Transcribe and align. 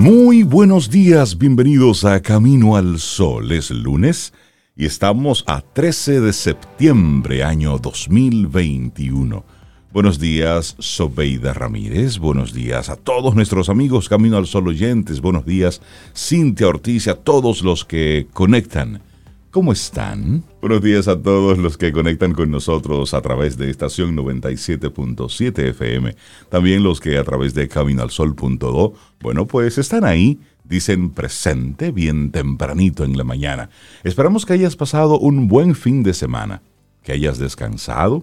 Muy 0.00 0.44
buenos 0.44 0.88
días, 0.88 1.36
bienvenidos 1.36 2.06
a 2.06 2.22
Camino 2.22 2.74
al 2.74 2.98
Sol. 2.98 3.52
Es 3.52 3.70
lunes 3.70 4.32
y 4.74 4.86
estamos 4.86 5.44
a 5.46 5.60
13 5.60 6.22
de 6.22 6.32
septiembre, 6.32 7.44
año 7.44 7.76
2021. 7.76 9.44
Buenos 9.92 10.18
días, 10.18 10.74
Sobeida 10.78 11.52
Ramírez. 11.52 12.16
Buenos 12.16 12.54
días 12.54 12.88
a 12.88 12.96
todos 12.96 13.34
nuestros 13.34 13.68
amigos 13.68 14.08
Camino 14.08 14.38
al 14.38 14.46
Sol 14.46 14.68
oyentes. 14.68 15.20
Buenos 15.20 15.44
días, 15.44 15.82
Cintia 16.16 16.68
Ortiz 16.68 17.06
a 17.06 17.16
todos 17.16 17.60
los 17.60 17.84
que 17.84 18.26
conectan 18.32 19.02
¿Cómo 19.50 19.72
están? 19.72 20.44
Buenos 20.60 20.80
días 20.80 21.08
a 21.08 21.20
todos 21.20 21.58
los 21.58 21.76
que 21.76 21.90
conectan 21.90 22.34
con 22.34 22.52
nosotros 22.52 23.14
a 23.14 23.20
través 23.20 23.58
de 23.58 23.68
estación 23.68 24.16
97.7 24.16 25.70
FM. 25.70 26.14
También 26.48 26.84
los 26.84 27.00
que 27.00 27.18
a 27.18 27.24
través 27.24 27.52
de 27.54 27.66
caminalsol.do. 27.66 28.94
Bueno, 29.20 29.46
pues 29.48 29.76
están 29.76 30.04
ahí, 30.04 30.38
dicen 30.62 31.10
presente 31.10 31.90
bien 31.90 32.30
tempranito 32.30 33.02
en 33.02 33.18
la 33.18 33.24
mañana. 33.24 33.70
Esperamos 34.04 34.46
que 34.46 34.52
hayas 34.52 34.76
pasado 34.76 35.18
un 35.18 35.48
buen 35.48 35.74
fin 35.74 36.04
de 36.04 36.14
semana, 36.14 36.62
que 37.02 37.10
hayas 37.10 37.38
descansado, 37.38 38.22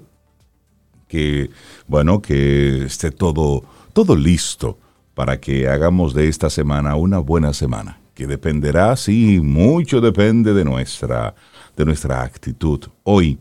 que, 1.09 1.49
bueno, 1.88 2.21
que 2.21 2.85
esté 2.85 3.12
todo, 3.12 3.66
todo 3.91 4.16
listo 4.16 4.77
para 5.13 5.41
que 5.41 5.68
hagamos 5.68 6.13
de 6.13 6.30
esta 6.30 6.49
semana 6.49 6.96
una 6.96 7.18
buena 7.18 7.52
semana 7.52 7.99
que 8.17 8.26
dependerá, 8.26 8.95
sí, 8.95 9.39
mucho 9.39 10.02
depende 10.02 10.52
de 10.55 10.66
nuestra, 10.66 11.35
de 11.76 11.85
nuestra 11.85 12.23
actitud 12.23 12.84
hoy, 13.03 13.38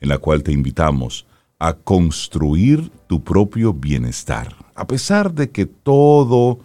en 0.00 0.08
la 0.08 0.16
cual 0.16 0.42
te 0.42 0.50
invitamos 0.50 1.26
a 1.58 1.74
construir 1.74 2.90
tu 3.06 3.22
propio 3.22 3.74
bienestar, 3.74 4.56
a 4.74 4.86
pesar 4.86 5.34
de 5.34 5.50
que 5.50 5.66
todo 5.66 6.58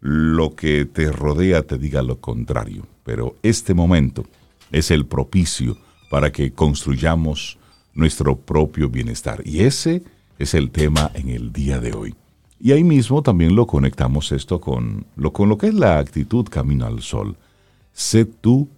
lo 0.00 0.54
que 0.54 0.84
te 0.84 1.10
rodea 1.10 1.62
te 1.62 1.78
diga 1.78 2.02
lo 2.02 2.20
contrario. 2.20 2.86
Pero 3.02 3.36
este 3.42 3.72
momento 3.72 4.26
es 4.70 4.90
el 4.90 5.06
propicio 5.06 5.78
para 6.10 6.30
que 6.30 6.52
construyamos 6.52 7.56
nuestro 7.94 8.36
propio 8.36 8.90
bienestar. 8.90 9.40
Y 9.42 9.60
ese 9.60 10.02
es 10.38 10.52
el 10.52 10.70
tema 10.70 11.10
en 11.14 11.30
el 11.30 11.50
día 11.50 11.80
de 11.80 11.94
hoy. 11.94 12.14
Y 12.58 12.72
ahí 12.72 12.84
mismo 12.84 13.22
también 13.22 13.54
lo 13.54 13.66
conectamos 13.66 14.32
esto 14.32 14.60
con 14.60 15.06
lo, 15.16 15.32
con 15.32 15.48
lo 15.48 15.58
que 15.58 15.68
es 15.68 15.74
la 15.74 15.98
actitud 15.98 16.46
camino 16.48 16.86
al 16.86 17.02
sol. 17.02 17.36
Sé 17.92 18.24
tú 18.24 18.68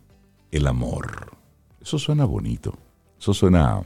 el 0.51 0.67
amor. 0.67 1.33
Eso 1.81 1.99
suena 1.99 2.25
bonito. 2.25 2.77
Eso 3.21 3.35
suena 3.35 3.83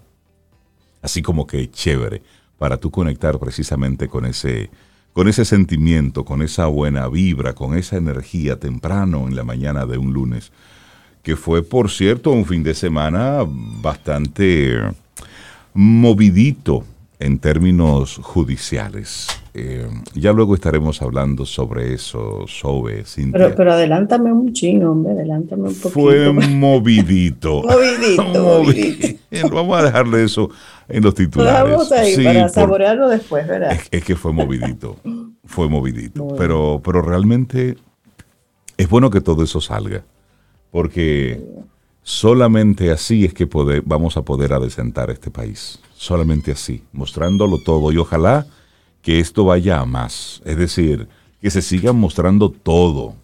así 1.03 1.21
como 1.21 1.47
que 1.47 1.71
chévere 1.71 2.23
para 2.59 2.77
tú 2.77 2.91
conectar 2.91 3.39
precisamente 3.39 4.09
con 4.09 4.25
ese, 4.25 4.71
con 5.13 5.29
ese 5.29 5.45
sentimiento, 5.45 6.25
con 6.25 6.43
esa 6.43 6.67
buena 6.67 7.09
vibra, 7.09 7.55
con 7.55 7.77
esa 7.77 7.97
energía 7.97 8.59
temprano 8.59 9.27
en 9.27 9.37
la 9.37 9.45
mañana 9.45 9.85
de 9.85 9.99
un 9.99 10.13
lunes, 10.13 10.53
que 11.23 11.37
fue, 11.37 11.63
por 11.63 11.91
cierto, 11.91 12.31
un 12.31 12.47
fin 12.47 12.63
de 12.63 12.75
semana 12.75 13.45
bastante 13.47 14.79
movidito 15.75 16.85
en 17.23 17.39
términos 17.39 18.19
judiciales. 18.21 19.29
Eh, 19.55 19.87
ya 20.15 20.33
luego 20.33 20.55
estaremos 20.55 21.01
hablando 21.03 21.47
sobre 21.47 21.95
eso, 21.95 22.47
sobre 22.49 23.05
Pero, 23.33 23.55
pero 23.55 23.73
adelántame 23.73 24.33
un 24.33 24.53
chino, 24.53 24.91
hombre, 24.91 25.13
adelántame 25.13 25.69
un 25.69 25.75
poquito. 25.75 25.91
Fue 25.91 26.33
movidito. 26.33 27.63
movidito, 27.63 28.25
movidito. 28.25 29.51
Vamos 29.51 29.79
a 29.79 29.85
dejarle 29.85 30.25
eso 30.25 30.51
en 30.89 31.03
los 31.03 31.15
titulares. 31.15 31.71
vamos 31.71 31.93
ahí 31.93 32.25
para 32.25 32.49
saborearlo 32.49 33.09
después, 33.09 33.47
¿verdad? 33.47 33.79
Es, 33.91 34.05
que 34.05 34.17
fue 34.17 34.33
movidito, 34.33 34.97
fue 35.45 35.69
movidito. 35.69 36.29
Pero, 36.37 36.81
pero 36.85 37.03
realmente 37.03 37.77
es 38.77 38.89
bueno 38.89 39.11
que 39.11 39.21
todo 39.21 39.45
eso 39.45 39.61
salga, 39.61 40.03
porque 40.71 41.41
solamente 42.03 42.91
así 42.91 43.25
es 43.25 43.35
que 43.35 43.49
vamos 43.85 44.17
a 44.17 44.23
poder 44.23 44.53
adecentar 44.53 45.11
este 45.11 45.31
país. 45.31 45.79
Solamente 45.95 46.53
así, 46.53 46.83
mostrándolo 46.93 47.59
todo 47.59 47.93
y 47.93 47.97
ojalá 47.97 48.47
que 49.03 49.21
esto 49.21 49.45
vaya 49.45 49.81
a 49.81 49.87
más. 49.87 50.43
Es 50.45 50.57
decir, 50.57 51.09
que 51.41 51.51
se 51.51 51.63
siga 51.63 51.93
mostrando 51.93 52.51
todo. 52.51 53.15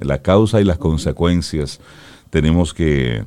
La 0.00 0.22
causa 0.22 0.60
y 0.60 0.64
las 0.64 0.78
consecuencias. 0.78 1.80
Tenemos 2.30 2.74
que, 2.74 3.24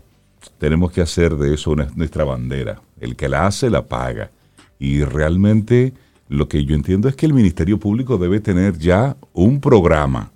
tenemos 0.58 0.92
que 0.92 1.02
hacer 1.02 1.36
de 1.36 1.54
eso 1.54 1.76
nuestra 1.76 2.24
bandera. 2.24 2.82
El 3.00 3.16
que 3.16 3.28
la 3.28 3.48
hace, 3.48 3.70
la 3.70 3.88
paga. 3.88 4.32
Y 4.80 5.04
realmente 5.04 5.94
lo 6.30 6.48
que 6.48 6.64
yo 6.64 6.76
entiendo 6.76 7.10
es 7.10 7.16
que 7.16 7.26
el 7.26 7.34
Ministerio 7.34 7.78
Público 7.78 8.18
debe 8.18 8.40
tener 8.40 8.78
ya 8.78 9.18
un 9.34 9.60
programa 9.60 10.32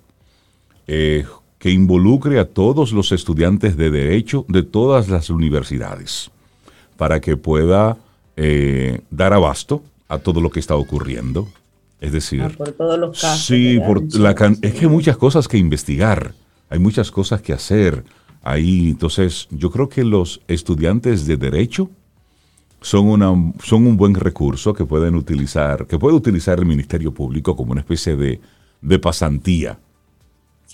eh, 0.86 1.24
que 1.66 1.72
involucre 1.72 2.38
a 2.38 2.44
todos 2.44 2.92
los 2.92 3.10
estudiantes 3.10 3.76
de 3.76 3.90
derecho 3.90 4.44
de 4.46 4.62
todas 4.62 5.08
las 5.08 5.30
universidades 5.30 6.30
para 6.96 7.20
que 7.20 7.36
pueda 7.36 7.96
eh, 8.36 9.00
dar 9.10 9.32
abasto 9.32 9.82
a 10.06 10.20
todo 10.20 10.40
lo 10.40 10.48
que 10.48 10.60
está 10.60 10.76
ocurriendo. 10.76 11.48
Es 12.00 12.12
decir, 12.12 12.42
ah, 12.42 12.52
por 12.56 12.70
todos 12.70 12.96
los 13.00 13.20
casos. 13.20 13.46
Sí, 13.46 13.80
por 13.84 14.00
la 14.14 14.30
es 14.62 14.74
que 14.74 14.82
hay 14.82 14.86
muchas 14.86 15.16
cosas 15.16 15.48
que 15.48 15.58
investigar, 15.58 16.34
hay 16.70 16.78
muchas 16.78 17.10
cosas 17.10 17.42
que 17.42 17.52
hacer. 17.52 18.04
Ahí, 18.44 18.90
entonces, 18.90 19.48
yo 19.50 19.72
creo 19.72 19.88
que 19.88 20.04
los 20.04 20.42
estudiantes 20.46 21.26
de 21.26 21.36
derecho 21.36 21.90
son, 22.80 23.08
una, 23.08 23.34
son 23.64 23.88
un 23.88 23.96
buen 23.96 24.14
recurso 24.14 24.72
que 24.72 24.84
pueden 24.84 25.16
utilizar, 25.16 25.88
que 25.88 25.98
puede 25.98 26.14
utilizar 26.14 26.60
el 26.60 26.66
Ministerio 26.66 27.12
Público 27.12 27.56
como 27.56 27.72
una 27.72 27.80
especie 27.80 28.14
de, 28.14 28.40
de 28.82 28.98
pasantía. 29.00 29.80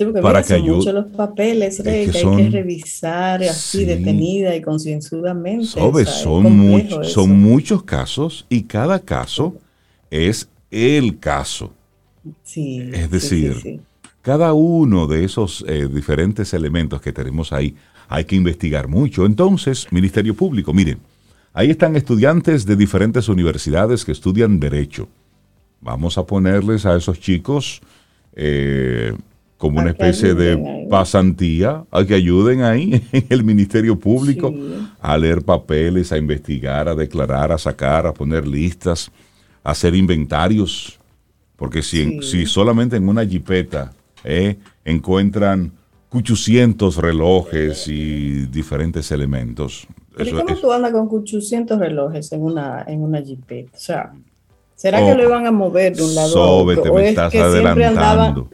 Sí, 0.03 0.07
porque 0.07 0.23
para 0.23 0.43
que 0.43 0.55
ayude. 0.55 0.77
mucho 0.77 0.93
los 0.93 1.07
papeles 1.07 1.81
que, 1.81 1.91
hay 1.91 2.09
que 2.11 2.51
revisar 2.51 3.43
así 3.43 3.85
detenida 3.85 4.55
y 4.55 4.61
concienzudamente. 4.61 5.67
son, 6.07 7.05
son 7.05 7.41
muchos 7.41 7.83
casos 7.83 8.47
y 8.49 8.63
cada 8.63 8.99
caso 9.01 9.55
es 10.11 10.49
el 10.71 11.19
caso. 11.19 11.73
Sí, 12.43 12.91
es 12.93 13.11
decir, 13.11 13.81
cada 14.23 14.53
uno 14.53 15.07
de 15.07 15.25
esos 15.25 15.65
eh, 15.67 15.89
diferentes 15.93 16.55
elementos 16.55 17.01
que 17.01 17.13
tenemos 17.13 17.53
ahí 17.53 17.75
hay 18.09 18.25
que 18.25 18.37
investigar 18.37 18.89
mucho. 18.89 19.27
Entonces, 19.27 19.87
Ministerio 19.91 20.35
Público, 20.35 20.73
miren, 20.73 20.99
ahí 21.53 21.71
están 21.71 21.97
estudiantes 21.97 22.67
de 22.67 22.77
diferentes 22.77 23.29
universidades 23.29 24.05
que 24.05 24.13
estudian 24.13 24.61
derecho. 24.61 25.09
Vamos 25.81 26.19
a 26.19 26.27
ponerles 26.27 26.87
a 26.87 26.97
esos 26.97 27.19
chicos 27.19 27.81
eh, 28.35 29.15
como 29.63 29.79
una 29.79 29.91
especie 29.91 30.35
de 30.35 30.89
pasantía, 30.91 31.85
a 31.93 32.05
que 32.05 32.15
ayuden 32.15 32.63
ahí 32.63 33.01
en 33.13 33.27
el 33.29 33.45
Ministerio 33.45 33.97
Público 33.97 34.53
a 35.01 35.17
leer 35.17 35.43
papeles, 35.43 36.11
a 36.11 36.19
investigar, 36.19 36.89
a 36.89 36.97
declarar, 36.97 37.53
a 37.53 37.59
sacar, 37.59 38.05
a 38.05 38.13
poner 38.13 38.45
listas, 38.45 39.13
a 39.63 39.71
hacer 39.71 39.95
inventarios. 39.95 40.99
Porque 41.55 41.81
si, 41.81 42.21
si 42.23 42.45
solamente 42.45 42.97
en 42.97 43.09
una 43.09 43.25
jipeta 43.25 43.93
eh, 44.25 44.57
encuentran 44.85 45.71
800 46.11 46.97
relojes 46.97 47.87
y 47.87 48.47
diferentes 48.47 49.13
elementos. 49.13 49.87
¿Pero 50.17 50.45
cómo 50.45 50.59
tú 50.59 50.73
andas 50.73 50.91
con 50.91 51.09
800 51.09 51.79
relojes 51.79 52.33
en 52.33 52.43
una, 52.43 52.85
en 52.89 53.01
una 53.01 53.23
jipeta? 53.23 53.77
O 53.77 53.81
sea, 53.81 54.13
¿será 54.75 54.99
que 54.99 55.13
oh, 55.13 55.17
lo 55.17 55.23
iban 55.23 55.47
a 55.47 55.53
mover 55.53 55.95
de 55.95 56.03
un 56.03 56.17
lado 56.17 56.43
a 56.43 56.51
otro? 56.51 56.83
te 56.83 56.91
me 56.91 57.09
estás 57.11 57.33
adelantando. 57.33 58.51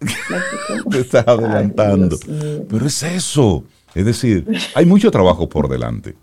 Te 0.90 1.00
estás 1.00 1.26
adelantando. 1.26 2.18
Pero 2.68 2.86
es 2.86 3.02
eso. 3.02 3.64
Es 3.94 4.04
decir, 4.04 4.46
hay 4.74 4.86
mucho 4.86 5.10
trabajo 5.10 5.48
por 5.48 5.68
delante. 5.68 6.14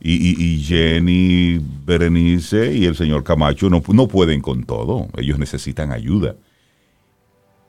Y, 0.00 0.62
Jenny, 0.64 1.60
Berenice 1.84 2.72
y 2.72 2.84
el 2.84 2.94
señor 2.94 3.24
Camacho 3.24 3.68
no, 3.68 3.82
no 3.88 4.08
pueden 4.08 4.40
con 4.40 4.64
todo. 4.64 5.08
Ellos 5.16 5.38
necesitan 5.38 5.92
ayuda. 5.92 6.36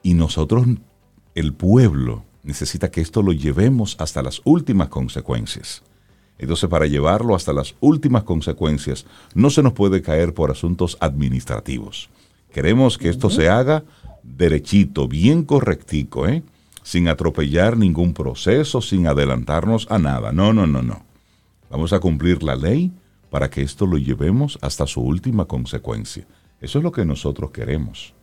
Y 0.04 0.14
nosotros, 0.14 0.66
el 1.36 1.54
pueblo, 1.54 2.24
necesita 2.44 2.92
que 2.92 3.02
esto 3.02 3.22
lo 3.22 3.34
llevemos 3.34 3.96
hasta 4.00 4.22
las 4.22 4.42
últimas 4.46 4.90
consecuencias. 4.90 5.84
Entonces, 6.38 6.70
para 6.70 6.86
llevarlo 6.86 7.36
hasta 7.36 7.52
las 7.52 7.76
últimas 7.82 8.24
consecuencias, 8.24 9.06
no 9.34 9.50
se 9.50 9.62
nos 9.62 9.74
puede 9.74 10.02
caer 10.02 10.34
por 10.34 10.52
asuntos 10.52 10.98
administrativos. 11.02 12.10
Queremos 12.54 12.98
que 12.98 13.10
esto 13.10 13.30
se 13.30 13.50
haga 13.50 13.84
derechito, 14.24 15.08
bien 15.08 15.44
correctico, 15.44 16.28
¿eh? 16.28 16.44
sin 16.84 17.08
atropellar 17.08 17.78
ningún 17.78 18.14
proceso, 18.14 18.82
sin 18.82 19.08
adelantarnos 19.08 19.88
a 19.90 20.00
nada. 20.00 20.32
No, 20.32 20.54
no, 20.54 20.66
no, 20.66 20.82
no. 20.82 21.04
Vamos 21.70 21.94
a 21.94 22.00
cumplir 22.00 22.42
la 22.42 22.56
ley 22.56 22.92
para 23.30 23.50
que 23.50 23.62
esto 23.62 23.86
lo 23.86 23.98
llevemos 23.98 24.58
hasta 24.62 24.88
su 24.88 25.02
última 25.02 25.46
consecuencia. 25.46 26.26
Eso 26.62 26.80
es 26.80 26.84
lo 26.84 26.92
que 26.92 27.06
nosotros 27.06 27.52
queremos. 27.52 28.14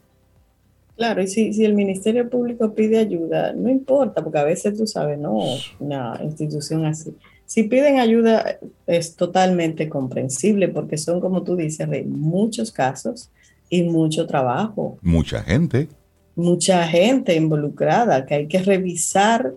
Claro, 0.97 1.23
y 1.23 1.27
si, 1.27 1.53
si 1.53 1.65
el 1.65 1.75
Ministerio 1.75 2.29
Público 2.29 2.75
pide 2.75 2.99
ayuda, 2.99 3.53
no 3.53 3.69
importa, 3.69 4.23
porque 4.25 4.39
a 4.39 4.45
veces 4.45 4.77
tú 4.77 4.87
sabes, 4.87 5.19
no, 5.19 5.39
una 5.79 6.19
institución 6.25 6.87
así. 6.87 7.15
Si 7.45 7.65
piden 7.65 8.01
ayuda 8.01 8.59
es 8.87 9.15
totalmente 9.15 9.89
comprensible 9.89 10.69
porque 10.69 10.99
son, 10.99 11.21
como 11.21 11.43
tú 11.45 11.55
dices, 11.55 11.87
muchos 12.07 12.73
casos 12.73 13.31
y 13.69 13.83
mucho 13.83 14.27
trabajo. 14.27 14.99
Mucha 15.03 15.43
gente. 15.43 15.89
mucha 16.35 16.87
gente 16.87 17.35
involucrada, 17.35 18.27
que 18.27 18.35
hay 18.35 18.47
que 18.47 18.59
revisar, 18.63 19.55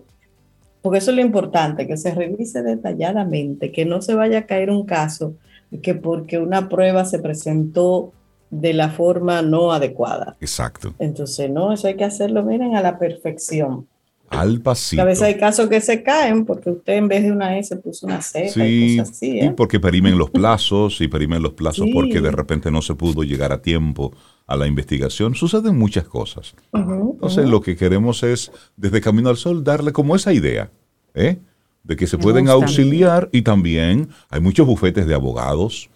porque 0.80 0.98
eso 0.98 1.10
es 1.10 1.16
lo 1.16 1.22
importante, 1.22 1.86
que 1.86 1.98
se 1.98 2.14
revise 2.14 2.62
detalladamente, 2.62 3.70
que 3.70 3.84
no 3.84 4.00
se 4.00 4.14
vaya 4.14 4.38
a 4.38 4.46
caer 4.46 4.70
un 4.70 4.86
caso 4.86 5.34
que 5.82 5.94
porque 5.94 6.38
una 6.38 6.68
prueba 6.68 7.04
se 7.04 7.18
presentó 7.18 8.12
de 8.50 8.74
la 8.74 8.90
forma 8.90 9.42
no 9.42 9.72
adecuada. 9.72 10.36
Exacto. 10.40 10.94
Entonces, 10.98 11.50
no, 11.50 11.72
eso 11.72 11.86
hay 11.86 11.96
que 11.96 12.04
hacerlo, 12.04 12.42
miren, 12.42 12.74
a 12.74 12.82
la 12.82 12.98
perfección. 12.98 13.86
Al 14.30 14.60
pasito. 14.60 15.02
A 15.02 15.04
veces 15.04 15.24
hay 15.24 15.36
casos 15.36 15.68
que 15.68 15.80
se 15.80 16.04
caen 16.04 16.44
porque 16.44 16.70
usted 16.70 16.94
en 16.94 17.08
vez 17.08 17.24
de 17.24 17.32
una 17.32 17.58
S 17.58 17.74
puso 17.76 18.06
una 18.06 18.22
Z 18.22 18.64
y 18.64 18.96
cosas 18.96 19.10
así. 19.10 19.32
Y 19.32 19.40
¿eh? 19.40 19.54
porque 19.56 19.80
perimen 19.80 20.16
los 20.16 20.30
plazos 20.30 21.00
y 21.00 21.08
perimen 21.08 21.42
los 21.42 21.54
plazos 21.54 21.88
porque 21.92 22.20
de 22.20 22.30
repente 22.30 22.70
no 22.70 22.80
se 22.80 22.94
pudo 22.94 23.24
llegar 23.24 23.52
a 23.52 23.60
tiempo 23.60 24.14
a 24.46 24.56
la 24.56 24.68
investigación. 24.68 25.34
Suceden 25.34 25.76
muchas 25.76 26.04
cosas. 26.04 26.54
Entonces, 26.72 27.48
lo 27.48 27.60
que 27.60 27.76
queremos 27.76 28.22
es, 28.22 28.52
desde 28.76 29.00
Camino 29.00 29.30
al 29.30 29.36
Sol, 29.36 29.64
darle 29.64 29.92
como 29.92 30.14
esa 30.14 30.32
idea, 30.32 30.70
¿eh? 31.14 31.38
De 31.82 31.96
que 31.96 32.06
se 32.06 32.16
pueden 32.16 32.48
auxiliar 32.48 33.28
y 33.32 33.42
también 33.42 34.10
hay 34.28 34.40
muchos 34.40 34.66
bufetes 34.66 35.06
de 35.06 35.14
abogados 35.14 35.90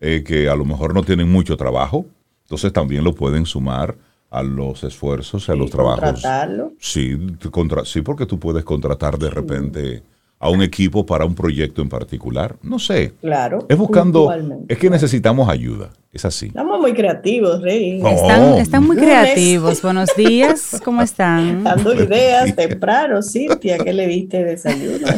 eh, 0.00 0.24
que 0.26 0.48
a 0.48 0.56
lo 0.56 0.64
mejor 0.64 0.94
no 0.94 1.04
tienen 1.04 1.30
mucho 1.30 1.56
trabajo. 1.56 2.04
Entonces, 2.42 2.72
también 2.72 3.02
lo 3.02 3.14
pueden 3.14 3.46
sumar 3.46 3.96
a 4.30 4.42
los 4.42 4.84
esfuerzos, 4.84 5.48
a 5.48 5.54
los 5.54 5.70
trabajos. 5.70 6.00
Contratarlo. 6.00 6.72
Sí, 6.78 7.16
contra, 7.50 7.84
sí, 7.84 8.02
porque 8.02 8.26
tú 8.26 8.38
puedes 8.38 8.64
contratar 8.64 9.18
de 9.18 9.30
repente 9.30 10.02
a 10.40 10.50
un 10.50 10.62
equipo 10.62 11.04
para 11.04 11.24
un 11.24 11.34
proyecto 11.34 11.82
en 11.82 11.88
particular. 11.88 12.56
No 12.62 12.78
sé. 12.78 13.14
Claro. 13.20 13.66
Es 13.68 13.76
buscando, 13.76 14.32
es 14.68 14.78
que 14.78 14.88
necesitamos 14.90 15.48
ayuda. 15.48 15.90
Es 16.12 16.24
así. 16.24 16.46
Estamos 16.46 16.80
muy 16.80 16.94
creativos, 16.94 17.60
Rey. 17.60 17.98
No. 18.00 18.08
Están, 18.08 18.54
están 18.54 18.86
muy 18.86 18.96
creativos. 18.96 19.82
Buenos 19.82 20.10
días, 20.16 20.80
¿cómo 20.84 21.02
están? 21.02 21.64
Dando 21.64 21.92
ideas 21.94 22.54
temprano, 22.54 23.22
Cintia, 23.22 23.78
¿qué 23.78 23.92
le 23.92 24.06
diste 24.06 24.38
de 24.38 24.44
desayuno? 24.44 25.06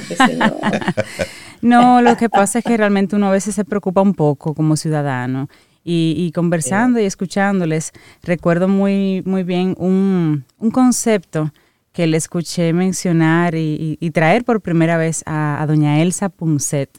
No, 1.62 2.00
lo 2.00 2.16
que 2.16 2.30
pasa 2.30 2.60
es 2.60 2.64
que 2.64 2.74
realmente 2.74 3.16
uno 3.16 3.26
a 3.26 3.32
veces 3.32 3.54
se 3.54 3.66
preocupa 3.66 4.00
un 4.00 4.14
poco 4.14 4.54
como 4.54 4.76
ciudadano. 4.76 5.50
Y, 5.82 6.14
y 6.18 6.32
conversando 6.32 7.00
y 7.00 7.04
escuchándoles, 7.04 7.92
recuerdo 8.22 8.68
muy, 8.68 9.22
muy 9.24 9.42
bien 9.44 9.74
un, 9.78 10.44
un 10.58 10.70
concepto 10.70 11.52
que 11.92 12.06
le 12.06 12.16
escuché 12.18 12.72
mencionar 12.72 13.54
y, 13.54 13.96
y- 14.00 14.06
y 14.06 14.10
traer 14.10 14.44
por 14.44 14.60
primera 14.60 14.96
vez 14.98 15.22
a, 15.26 15.60
a 15.60 15.66
doña 15.66 16.00
Elsa 16.02 16.28
Punset, 16.28 16.90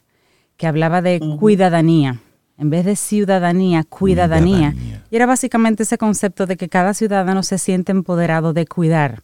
que 0.58 0.68
hablaba 0.68 1.02
de 1.02 1.20
cuidadanía. 1.40 2.20
En 2.58 2.70
vez 2.70 2.86
de 2.86 2.96
ciudadanía, 2.96 3.84
cuidadanía. 3.84 4.72
Cuidadanía. 4.72 5.04
Y 5.10 5.16
era 5.16 5.26
básicamente 5.26 5.84
ese 5.84 5.98
concepto 5.98 6.46
de 6.46 6.58
que 6.58 6.68
cada 6.70 6.94
ciudadano 6.94 7.42
se 7.44 7.58
siente 7.58 7.92
empoderado 7.92 8.54
de 8.54 8.66
cuidar. 8.68 9.22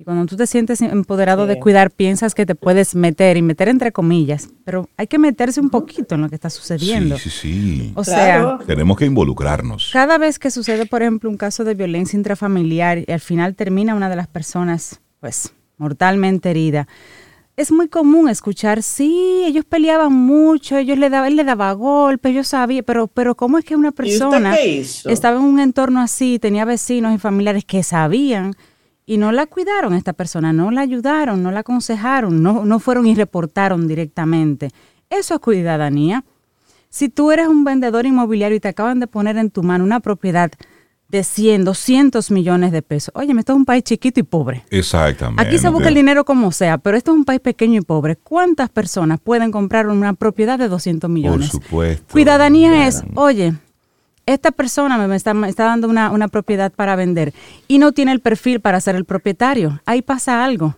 Y 0.00 0.04
cuando 0.04 0.26
tú 0.26 0.36
te 0.36 0.46
sientes 0.46 0.80
empoderado 0.80 1.48
de 1.48 1.58
cuidar, 1.58 1.90
piensas 1.90 2.32
que 2.32 2.46
te 2.46 2.54
puedes 2.54 2.94
meter, 2.94 3.36
y 3.36 3.42
meter 3.42 3.68
entre 3.68 3.90
comillas, 3.90 4.48
pero 4.64 4.88
hay 4.96 5.08
que 5.08 5.18
meterse 5.18 5.60
un 5.60 5.70
poquito 5.70 6.14
en 6.14 6.20
lo 6.20 6.28
que 6.28 6.36
está 6.36 6.50
sucediendo. 6.50 7.18
Sí, 7.18 7.30
sí, 7.30 7.40
sí. 7.80 7.92
O 7.96 8.02
Claro. 8.04 8.58
sea, 8.58 8.66
Tenemos 8.66 8.96
que 8.96 9.06
involucrarnos. 9.06 9.90
cada 9.92 10.16
vez 10.16 10.38
que 10.38 10.52
sucede, 10.52 10.86
por 10.86 11.02
ejemplo, 11.02 11.28
un 11.28 11.36
caso 11.36 11.64
de 11.64 11.74
violencia 11.74 12.16
intrafamiliar 12.16 12.98
y 13.08 13.10
al 13.10 13.18
final 13.18 13.56
termina 13.56 13.96
una 13.96 14.08
de 14.08 14.14
las 14.14 14.28
personas, 14.28 15.00
pues, 15.18 15.52
mortalmente 15.78 16.50
herida, 16.50 16.86
es 17.56 17.72
muy 17.72 17.88
común 17.88 18.28
escuchar, 18.28 18.84
sí, 18.84 19.42
ellos 19.46 19.64
peleaban 19.64 20.12
mucho, 20.12 20.76
ellos 20.76 20.96
le 20.96 21.10
daban, 21.10 21.30
él 21.30 21.34
le 21.36 21.42
daba 21.42 21.72
golpes, 21.72 22.32
yo 22.32 22.44
sabía, 22.44 22.84
pero, 22.84 23.08
pero 23.08 23.34
¿cómo 23.34 23.58
es 23.58 23.64
que 23.64 23.74
una 23.74 23.88
¿Y 23.88 23.90
usted 23.90 23.96
persona 24.04 24.56
estaba 25.06 25.38
en 25.38 25.42
un 25.44 25.58
entorno 25.58 26.00
así, 26.00 26.38
tenía 26.38 26.64
vecinos 26.64 27.12
y 27.12 27.18
familiares 27.18 27.64
que 27.64 27.82
sabían 27.82 28.54
y 29.08 29.16
no 29.16 29.32
la 29.32 29.46
cuidaron 29.46 29.94
esta 29.94 30.12
persona, 30.12 30.52
no 30.52 30.70
la 30.70 30.82
ayudaron, 30.82 31.42
no 31.42 31.50
la 31.50 31.60
aconsejaron, 31.60 32.42
no, 32.42 32.66
no 32.66 32.78
fueron 32.78 33.06
y 33.06 33.14
reportaron 33.14 33.88
directamente? 33.88 34.68
Eso 35.08 35.34
es 35.34 35.40
cuidadanía. 35.40 36.26
Si 36.90 37.08
tú 37.08 37.32
eres 37.32 37.48
un 37.48 37.64
vendedor 37.64 38.04
inmobiliario 38.04 38.58
y 38.58 38.60
te 38.60 38.68
acaban 38.68 39.00
de 39.00 39.06
poner 39.06 39.38
en 39.38 39.50
tu 39.50 39.62
mano 39.62 39.82
una 39.82 40.00
propiedad 40.00 40.50
de 41.08 41.24
100, 41.24 41.64
200 41.64 42.30
millones 42.30 42.70
de 42.70 42.82
pesos, 42.82 43.10
oye, 43.14 43.32
esto 43.38 43.52
es 43.52 43.56
un 43.56 43.64
país 43.64 43.82
chiquito 43.82 44.20
y 44.20 44.24
pobre. 44.24 44.66
Exactamente. 44.68 45.42
Aquí 45.42 45.56
se 45.56 45.70
busca 45.70 45.88
el 45.88 45.94
dinero 45.94 46.26
como 46.26 46.52
sea, 46.52 46.76
pero 46.76 46.98
esto 46.98 47.12
es 47.12 47.16
un 47.16 47.24
país 47.24 47.40
pequeño 47.40 47.80
y 47.80 47.84
pobre. 47.84 48.16
¿Cuántas 48.16 48.68
personas 48.68 49.20
pueden 49.20 49.50
comprar 49.50 49.86
una 49.88 50.12
propiedad 50.12 50.58
de 50.58 50.68
200 50.68 51.08
Por 51.08 51.10
millones? 51.10 51.48
supuesto. 51.48 52.12
Cuidadanía 52.12 52.86
es, 52.86 53.02
oye, 53.14 53.54
esta 54.32 54.50
persona 54.52 54.98
me 55.06 55.16
está, 55.16 55.34
me 55.34 55.48
está 55.48 55.64
dando 55.64 55.88
una, 55.88 56.10
una 56.10 56.28
propiedad 56.28 56.70
para 56.72 56.96
vender 56.96 57.32
y 57.66 57.78
no 57.78 57.92
tiene 57.92 58.12
el 58.12 58.20
perfil 58.20 58.60
para 58.60 58.80
ser 58.80 58.94
el 58.96 59.04
propietario. 59.04 59.80
Ahí 59.86 60.02
pasa 60.02 60.44
algo. 60.44 60.76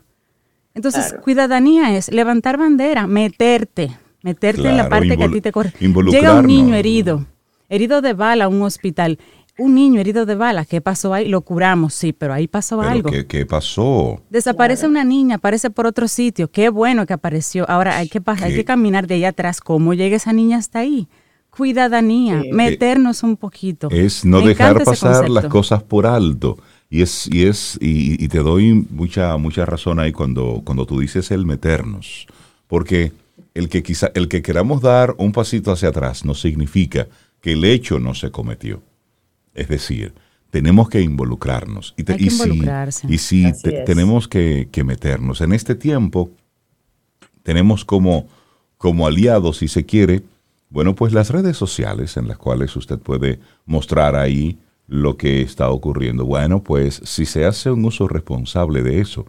Entonces, 0.74 1.08
Claro. 1.08 1.22
cuidadanía 1.22 1.96
es 1.96 2.10
levantar 2.12 2.56
bandera, 2.56 3.06
meterte, 3.06 3.90
meterte 4.22 4.68
en 4.68 4.76
la 4.76 4.88
parte 4.88 5.16
que 5.16 5.24
a 5.24 5.30
ti 5.30 5.40
te 5.40 5.52
corre. 5.52 5.72
Llega 5.80 6.34
un 6.38 6.46
niño 6.46 6.74
herido, 6.74 7.26
herido 7.68 8.00
de 8.02 8.12
bala 8.12 8.44
a 8.44 8.48
un 8.48 8.62
hospital. 8.62 9.18
Un 9.58 9.74
niño 9.74 10.00
herido 10.00 10.24
de 10.24 10.36
bala, 10.36 10.64
¿qué 10.64 10.80
pasó 10.80 11.12
ahí? 11.12 11.28
Lo 11.28 11.42
curamos, 11.42 11.92
sí, 11.92 12.14
pero 12.14 12.32
ahí 12.32 12.46
pasó 12.48 12.78
Pero 12.78 12.90
algo. 12.90 13.10
¿qué, 13.10 13.26
qué 13.26 13.44
pasó? 13.44 14.22
Desaparece 14.30 14.86
una 14.86 15.04
niña, 15.04 15.36
aparece 15.36 15.68
por 15.68 15.86
otro 15.86 16.08
sitio. 16.08 16.50
Qué 16.50 16.70
bueno 16.70 17.04
que 17.04 17.12
apareció. 17.12 17.68
Ahora 17.68 17.98
hay 17.98 18.08
que, 18.08 18.22
hay 18.24 18.54
que 18.54 18.64
caminar 18.64 19.06
de 19.06 19.16
allá 19.16 19.28
atrás. 19.30 19.60
¿Cómo 19.60 19.92
llega 19.92 20.16
esa 20.16 20.32
niña 20.32 20.56
hasta 20.56 20.78
ahí? 20.78 21.08
Cuidadanía, 21.50 22.42
Sí. 22.42 22.52
meternos 22.52 23.22
un 23.22 23.36
poquito. 23.36 23.88
Es 23.90 24.24
no 24.24 24.40
Me 24.40 24.48
dejar 24.48 24.82
pasar 24.84 25.28
las 25.28 25.46
cosas 25.46 25.82
por 25.82 26.06
alto. 26.06 26.58
Y 26.88 27.02
es, 27.02 27.28
y 27.32 27.44
es, 27.44 27.78
y, 27.80 28.22
y 28.22 28.28
te 28.28 28.38
doy 28.38 28.86
mucha, 28.90 29.36
mucha 29.36 29.64
razón 29.64 30.00
ahí 30.00 30.12
cuando, 30.12 30.62
cuando 30.64 30.86
tú 30.86 30.98
dices 31.00 31.30
el 31.30 31.46
meternos. 31.46 32.26
Porque 32.66 33.12
el 33.54 33.68
que 33.68 33.82
quizá, 33.82 34.10
el 34.14 34.28
que 34.28 34.42
queramos 34.42 34.80
dar 34.82 35.14
un 35.18 35.32
pasito 35.32 35.70
hacia 35.72 35.88
atrás 35.90 36.24
no 36.24 36.34
significa 36.34 37.06
que 37.40 37.52
el 37.52 37.64
hecho 37.64 37.98
no 38.00 38.14
se 38.14 38.30
cometió. 38.30 38.82
Es 39.54 39.68
decir, 39.68 40.12
tenemos 40.50 40.88
que 40.88 41.00
involucrarnos. 41.00 41.94
Y, 41.96 42.02
te- 42.04 42.12
Hay 42.14 42.18
que 42.18 42.24
y 42.24 42.30
si- 42.30 42.42
involucrarse. 42.42 43.06
y 43.08 43.52
te- 43.52 43.82
tenemos 43.84 44.26
que, 44.26 44.68
que 44.72 44.82
meternos. 44.82 45.40
En 45.40 45.52
este 45.52 45.74
tiempo 45.76 46.30
tenemos 47.42 47.84
como, 47.84 48.26
como 48.78 49.06
aliados, 49.06 49.58
si 49.58 49.68
se 49.68 49.84
quiere, 49.86 50.22
bueno, 50.70 50.94
pues 50.94 51.12
las 51.12 51.30
redes 51.30 51.56
sociales 51.56 52.16
en 52.16 52.28
las 52.28 52.38
cuales 52.38 52.74
usted 52.76 52.98
puede 52.98 53.40
mostrar 53.66 54.16
ahí 54.16 54.58
lo 54.86 55.16
que 55.16 55.42
está 55.42 55.70
ocurriendo. 55.70 56.24
Bueno, 56.24 56.62
pues 56.62 57.00
si 57.04 57.26
se 57.26 57.44
hace 57.44 57.70
un 57.70 57.84
uso 57.84 58.08
responsable 58.08 58.82
de 58.82 59.00
eso, 59.00 59.26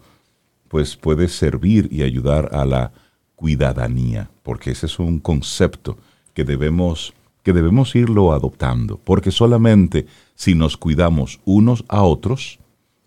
pues 0.68 0.96
puede 0.96 1.28
servir 1.28 1.90
y 1.92 2.04
ayudar 2.04 2.50
a 2.54 2.64
la 2.66 2.92
cuidadanía, 3.36 4.30
porque 4.44 4.72
ese 4.72 4.86
es 4.86 5.00
un 5.00 5.20
concepto 5.20 5.98
que 6.34 6.44
debemos, 6.44 7.14
que 7.44 7.54
debemos 7.54 7.96
irlo 7.96 8.34
adoptando, 8.34 8.98
porque 9.04 9.32
solamente 9.32 10.06
si 10.36 10.56
nos 10.56 10.78
cuidamos 10.78 11.40
unos 11.44 11.84
a 11.88 12.04
otros 12.04 12.60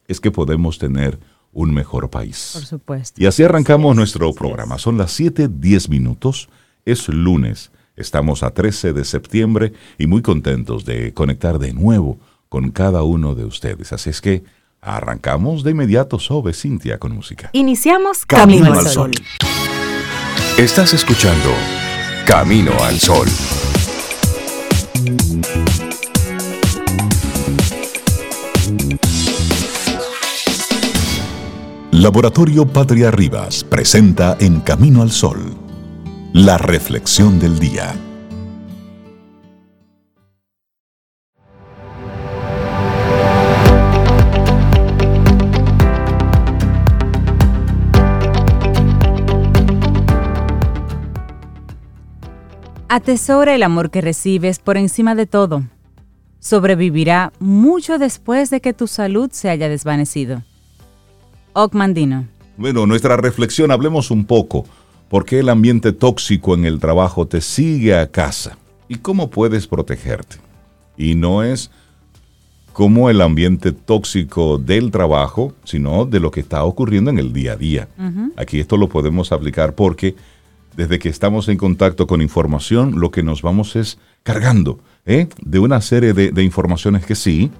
es 0.09 0.21
que 0.21 0.31
podemos 0.31 0.79
tener 0.79 1.19
un 1.53 1.73
mejor 1.73 2.11
país. 2.11 2.51
Por 2.53 2.67
supuesto. 2.67 3.23
Y 3.23 3.27
así 3.27 3.43
arrancamos 3.43 3.95
nuestro 3.97 4.33
programa. 4.35 4.79
Son 4.79 4.99
las 4.99 5.19
7:10 5.19 5.89
minutos. 5.89 6.49
Es 6.85 7.09
lunes. 7.09 7.71
Estamos 7.97 8.43
a 8.43 8.51
13 8.51 8.93
de 8.93 9.05
septiembre 9.05 9.73
y 9.99 10.07
muy 10.07 10.21
contentos 10.21 10.85
de 10.85 11.15
conectar 11.15 11.59
de 11.59 11.73
nuevo 11.73 12.19
con 12.49 12.71
cada 12.71 13.03
uno 13.03 13.35
de 13.35 13.45
ustedes. 13.45 13.93
Así 13.93 14.11
es 14.11 14.21
que 14.21 14.43
arrancamos 14.81 15.63
de 15.63 15.71
inmediato 15.71 16.19
sobre 16.19 16.53
Cintia 16.55 16.99
con 16.99 17.13
música. 17.13 17.51
Iniciamos 17.53 18.27
Camino 18.27 18.65
Camino, 18.65 18.81
al 18.81 18.87
al 18.87 18.93
Sol. 18.93 19.11
Estás 20.59 20.93
escuchando 20.93 21.51
Camino 22.27 22.73
al 22.83 22.99
Sol. 22.99 23.29
Laboratorio 31.93 32.67
Patria 32.67 33.11
Rivas 33.13 33.63
presenta 33.63 34.37
En 34.41 34.61
Camino 34.61 35.01
al 35.01 35.13
Sol, 35.13 35.55
la 36.35 36.59
reflexión 36.59 37.39
del 37.39 37.61
día. 37.61 37.95
Atesora 52.89 53.55
el 53.55 53.63
amor 53.63 53.93
que 53.93 54.01
recibes 54.01 54.59
por 54.59 54.77
encima 54.77 55.15
de 55.15 55.27
todo. 55.27 55.63
Sobrevivirá 56.41 57.33
mucho 57.39 57.99
después 57.99 58.51
de 58.51 58.61
que 58.61 58.73
tu 58.73 58.89
salud 58.89 59.31
se 59.31 59.51
haya 59.51 59.69
desvanecido. 59.69 60.43
Ogmandino. 61.53 62.27
Bueno, 62.57 62.87
nuestra 62.87 63.17
reflexión, 63.17 63.71
hablemos 63.71 64.11
un 64.11 64.25
poco. 64.25 64.65
¿Por 65.15 65.25
qué 65.25 65.39
el 65.39 65.49
ambiente 65.49 65.93
tóxico 65.93 66.55
en 66.55 66.65
el 66.65 66.81
trabajo 66.81 67.25
te 67.25 67.41
sigue 67.41 67.97
a 67.97 68.11
casa? 68.11 68.59
¿Y 68.89 68.97
cómo 68.97 69.31
puedes 69.31 69.69
protegerte? 69.69 70.39
Y 70.97 71.15
no 71.15 71.45
es 71.45 71.71
como 72.73 73.09
el 73.09 73.21
ambiente 73.21 73.71
tóxico 73.71 74.59
del 74.59 74.91
trabajo, 74.91 75.55
sino 75.63 76.05
de 76.05 76.19
lo 76.19 76.33
que 76.33 76.41
está 76.41 76.65
ocurriendo 76.65 77.13
en 77.13 77.21
el 77.21 77.33
día 77.33 77.53
a 77.53 77.57
día. 77.57 77.89
Aquí 78.37 78.59
esto 78.59 78.77
lo 78.77 78.89
podemos 78.89 79.31
aplicar 79.31 79.77
porque 79.77 80.17
desde 80.77 80.99
que 80.99 81.11
estamos 81.11 81.49
en 81.49 81.59
contacto 81.59 82.09
con 82.09 82.21
información, 82.21 82.99
lo 82.99 83.13
que 83.13 83.23
nos 83.23 83.41
vamos 83.41 83.77
es 83.77 83.99
cargando 84.25 84.81
¿eh? 85.07 85.29
de 85.41 85.61
una 85.61 85.81
serie 85.81 86.13
de, 86.13 86.43
informaciones 86.43 87.07
que 87.07 87.15
sí, 87.15 87.53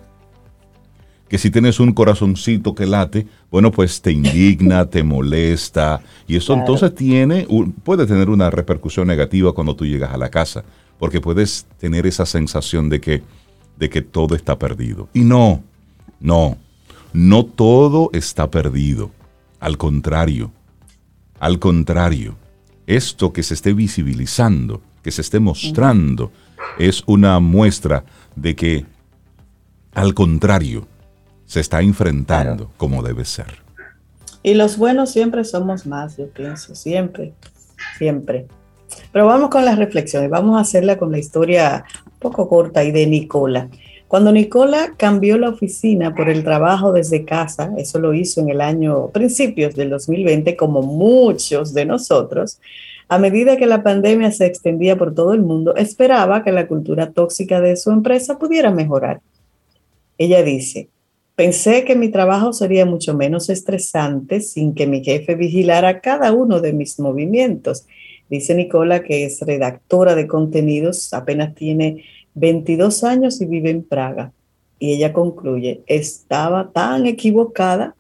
que 1.35 1.39
si 1.39 1.51
tienes 1.51 1.81
un 1.81 1.93
corazoncito 1.93 2.77
que 2.77 2.87
late, 2.87 3.27
bueno, 3.51 3.73
pues 3.73 4.01
te 4.01 4.13
indigna, 4.13 4.87
te 4.87 5.03
molesta, 5.03 6.01
y 6.29 6.37
eso 6.37 6.55
entonces 6.55 6.95
tiene, 6.95 7.45
puede 7.83 8.07
tener 8.07 8.31
una 8.31 8.51
repercusión 8.51 9.09
negativa 9.09 9.53
cuando 9.53 9.75
tú 9.75 9.85
llegas 9.85 10.15
a 10.15 10.17
la 10.17 10.31
casa, 10.31 10.63
porque 10.97 11.21
puedes 11.21 11.67
tener 11.81 12.07
esa 12.07 12.25
sensación 12.25 12.89
de 12.89 13.01
que 13.01 13.23
de 13.77 13.91
que 13.91 14.01
todo 14.01 14.37
está 14.37 14.61
perdido. 14.61 15.09
Y 15.13 15.23
no, 15.23 15.65
no, 16.21 16.57
no 17.13 17.45
todo 17.45 18.11
está 18.13 18.49
perdido. 18.49 19.11
Al 19.59 19.77
contrario, 19.77 20.53
al 21.41 21.59
contrario, 21.59 22.37
esto 22.87 23.33
que 23.33 23.43
se 23.43 23.55
esté 23.55 23.73
visibilizando, 23.73 24.83
que 25.03 25.11
se 25.11 25.23
esté 25.23 25.41
mostrando, 25.41 26.31
es 26.79 27.03
una 27.09 27.41
muestra 27.41 28.05
de 28.37 28.55
que, 28.55 28.87
al 29.95 30.15
contrario, 30.15 30.87
se 31.47 31.61
está 31.61 31.81
enfrentando 31.81 32.71
como 32.77 33.03
debe 33.03 33.25
ser. 33.25 33.63
Y 34.43 34.55
los 34.55 34.77
buenos 34.77 35.11
siempre 35.11 35.45
somos 35.45 35.87
más, 35.87 36.17
yo 36.17 36.29
pienso, 36.29 36.75
siempre, 36.75 37.33
siempre. 37.97 38.47
Pero 39.13 39.27
vamos 39.27 39.51
con 39.51 39.65
la 39.65 39.75
reflexión 39.75 40.25
y 40.25 40.29
vamos 40.29 40.59
a 40.59 40.61
hacerla 40.61 40.99
con 40.99 41.11
la 41.11 41.19
historia 41.19 41.85
un 42.07 42.19
poco 42.19 42.49
corta 42.49 42.85
y 42.85 42.93
de 42.93 43.07
Nicola. 43.07 43.69
Cuando 44.07 44.33
Nicola 44.33 44.93
cambió 44.97 45.39
la 45.39 45.49
oficina 45.49 46.15
por 46.15 46.29
el 46.29 46.45
trabajo 46.45 46.93
desde 46.93 47.25
casa, 47.25 47.73
eso 47.79 47.99
lo 47.99 48.15
hizo 48.15 48.41
en 48.41 48.51
el 48.51 48.61
año 48.61 49.09
principios 49.09 49.75
del 49.75 49.91
2020, 49.91 50.57
como 50.57 50.83
muchos 50.83 51.73
de 51.73 51.87
nosotros, 51.87 52.61
a 53.09 53.19
medida 53.19 53.57
que 53.57 53.67
la 53.67 53.83
pandemia 53.83 54.31
se 54.31 54.47
extendía 54.47 54.97
por 54.97 55.15
todo 55.15 55.33
el 55.33 55.43
mundo, 55.43 55.75
esperaba 55.77 56.45
que 56.45 56.53
la 56.53 56.67
cultura 56.67 57.11
tóxica 57.11 57.61
de 57.61 57.77
su 57.77 57.91
empresa 57.91 58.39
pudiera 58.39 58.71
mejorar. 58.71 59.21
Ella 60.17 60.43
dice, 60.43 60.89
pensé 61.37 61.85
que 61.85 61.97
mi 61.97 62.11
trabajo 62.11 62.53
sería 62.53 62.87
mucho 62.87 63.15
menos 63.15 63.51
estresante 63.51 64.41
sin 64.41 64.75
que 64.75 64.87
mi 64.87 65.03
jefe 65.03 65.35
vigilara 65.35 66.01
cada 66.01 66.33
uno 66.33 66.61
de 66.61 66.73
mis 66.73 66.99
movimientos 66.99 67.87
Dice 68.29 68.55
Nicola 68.55 69.03
que 69.03 69.25
es 69.25 69.41
redactora 69.43 70.15
de 70.15 70.27
contenidos, 70.27 71.13
apenas 71.13 71.55
tiene 71.55 72.05
22 72.35 73.05
años 73.05 73.41
y 73.41 73.47
vive 73.47 73.71
en 73.71 73.85
Praga. 73.85 74.33
Y 74.79 74.95
ella 74.95 75.13
concluye, 75.13 75.83
estaba 75.87 76.71
tan 76.73 77.07
equivocada. 77.07 77.95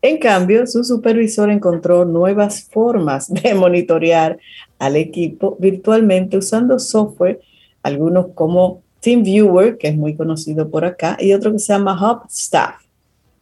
En 0.00 0.18
cambio, 0.18 0.66
su 0.66 0.84
supervisor 0.84 1.50
encontró 1.50 2.04
nuevas 2.04 2.62
formas 2.64 3.32
de 3.42 3.54
monitorear 3.54 4.38
al 4.78 4.96
equipo 4.96 5.56
virtualmente 5.58 6.36
usando 6.36 6.78
software, 6.78 7.40
algunos 7.82 8.28
como 8.34 8.82
TeamViewer, 9.00 9.78
que 9.78 9.88
es 9.88 9.96
muy 9.96 10.14
conocido 10.16 10.70
por 10.70 10.84
acá, 10.84 11.16
y 11.20 11.32
otro 11.32 11.52
que 11.52 11.58
se 11.58 11.72
llama 11.72 11.98
HubStaff. 11.98 12.82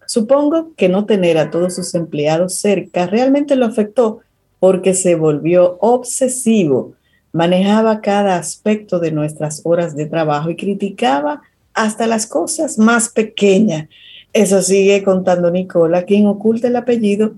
Supongo 0.06 0.72
que 0.76 0.88
no 0.88 1.04
tener 1.04 1.36
a 1.38 1.50
todos 1.50 1.74
sus 1.74 1.94
empleados 1.94 2.54
cerca 2.54 3.06
realmente 3.06 3.56
lo 3.56 3.66
afectó 3.66 4.20
porque 4.60 4.94
se 4.94 5.16
volvió 5.16 5.78
obsesivo, 5.80 6.94
manejaba 7.32 8.00
cada 8.00 8.38
aspecto 8.38 8.98
de 8.98 9.10
nuestras 9.10 9.60
horas 9.64 9.96
de 9.96 10.06
trabajo 10.06 10.50
y 10.50 10.56
criticaba 10.56 11.42
hasta 11.74 12.06
las 12.06 12.26
cosas 12.26 12.78
más 12.78 13.08
pequeñas. 13.08 13.88
Eso 14.32 14.62
sigue 14.62 15.02
contando 15.02 15.50
Nicola, 15.50 16.04
quien 16.04 16.26
oculta 16.26 16.68
el 16.68 16.76
apellido 16.76 17.34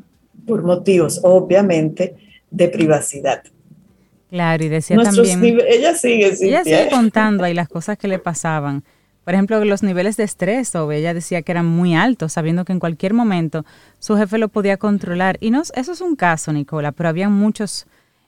por 0.46 0.62
motivos, 0.62 1.20
obviamente, 1.22 2.16
de 2.50 2.68
privacidad. 2.68 3.42
Claro, 4.30 4.64
y 4.64 4.68
decía 4.68 4.96
también... 4.96 5.42
Ella 5.66 5.94
sigue, 5.94 6.34
ella 6.40 6.64
sigue 6.64 6.88
contando 6.90 7.44
ahí 7.44 7.54
las 7.54 7.68
cosas 7.68 7.96
que 7.96 8.08
le 8.08 8.18
pasaban. 8.18 8.84
Por 9.24 9.34
ejemplo, 9.34 9.62
los 9.64 9.82
niveles 9.82 10.16
de 10.16 10.24
estrés, 10.24 10.74
o 10.74 10.90
ella 10.90 11.12
decía 11.12 11.42
que 11.42 11.52
eran 11.52 11.66
muy 11.66 11.94
altos, 11.94 12.32
sabiendo 12.32 12.64
que 12.64 12.72
en 12.72 12.80
cualquier 12.80 13.12
momento 13.12 13.64
su 13.98 14.16
jefe 14.16 14.38
lo 14.38 14.48
podía 14.48 14.78
controlar. 14.78 15.36
Y 15.40 15.50
no, 15.50 15.60
eso 15.60 15.92
es 15.92 16.00
un 16.00 16.16
caso, 16.16 16.52
Nicola, 16.52 16.92
pero 16.92 17.10
había 17.10 17.28
muchos 17.28 17.86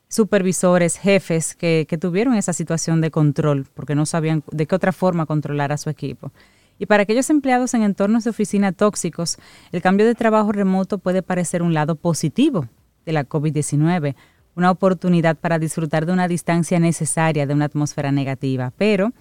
supervisores, 0.09 0.99
jefes 0.99 1.55
que, 1.55 1.87
que 1.89 1.97
tuvieron 1.97 2.35
esa 2.35 2.53
situación 2.53 3.01
de 3.01 3.11
control, 3.11 3.67
porque 3.73 3.95
no 3.95 4.05
sabían 4.05 4.43
de 4.51 4.67
qué 4.67 4.75
otra 4.75 4.93
forma 4.93 5.25
controlar 5.25 5.73
a 5.73 5.79
su 5.79 5.89
equipo. 5.89 6.33
Y 6.79 6.87
para 6.87 7.03
aquellos 7.03 7.29
empleados 7.31 7.75
en 7.75 7.83
entornos 7.83 8.25
de 8.25 8.31
oficina 8.31 8.73
tóxicos, 8.73 9.37
el 9.71 9.83
cambio 9.83 10.07
de 10.07 10.15
trabajo 10.15 10.51
remoto 10.51 10.99
puede 10.99 11.23
parecer 11.23 11.63
un 11.63 11.75
lado 11.75 11.95
positivo 11.95 12.67
de 13.05 13.13
la 13.13 13.29
COVID-19, 13.29 14.15
una 14.61 14.71
oportunidad 14.71 15.37
para 15.37 15.59
disfrutar 15.59 16.05
de 16.05 16.13
una 16.13 16.29
distancia 16.29 16.79
necesaria 16.79 17.47
de 17.47 17.55
una 17.55 17.65
atmósfera 17.65 18.13
negativa. 18.13 18.73
Pero 18.77 19.13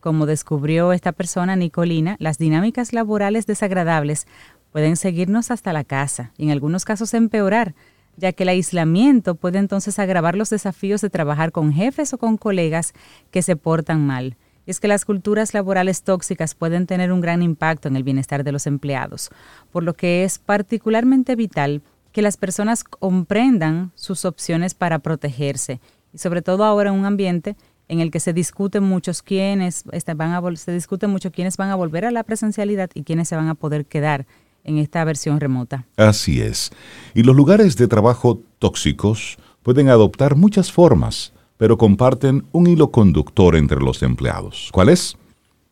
como 0.00 0.24
descubrió 0.24 0.92
esta 0.92 1.12
persona, 1.12 1.54
Nicolina, 1.54 2.16
las 2.18 2.38
dinámicas 2.38 2.94
laborales 2.94 3.46
desagradables 3.46 4.26
pueden 4.72 4.96
seguirnos 4.96 5.50
hasta 5.50 5.74
la 5.74 5.84
casa 5.84 6.32
y 6.38 6.44
en 6.44 6.50
algunos 6.50 6.86
casos 6.86 7.12
empeorar, 7.12 7.74
ya 8.16 8.32
que 8.32 8.44
el 8.44 8.48
aislamiento 8.48 9.34
puede 9.34 9.58
entonces 9.58 9.98
agravar 9.98 10.34
los 10.34 10.48
desafíos 10.48 11.02
de 11.02 11.10
trabajar 11.10 11.52
con 11.52 11.74
jefes 11.74 12.14
o 12.14 12.18
con 12.18 12.38
colegas 12.38 12.94
que 13.30 13.42
se 13.42 13.54
portan 13.56 14.06
mal. 14.06 14.36
Y 14.64 14.70
es 14.70 14.80
que 14.80 14.88
las 14.88 15.04
culturas 15.04 15.52
laborales 15.52 16.04
tóxicas 16.04 16.54
pueden 16.54 16.86
tener 16.86 17.12
un 17.12 17.20
gran 17.20 17.42
impacto 17.42 17.88
en 17.88 17.96
el 17.96 18.02
bienestar 18.02 18.44
de 18.44 18.52
los 18.52 18.66
empleados, 18.66 19.28
por 19.72 19.82
lo 19.82 19.92
que 19.92 20.24
es 20.24 20.38
particularmente 20.38 21.36
vital 21.36 21.82
que 22.16 22.22
las 22.22 22.38
personas 22.38 22.82
comprendan 22.82 23.92
sus 23.94 24.24
opciones 24.24 24.72
para 24.72 25.00
protegerse, 25.00 25.82
y 26.14 26.16
sobre 26.16 26.40
todo 26.40 26.64
ahora 26.64 26.88
en 26.88 26.96
un 26.96 27.04
ambiente 27.04 27.56
en 27.88 28.00
el 28.00 28.10
que 28.10 28.20
se 28.20 28.32
discute 28.32 28.80
muchos 28.80 29.20
quiénes 29.20 29.84
este, 29.92 30.14
van 30.14 30.32
a 30.32 30.56
se 30.56 30.72
discute 30.72 31.08
mucho 31.08 31.30
quiénes 31.30 31.58
van 31.58 31.68
a 31.68 31.74
volver 31.74 32.06
a 32.06 32.10
la 32.10 32.22
presencialidad 32.22 32.88
y 32.94 33.02
quiénes 33.02 33.28
se 33.28 33.36
van 33.36 33.48
a 33.48 33.54
poder 33.54 33.84
quedar 33.84 34.24
en 34.64 34.78
esta 34.78 35.04
versión 35.04 35.40
remota. 35.40 35.84
Así 35.98 36.40
es. 36.40 36.70
Y 37.12 37.22
los 37.22 37.36
lugares 37.36 37.76
de 37.76 37.86
trabajo 37.86 38.40
tóxicos 38.60 39.36
pueden 39.62 39.90
adoptar 39.90 40.36
muchas 40.36 40.72
formas, 40.72 41.34
pero 41.58 41.76
comparten 41.76 42.46
un 42.50 42.66
hilo 42.66 42.92
conductor 42.92 43.56
entre 43.56 43.80
los 43.80 44.02
empleados. 44.02 44.70
¿Cuál 44.72 44.88
es? 44.88 45.18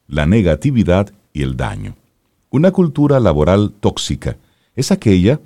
La 0.08 0.26
negatividad 0.26 1.10
y 1.32 1.40
el 1.40 1.56
daño. 1.56 1.96
Una 2.50 2.70
cultura 2.70 3.18
laboral 3.18 3.72
tóxica 3.80 4.36
es 4.76 4.92
aquella 4.92 5.40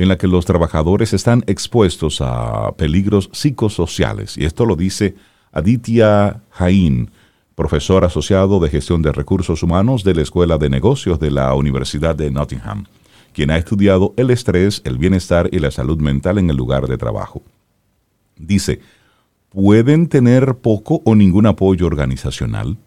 en 0.00 0.08
la 0.08 0.16
que 0.16 0.26
los 0.26 0.46
trabajadores 0.46 1.12
están 1.12 1.44
expuestos 1.46 2.22
a 2.22 2.72
peligros 2.78 3.28
psicosociales, 3.34 4.38
y 4.38 4.46
esto 4.46 4.64
lo 4.64 4.74
dice 4.74 5.14
Aditya 5.52 6.40
Jain, 6.52 7.10
profesor 7.54 8.06
asociado 8.06 8.60
de 8.60 8.70
gestión 8.70 9.02
de 9.02 9.12
recursos 9.12 9.62
humanos 9.62 10.02
de 10.02 10.14
la 10.14 10.22
Escuela 10.22 10.56
de 10.56 10.70
Negocios 10.70 11.20
de 11.20 11.30
la 11.30 11.52
Universidad 11.54 12.16
de 12.16 12.30
Nottingham, 12.30 12.86
quien 13.34 13.50
ha 13.50 13.58
estudiado 13.58 14.14
el 14.16 14.30
estrés, 14.30 14.80
el 14.86 14.96
bienestar 14.96 15.50
y 15.52 15.58
la 15.58 15.70
salud 15.70 15.98
mental 15.98 16.38
en 16.38 16.48
el 16.48 16.56
lugar 16.56 16.86
de 16.86 16.96
trabajo. 16.96 17.42
Dice, 18.38 18.80
pueden 19.50 20.08
tener 20.08 20.54
poco 20.56 21.02
o 21.04 21.14
ningún 21.14 21.44
apoyo 21.44 21.86
organizacional, 21.86 22.78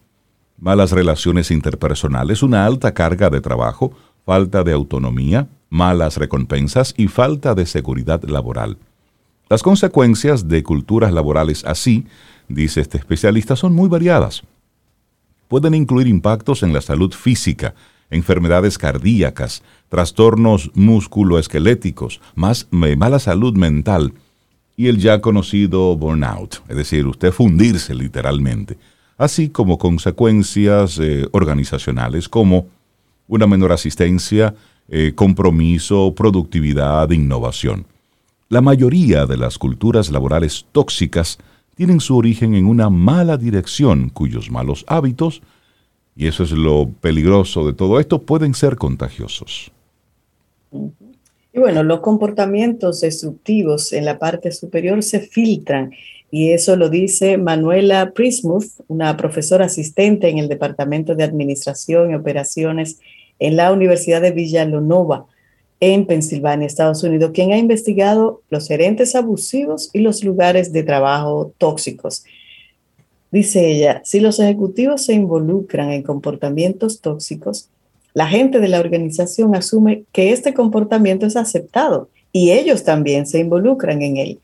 malas 0.57 0.91
relaciones 0.91 1.51
interpersonales, 1.51 2.41
una 2.41 2.65
alta 2.65 2.95
carga 2.95 3.29
de 3.29 3.39
trabajo, 3.39 3.93
falta 4.25 4.63
de 4.63 4.71
autonomía, 4.71 5.47
malas 5.73 6.17
recompensas 6.17 6.93
y 6.95 7.07
falta 7.07 7.55
de 7.55 7.65
seguridad 7.65 8.23
laboral. 8.23 8.77
Las 9.49 9.63
consecuencias 9.63 10.47
de 10.47 10.61
culturas 10.61 11.11
laborales 11.11 11.65
así 11.65 12.05
dice 12.47 12.81
este 12.81 12.97
especialista, 12.97 13.55
son 13.55 13.73
muy 13.73 13.89
variadas. 13.89 14.43
Pueden 15.47 15.73
incluir 15.73 16.07
impactos 16.07 16.63
en 16.63 16.73
la 16.73 16.81
salud 16.81 17.11
física, 17.11 17.73
enfermedades 18.09 18.77
cardíacas, 18.77 19.63
trastornos 19.89 20.71
musculoesqueléticos, 20.75 22.21
más 22.35 22.67
mala 22.71 23.19
salud 23.19 23.55
mental 23.55 24.13
y 24.77 24.87
el 24.87 24.99
ya 24.99 25.21
conocido 25.21 25.95
burnout, 25.95 26.61
es 26.67 26.77
decir, 26.77 27.05
usted 27.07 27.31
fundirse 27.31 27.93
literalmente, 27.93 28.77
así 29.17 29.49
como 29.49 29.77
consecuencias 29.77 30.99
eh, 30.99 31.27
organizacionales 31.31 32.29
como 32.29 32.67
una 33.27 33.47
menor 33.47 33.71
asistencia, 33.71 34.55
eh, 34.95 35.13
compromiso, 35.15 36.13
productividad, 36.15 37.09
innovación. 37.09 37.87
La 38.47 38.61
mayoría 38.61 39.25
de 39.25 39.37
las 39.37 39.57
culturas 39.57 40.11
laborales 40.11 40.67
tóxicas 40.71 41.39
tienen 41.73 41.99
su 41.99 42.15
origen 42.15 42.53
en 42.53 42.67
una 42.67 42.91
mala 42.91 43.37
dirección 43.37 44.09
cuyos 44.09 44.51
malos 44.51 44.85
hábitos, 44.87 45.41
y 46.15 46.27
eso 46.27 46.43
es 46.43 46.51
lo 46.51 46.91
peligroso 47.01 47.65
de 47.65 47.73
todo 47.73 47.99
esto, 47.99 48.21
pueden 48.21 48.53
ser 48.53 48.75
contagiosos. 48.75 49.71
Y 50.71 51.59
bueno, 51.59 51.81
los 51.81 52.01
comportamientos 52.01 53.01
destructivos 53.01 53.93
en 53.93 54.05
la 54.05 54.19
parte 54.19 54.51
superior 54.51 55.01
se 55.01 55.21
filtran 55.21 55.89
y 56.29 56.51
eso 56.51 56.75
lo 56.75 56.89
dice 56.89 57.39
Manuela 57.39 58.11
Prismuth, 58.11 58.81
una 58.87 59.17
profesora 59.17 59.65
asistente 59.65 60.29
en 60.29 60.37
el 60.37 60.49
Departamento 60.49 61.15
de 61.15 61.23
Administración 61.23 62.11
y 62.11 62.13
Operaciones 62.13 62.99
en 63.39 63.55
la 63.55 63.71
Universidad 63.71 64.21
de 64.21 64.31
Villalonova 64.31 65.25
en 65.79 66.05
Pensilvania, 66.05 66.65
Estados 66.65 67.03
Unidos, 67.03 67.31
quien 67.33 67.51
ha 67.51 67.57
investigado 67.57 68.41
los 68.49 68.69
gerentes 68.69 69.15
abusivos 69.15 69.89
y 69.91 69.99
los 69.99 70.23
lugares 70.23 70.71
de 70.71 70.83
trabajo 70.83 71.53
tóxicos. 71.57 72.23
Dice 73.31 73.69
ella, 73.69 74.01
si 74.05 74.21
los 74.21 74.39
ejecutivos 74.39 75.03
se 75.03 75.13
involucran 75.13 75.91
en 75.91 76.03
comportamientos 76.03 77.01
tóxicos, 77.01 77.69
la 78.13 78.27
gente 78.27 78.59
de 78.59 78.69
la 78.69 78.79
organización 78.79 79.55
asume 79.55 80.05
que 80.13 80.31
este 80.31 80.53
comportamiento 80.53 81.25
es 81.25 81.35
aceptado 81.35 82.09
y 82.31 82.51
ellos 82.51 82.83
también 82.83 83.25
se 83.25 83.39
involucran 83.39 84.01
en 84.03 84.17
él. 84.17 84.39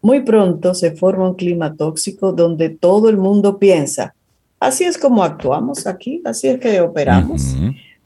Muy 0.00 0.20
pronto 0.20 0.74
se 0.74 0.92
forma 0.92 1.30
un 1.30 1.34
clima 1.34 1.74
tóxico 1.74 2.32
donde 2.32 2.68
todo 2.68 3.08
el 3.08 3.16
mundo 3.16 3.58
piensa, 3.58 4.14
así 4.60 4.84
es 4.84 4.96
como 4.96 5.24
actuamos 5.24 5.86
aquí, 5.86 6.22
así 6.24 6.48
es 6.48 6.60
que 6.60 6.80
operamos. 6.80 7.56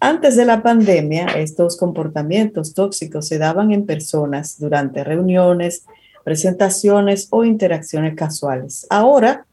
Antes 0.00 0.37
de 0.37 0.45
la 0.45 0.62
pandemia, 0.62 1.26
estos 1.26 1.76
comportamientos 1.76 2.73
tóxicos 2.73 3.26
se 3.26 3.38
daban 3.38 3.73
en 3.73 3.85
personas 3.85 4.59
durante 4.61 5.02
reuniones, 5.02 5.85
presentaciones 6.23 7.26
o 7.31 7.45
interacciones 7.45 8.14
casuales. 8.14 8.87
Ahora 8.90 9.45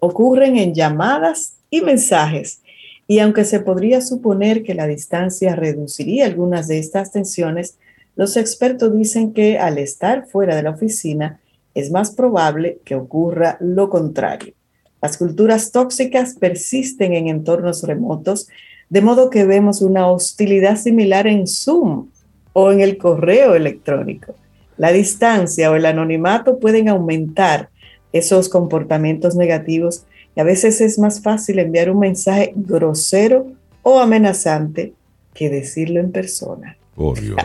ocurren 0.00 0.56
en 0.56 0.74
llamadas 0.74 1.54
y 1.70 1.80
mensajes. 1.80 2.60
Y 3.06 3.20
aunque 3.20 3.44
se 3.44 3.60
podría 3.60 4.00
suponer 4.00 4.64
que 4.64 4.74
la 4.74 4.88
distancia 4.88 5.54
reduciría 5.54 6.26
algunas 6.26 6.66
de 6.66 6.78
estas 6.78 7.12
tensiones, 7.12 7.78
los 8.16 8.36
expertos 8.36 8.96
dicen 8.96 9.32
que 9.32 9.58
al 9.58 9.78
estar 9.78 10.26
fuera 10.26 10.56
de 10.56 10.62
la 10.64 10.70
oficina 10.70 11.40
es 11.74 11.92
más 11.92 12.10
probable 12.10 12.78
que 12.84 12.96
ocurra 12.96 13.58
lo 13.60 13.90
contrario. 13.90 14.54
Las 15.00 15.18
culturas 15.18 15.70
tóxicas 15.70 16.34
persisten 16.34 17.12
en 17.12 17.28
entornos 17.28 17.82
remotos 17.82 18.48
de 18.94 19.00
modo 19.00 19.28
que 19.28 19.44
vemos 19.44 19.82
una 19.82 20.06
hostilidad 20.06 20.76
similar 20.76 21.26
en 21.26 21.48
Zoom 21.48 22.10
o 22.52 22.70
en 22.70 22.80
el 22.80 22.96
correo 22.96 23.56
electrónico. 23.56 24.36
La 24.76 24.92
distancia 24.92 25.68
o 25.68 25.74
el 25.74 25.84
anonimato 25.84 26.60
pueden 26.60 26.88
aumentar 26.88 27.70
esos 28.12 28.48
comportamientos 28.48 29.34
negativos 29.34 30.04
y 30.36 30.40
a 30.40 30.44
veces 30.44 30.80
es 30.80 31.00
más 31.00 31.20
fácil 31.20 31.58
enviar 31.58 31.90
un 31.90 31.98
mensaje 31.98 32.52
grosero 32.54 33.48
o 33.82 33.98
amenazante 33.98 34.92
que 35.34 35.50
decirlo 35.50 35.98
en 35.98 36.12
persona. 36.12 36.76
Por 36.94 37.20
Dios. 37.20 37.42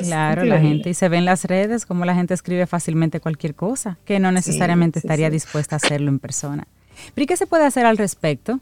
Claro, 0.00 0.46
la 0.46 0.58
gente, 0.58 0.88
y 0.88 0.94
se 0.94 1.10
ve 1.10 1.18
en 1.18 1.26
las 1.26 1.44
redes 1.44 1.84
como 1.84 2.06
la 2.06 2.14
gente 2.14 2.32
escribe 2.32 2.66
fácilmente 2.66 3.20
cualquier 3.20 3.54
cosa, 3.54 3.98
que 4.06 4.18
no 4.20 4.32
necesariamente 4.32 5.00
estaría 5.00 5.28
dispuesta 5.28 5.76
a 5.76 5.80
hacerlo 5.84 6.08
en 6.08 6.18
persona. 6.18 6.66
¿Pero 7.14 7.26
qué 7.26 7.36
se 7.36 7.46
puede 7.46 7.66
hacer 7.66 7.84
al 7.84 7.98
respecto? 7.98 8.58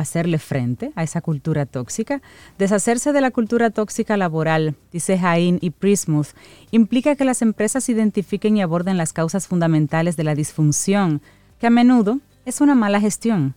Hacerle 0.00 0.38
frente 0.38 0.92
a 0.94 1.02
esa 1.02 1.20
cultura 1.20 1.66
tóxica. 1.66 2.22
Deshacerse 2.58 3.12
de 3.12 3.20
la 3.20 3.30
cultura 3.30 3.70
tóxica 3.70 4.16
laboral, 4.16 4.74
dice 4.92 5.18
Jain 5.18 5.58
y 5.60 5.70
Prismuth, 5.70 6.28
implica 6.70 7.16
que 7.16 7.24
las 7.24 7.42
empresas 7.42 7.88
identifiquen 7.88 8.56
y 8.56 8.62
aborden 8.62 8.96
las 8.96 9.12
causas 9.12 9.46
fundamentales 9.46 10.16
de 10.16 10.24
la 10.24 10.34
disfunción, 10.34 11.22
que 11.58 11.66
a 11.66 11.70
menudo 11.70 12.20
es 12.44 12.60
una 12.60 12.74
mala 12.74 13.00
gestión. 13.00 13.54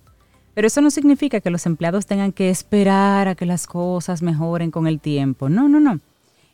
Pero 0.54 0.68
eso 0.68 0.82
no 0.82 0.90
significa 0.90 1.40
que 1.40 1.52
los 1.52 1.66
empleados 1.66 2.08
tengan 2.08 2.32
que 2.32 2.50
esperar 2.50 3.28
a 3.28 3.36
que 3.36 3.46
las 3.46 3.68
cosas 3.68 4.22
mejoren 4.24 4.72
con 4.72 4.88
el 4.88 5.00
tiempo. 5.00 5.50
No, 5.50 5.70
no, 5.70 5.80
no. 5.80 6.00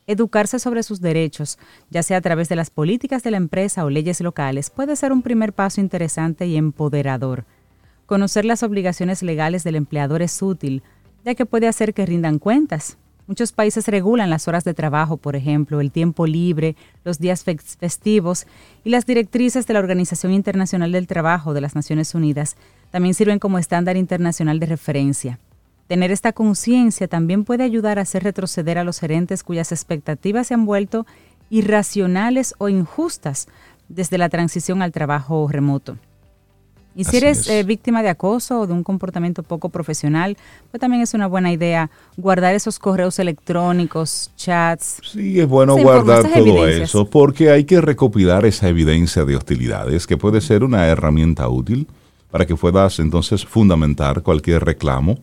Educarse 0.08 0.60
sobre 0.60 0.84
sus 0.84 1.00
derechos, 1.00 1.58
ya 1.90 2.04
sea 2.04 2.18
a 2.18 2.22
través 2.22 2.50
de 2.50 2.58
las 2.58 2.70
políticas 2.70 3.24
de 3.24 3.32
la 3.32 3.38
empresa 3.38 3.86
o 3.86 3.90
leyes 3.90 4.20
locales, 4.20 4.70
puede 4.70 4.98
ser 4.98 5.13
un 5.13 5.22
primer 5.22 5.54
paso 5.54 5.80
interesante 5.80 6.46
y 6.46 6.58
empoderador. 6.58 7.46
Conocer 8.06 8.46
las 8.46 8.64
obligaciones 8.64 9.24
legales 9.24 9.64
del 9.64 9.76
empleador 9.76 10.22
es 10.22 10.42
útil, 10.42 10.84
ya 11.24 11.36
que 11.36 11.46
puede 11.46 11.68
hacer 11.68 11.94
que 11.94 12.06
rindan 12.06 12.38
cuentas. 12.40 12.98
Muchos 13.26 13.54
países 13.54 13.88
regulan 13.88 14.30
las 14.30 14.50
horas 14.50 14.66
de 14.66 14.74
trabajo, 14.74 15.16
por 15.16 15.38
ejemplo, 15.38 15.80
el 15.80 15.92
tiempo 15.92 16.28
libre, 16.28 16.76
los 17.06 17.20
días 17.20 17.46
festivos 17.46 18.46
y 18.84 18.90
las 18.90 19.06
directrices 19.06 19.66
de 19.66 19.74
la 19.74 19.80
Organización 19.80 20.34
Internacional 20.34 20.92
del 20.92 21.08
Trabajo 21.08 21.54
de 21.54 21.62
las 21.62 21.74
Naciones 21.74 22.13
Unidas 22.13 22.58
también 22.92 23.13
sirven 23.13 23.39
como 23.39 23.60
estándar 23.60 23.96
internacional 23.96 24.60
de 24.60 24.66
referencia. 24.66 25.39
Tener 25.88 26.12
esta 26.12 26.34
conciencia 26.34 27.08
también 27.08 27.46
puede 27.46 27.63
ayudar 27.63 27.98
a 27.98 28.02
hacer 28.02 28.24
retroceder 28.24 28.78
a 28.78 28.84
los 28.84 29.00
gerentes 29.00 29.44
cuyas 29.44 29.72
expectativas 29.72 30.48
se 30.48 30.54
han 30.56 30.66
vuelto 30.66 31.06
irracionales 31.50 32.56
o 32.58 32.68
injustas 32.68 33.48
desde 33.88 34.18
la 34.18 34.28
transición 34.28 34.82
al 34.82 34.92
trabajo 34.92 35.48
remoto. 35.48 35.98
Y 36.95 37.06
si 37.06 37.17
eres 37.17 37.47
eh, 37.47 37.63
víctima 37.63 38.03
de 38.03 38.10
acoso 38.10 38.62
o 38.62 38.67
de 38.67 38.73
un 38.73 38.84
comportamiento 38.84 39.43
poco 39.43 39.69
profesional, 39.69 40.38
pues 40.69 40.79
también 40.79 41.01
es 41.01 41.13
una 41.13 41.27
buena 41.27 41.51
idea 41.51 41.89
guardar 42.17 42.53
esos 42.53 42.77
correos 42.79 43.17
electrónicos, 43.19 44.32
chats. 44.36 45.01
Sí, 45.03 45.39
es 45.39 45.47
bueno 45.47 45.75
guardar 45.75 46.23
todo 46.32 46.67
eso 46.67 47.10
porque 47.10 47.49
hay 47.49 47.63
que 47.63 47.82
recopilar 47.82 48.45
esa 48.45 48.69
evidencia 48.69 49.25
de 49.25 49.36
hostilidades 49.36 50.06
que 50.06 50.17
puede 50.17 50.41
ser 50.41 50.63
una 50.63 50.88
herramienta 50.88 51.47
útil 51.49 51.88
para 52.29 52.45
que 52.45 52.56
puedas 52.56 52.99
entonces 52.99 53.45
fundamentar 53.45 54.21
cualquier 54.21 54.63
reclamo 54.63 55.17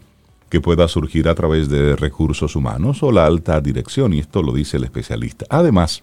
que 0.49 0.61
pueda 0.61 0.89
surgir 0.89 1.29
a 1.29 1.35
través 1.35 1.69
de 1.69 1.95
recursos 1.95 2.57
humanos 2.57 3.03
o 3.05 3.13
la 3.13 3.25
alta 3.25 3.61
dirección, 3.61 4.13
y 4.13 4.19
esto 4.19 4.43
lo 4.43 4.53
dice 4.53 4.79
el 4.79 4.85
especialista. 4.85 5.47
Además, 5.49 6.01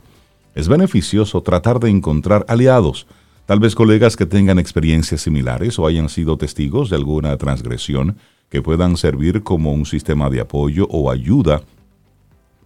es 0.56 0.70
beneficioso 0.70 1.42
tratar 1.44 1.80
de 1.80 1.90
encontrar 1.90 2.46
aliados 2.48 3.08
Tal 3.48 3.62
vez 3.62 3.76
colegas 3.76 4.18
que 4.18 4.26
tengan 4.26 4.60
experiencias 4.60 5.22
similares 5.22 5.80
o 5.80 5.88
hayan 5.88 6.10
sido 6.10 6.38
testigos 6.38 6.90
de 6.90 6.98
alguna 6.98 7.38
transgresión 7.38 8.18
que 8.50 8.62
puedan 8.62 8.98
servir 8.98 9.42
como 9.42 9.72
un 9.72 9.86
sistema 9.86 10.30
de 10.30 10.42
apoyo 10.42 10.86
o 10.92 11.10
ayuda 11.10 11.62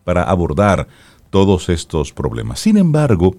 para 0.04 0.24
abordar 0.24 0.88
todos 1.30 1.70
estos 1.70 2.12
problemas. 2.12 2.62
Sin 2.62 2.78
embargo, 2.78 3.36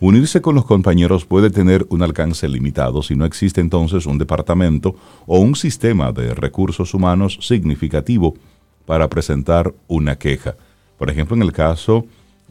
unirse 0.00 0.42
con 0.42 0.56
los 0.56 0.64
compañeros 0.64 1.24
puede 1.24 1.48
tener 1.48 1.86
un 1.90 2.02
alcance 2.02 2.48
limitado 2.48 3.04
si 3.04 3.14
no 3.14 3.24
existe 3.24 3.60
entonces 3.60 4.04
un 4.04 4.18
departamento 4.18 4.96
o 5.26 5.38
un 5.38 5.54
sistema 5.54 6.10
de 6.10 6.34
recursos 6.34 6.92
humanos 6.92 7.38
significativo 7.40 8.34
para 8.84 9.08
presentar 9.08 9.72
una 9.86 10.16
queja. 10.16 10.56
Por 10.98 11.08
ejemplo, 11.08 11.36
en 11.36 11.42
el 11.42 11.52
caso 11.52 12.04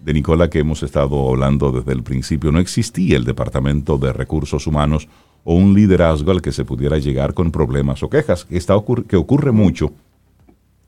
de 0.03 0.13
Nicola 0.13 0.49
que 0.49 0.59
hemos 0.59 0.83
estado 0.83 1.29
hablando 1.29 1.71
desde 1.71 1.93
el 1.93 2.03
principio, 2.03 2.51
no 2.51 2.59
existía 2.59 3.15
el 3.15 3.23
Departamento 3.23 3.97
de 3.97 4.11
Recursos 4.11 4.67
Humanos 4.67 5.07
o 5.45 5.55
un 5.55 5.73
liderazgo 5.73 6.31
al 6.31 6.41
que 6.41 6.51
se 6.51 6.65
pudiera 6.65 6.97
llegar 6.97 7.33
con 7.33 7.51
problemas 7.51 8.03
o 8.03 8.09
quejas, 8.09 8.45
que, 8.45 8.57
está 8.57 8.75
que 9.07 9.15
ocurre 9.15 9.51
mucho 9.51 9.93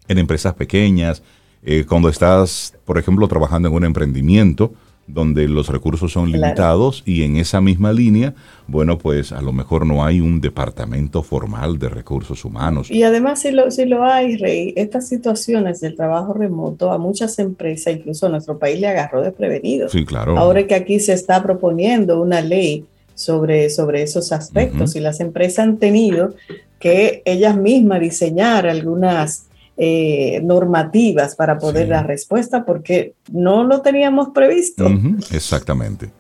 en 0.07 0.17
empresas 0.17 0.53
pequeñas, 0.53 1.23
eh, 1.63 1.85
cuando 1.87 2.09
estás, 2.09 2.75
por 2.85 2.97
ejemplo, 2.97 3.27
trabajando 3.27 3.69
en 3.69 3.73
un 3.73 3.85
emprendimiento, 3.85 4.73
donde 5.07 5.47
los 5.47 5.69
recursos 5.69 6.11
son 6.11 6.31
limitados 6.31 7.03
y 7.05 7.23
en 7.23 7.35
esa 7.37 7.61
misma 7.61 7.93
línea, 7.93 8.33
bueno, 8.67 8.97
pues 8.97 9.31
a 9.31 9.41
lo 9.41 9.53
mejor 9.53 9.85
no 9.85 10.03
hay 10.03 10.19
un 10.19 10.41
departamento 10.41 11.21
formal 11.21 11.77
de 11.77 11.89
recursos 11.89 12.43
humanos. 12.43 12.89
Y 12.89 13.03
además, 13.03 13.41
si 13.41 13.51
lo, 13.51 13.69
si 13.69 13.85
lo 13.85 14.03
hay, 14.03 14.37
Rey, 14.37 14.73
estas 14.75 15.07
situaciones 15.07 15.79
del 15.81 15.95
trabajo 15.95 16.33
remoto 16.33 16.91
a 16.91 16.97
muchas 16.97 17.37
empresas, 17.37 17.95
incluso 17.95 18.25
a 18.25 18.29
nuestro 18.29 18.57
país, 18.57 18.79
le 18.79 18.87
agarró 18.87 19.21
desprevenido. 19.21 19.89
Sí, 19.89 20.05
claro. 20.05 20.37
Ahora 20.37 20.65
que 20.65 20.73
aquí 20.73 20.99
se 20.99 21.13
está 21.13 21.43
proponiendo 21.43 22.19
una 22.19 22.41
ley 22.41 22.85
sobre, 23.13 23.69
sobre 23.69 24.01
esos 24.01 24.31
aspectos 24.31 24.95
y 24.95 24.99
las 24.99 25.19
empresas 25.19 25.59
han 25.59 25.77
tenido 25.77 26.33
que 26.79 27.21
ellas 27.25 27.55
mismas 27.55 28.01
diseñar 28.01 28.67
algunas 28.67 29.44
eh, 29.77 30.39
normativas 30.41 31.35
para 31.35 31.57
poder 31.57 31.89
dar 31.89 32.07
respuesta 32.07 32.63
porque 32.63 33.13
no 33.29 33.65
lo 33.65 33.81
teníamos 33.81 34.29
previsto. 34.29 34.87
exactamente. 35.31 36.11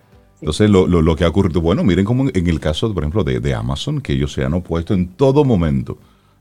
Entonces, 0.41 0.69
lo, 0.69 1.15
que 1.15 1.23
ha 1.23 1.29
ocurrido, 1.29 1.61
bueno, 1.61 1.81
miren 1.81 2.03
como 2.03 2.27
en 2.27 2.47
el 2.47 2.59
caso, 2.59 2.93
por 2.93 3.03
ejemplo, 3.03 3.23
de, 3.23 3.53
Amazon, 3.53 4.01
que 4.01 4.11
ellos 4.11 4.33
se 4.33 4.43
han 4.43 4.53
opuesto 4.53 4.93
en 4.93 5.07
todo 5.07 5.45
momento 5.45 5.97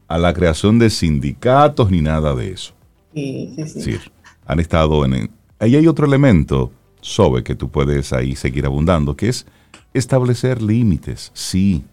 a 0.08 0.18
la 0.18 0.34
creación 0.34 0.80
de 0.80 0.90
sindicatos 0.90 1.88
ni 1.88 2.00
nada 2.00 2.34
de 2.34 2.50
eso. 2.50 2.74
Sí, 3.14 3.54
sí, 3.64 3.80
sí. 3.80 3.96
han 4.44 4.58
estado 4.58 5.04
en... 5.04 5.30
Ahí 5.60 5.76
hay 5.76 5.86
otro 5.86 6.06
elemento, 6.06 6.72
Sobe, 7.00 7.44
que 7.44 7.54
tú 7.54 7.70
puedes 7.70 8.12
ahí 8.12 8.34
seguir 8.34 8.66
abundando, 8.66 9.16
que 9.16 9.28
es 9.28 9.46
establecer 9.94 10.60
límites. 10.60 11.30
Sí, 11.32 11.84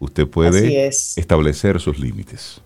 usted 0.00 0.26
puede 0.26 0.88
establecer 0.88 1.80
sus 1.80 2.00
límites 2.00 2.60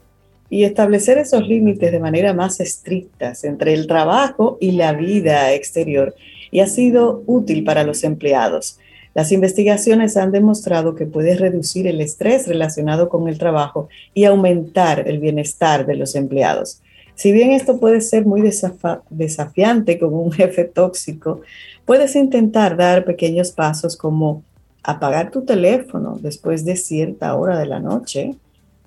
y 0.53 0.65
establecer 0.65 1.17
esos 1.17 1.49
límites 1.49 1.91
de 1.91 1.99
manera 1.99 2.35
más 2.35 2.61
estrictas 2.61 3.43
entre 3.43 3.73
el 3.73 3.87
trabajo 3.87 4.59
y 4.61 4.73
la 4.73 4.93
vida 4.93 5.55
exterior 5.55 6.15
y 6.51 6.61
ha 6.61 6.67
sido 6.67 7.23
útil 7.25 7.65
para 7.65 7.85
los 7.85 8.05
empleados. 8.05 8.79
Las 9.15 9.33
investigaciones 9.33 10.19
han 10.19 10.31
demostrado 10.31 10.95
que 10.95 11.07
puede 11.07 11.37
reducir 11.37 11.87
el 11.87 12.03
estrés 12.03 12.47
relacionado 12.47 13.09
con 13.09 13.29
el 13.29 13.39
trabajo 13.39 13.89
y 14.13 14.25
aumentar 14.25 15.09
el 15.09 15.21
bienestar 15.21 15.87
de 15.87 15.97
los 15.97 16.15
empleados. 16.15 16.83
Si 17.15 17.33
bien 17.33 17.53
esto 17.53 17.81
puede 17.81 18.03
ser 18.03 18.27
muy 18.27 18.43
desafiante 18.43 19.99
con 19.99 20.13
un 20.13 20.33
jefe 20.33 20.65
tóxico, 20.65 21.41
puedes 21.87 22.15
intentar 22.15 22.77
dar 22.77 23.07
pequeños 23.07 23.53
pasos 23.53 23.97
como 23.97 24.43
apagar 24.83 25.31
tu 25.31 25.47
teléfono 25.47 26.19
después 26.21 26.67
de 26.67 26.77
cierta 26.77 27.35
hora 27.37 27.59
de 27.59 27.65
la 27.65 27.81
noche, 27.81 28.35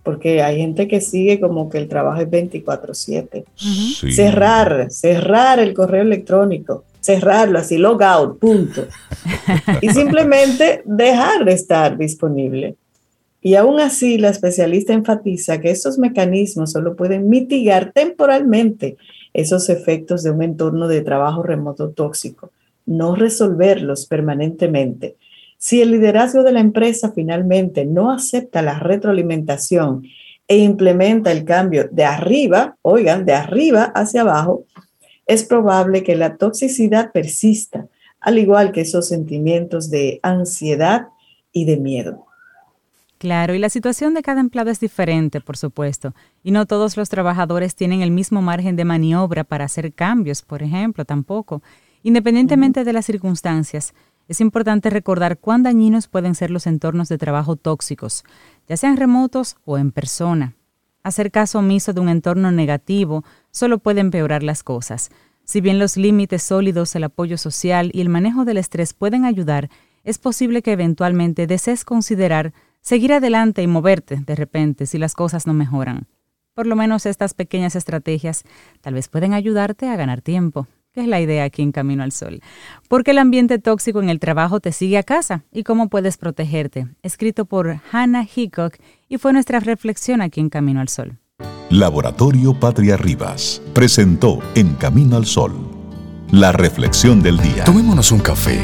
porque 0.06 0.44
hay 0.44 0.58
gente 0.58 0.88
que 0.88 1.02
sigue 1.02 1.42
como 1.42 1.68
que 1.68 1.80
el 1.80 1.90
trabajo 1.90 2.22
es 2.22 2.30
24/7. 2.30 3.44
Cerrar, 4.14 4.92
cerrar 4.92 5.60
el 5.60 5.74
correo 5.74 6.04
electrónico, 6.04 6.86
cerrarlo 7.02 7.58
así, 7.60 7.78
log 7.78 8.02
out, 8.04 8.40
punto. 8.40 8.86
y 9.82 9.90
simplemente 9.90 10.84
dejar 10.86 11.44
de 11.44 11.54
estar 11.54 11.98
disponible. 11.98 12.76
Y 13.42 13.56
aún 13.56 13.80
así, 13.80 14.18
la 14.18 14.30
especialista 14.30 14.94
enfatiza 14.94 15.60
que 15.60 15.72
estos 15.72 15.98
mecanismos 15.98 16.72
solo 16.72 16.96
pueden 16.96 17.28
mitigar 17.28 17.92
temporalmente 17.92 18.98
esos 19.34 19.70
efectos 19.70 20.24
de 20.24 20.32
un 20.32 20.42
entorno 20.44 20.88
de 20.88 21.02
trabajo 21.02 21.44
remoto 21.44 21.90
tóxico, 21.90 22.52
no 22.86 23.16
resolverlos 23.16 24.06
permanentemente. 24.06 25.16
Si 25.66 25.82
el 25.82 25.90
liderazgo 25.90 26.44
de 26.44 26.52
la 26.52 26.60
empresa 26.60 27.12
finalmente 27.12 27.86
no 27.86 28.12
acepta 28.12 28.62
la 28.62 28.78
retroalimentación 28.78 30.04
e 30.48 30.60
implementa 30.60 31.32
el 31.32 31.44
cambio 31.44 31.90
de 31.92 32.06
arriba, 32.06 32.78
oigan, 32.84 33.26
de 33.26 33.34
arriba 33.34 33.86
hacia 33.96 34.22
abajo, 34.22 34.66
es 35.26 35.44
probable 35.44 36.04
que 36.04 36.16
la 36.16 36.38
toxicidad 36.38 37.12
persista, 37.12 37.88
al 38.20 38.38
igual 38.38 38.74
que 38.74 38.82
esos 38.82 39.08
sentimientos 39.08 39.90
de 39.90 40.20
ansiedad 40.22 41.08
y 41.52 41.66
de 41.66 41.78
miedo. 41.78 42.28
Claro, 43.18 43.56
y 43.56 43.58
la 43.58 43.70
situación 43.70 44.14
de 44.14 44.22
cada 44.22 44.42
empleado 44.42 44.70
es 44.70 44.80
diferente, 44.80 45.42
por 45.42 45.58
supuesto, 45.58 46.14
y 46.44 46.52
no 46.52 46.68
todos 46.68 46.96
los 46.96 47.10
trabajadores 47.10 47.74
tienen 47.74 48.04
el 48.04 48.12
mismo 48.12 48.44
margen 48.44 48.76
de 48.76 48.86
maniobra 48.86 49.44
para 49.44 49.66
hacer 49.66 49.94
cambios, 49.94 50.44
por 50.44 50.62
ejemplo, 50.62 51.06
tampoco. 51.06 51.64
Independientemente 52.04 52.84
de 52.84 52.94
las 52.94 53.08
circunstancias, 53.08 53.96
es 54.28 54.42
importante 54.42 54.90
recordar 54.90 55.38
cuán 55.38 55.64
dañinos 55.64 56.08
pueden 56.08 56.36
ser 56.36 56.52
los 56.52 56.68
entornos 56.68 57.10
de 57.10 57.18
trabajo 57.18 57.56
tóxicos, 57.56 58.24
ya 58.68 58.78
sean 58.78 58.98
remotos 58.98 59.58
o 59.66 59.78
en 59.78 59.92
persona. 59.92 60.56
Hacer 61.04 61.32
caso 61.32 61.60
omiso 61.60 61.94
de 61.94 62.02
un 62.02 62.10
entorno 62.10 62.52
negativo 62.52 63.24
solo 63.52 63.78
puede 63.78 64.02
empeorar 64.02 64.42
las 64.42 64.64
cosas. 64.64 65.12
Si 65.44 65.62
bien 65.62 65.78
los 65.78 65.98
límites 65.98 66.42
sólidos, 66.42 66.96
el 66.96 67.04
apoyo 67.04 67.38
social 67.38 67.92
y 67.94 68.02
el 68.02 68.10
manejo 68.10 68.46
del 68.46 68.58
estrés 68.58 68.94
pueden 68.94 69.26
ayudar, 69.26 69.70
es 70.04 70.18
posible 70.18 70.64
que 70.64 70.72
eventualmente 70.72 71.46
desees 71.46 71.86
considerar 71.86 72.54
seguir 72.82 73.14
adelante 73.14 73.62
y 73.62 73.68
moverte 73.68 74.18
de 74.26 74.36
repente 74.36 74.88
si 74.88 74.98
las 74.98 75.14
cosas 75.14 75.46
no 75.46 75.54
mejoran. 75.54 76.08
Por 76.56 76.66
lo 76.66 76.76
menos 76.76 77.06
estas 77.06 77.36
pequeñas 77.36 77.76
estrategias 77.76 78.44
tal 78.82 78.96
vez 78.96 79.08
pueden 79.08 79.34
ayudarte 79.34 79.90
a 79.90 79.96
ganar 79.96 80.22
tiempo 80.22 80.68
que 80.96 81.02
es 81.02 81.08
la 81.08 81.22
idea 81.22 81.44
aquí 81.44 81.62
en 81.62 81.72
Camino 81.72 82.02
al 82.02 82.12
Sol. 82.12 82.42
Porque 82.90 83.12
el 83.12 83.20
ambiente 83.20 83.60
tóxico 83.60 84.02
en 84.02 84.10
el 84.10 84.20
trabajo 84.20 84.60
te 84.60 84.72
sigue 84.72 84.98
a 84.98 85.04
casa 85.04 85.44
y 85.52 85.64
cómo 85.64 85.90
puedes 85.90 86.18
protegerte. 86.18 86.88
Escrito 87.04 87.46
por 87.46 87.82
Hannah 87.92 88.26
Hickok 88.36 88.78
y 89.08 89.20
fue 89.20 89.34
nuestra 89.34 89.60
reflexión 89.60 90.22
aquí 90.22 90.40
en 90.40 90.50
Camino 90.50 90.80
al 90.80 90.90
Sol. 90.90 91.20
Laboratorio 91.70 92.60
Patria 92.60 92.98
Rivas 92.98 93.62
presentó 93.74 94.40
En 94.56 94.76
Camino 94.76 95.18
al 95.18 95.26
Sol 95.26 95.76
la 96.32 96.52
reflexión 96.52 97.22
del 97.22 97.38
día. 97.38 97.64
Tomémonos 97.64 98.12
un 98.12 98.20
café. 98.20 98.60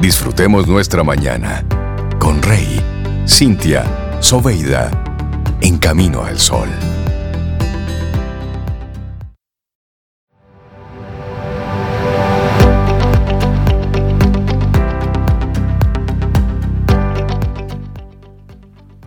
Disfrutemos 0.00 0.66
nuestra 0.66 1.04
mañana 1.04 1.64
con 2.18 2.42
Rey, 2.42 2.80
Cintia, 3.26 4.20
Soveida, 4.20 4.90
en 5.60 5.78
Camino 5.78 6.24
al 6.24 6.38
Sol. 6.38 6.68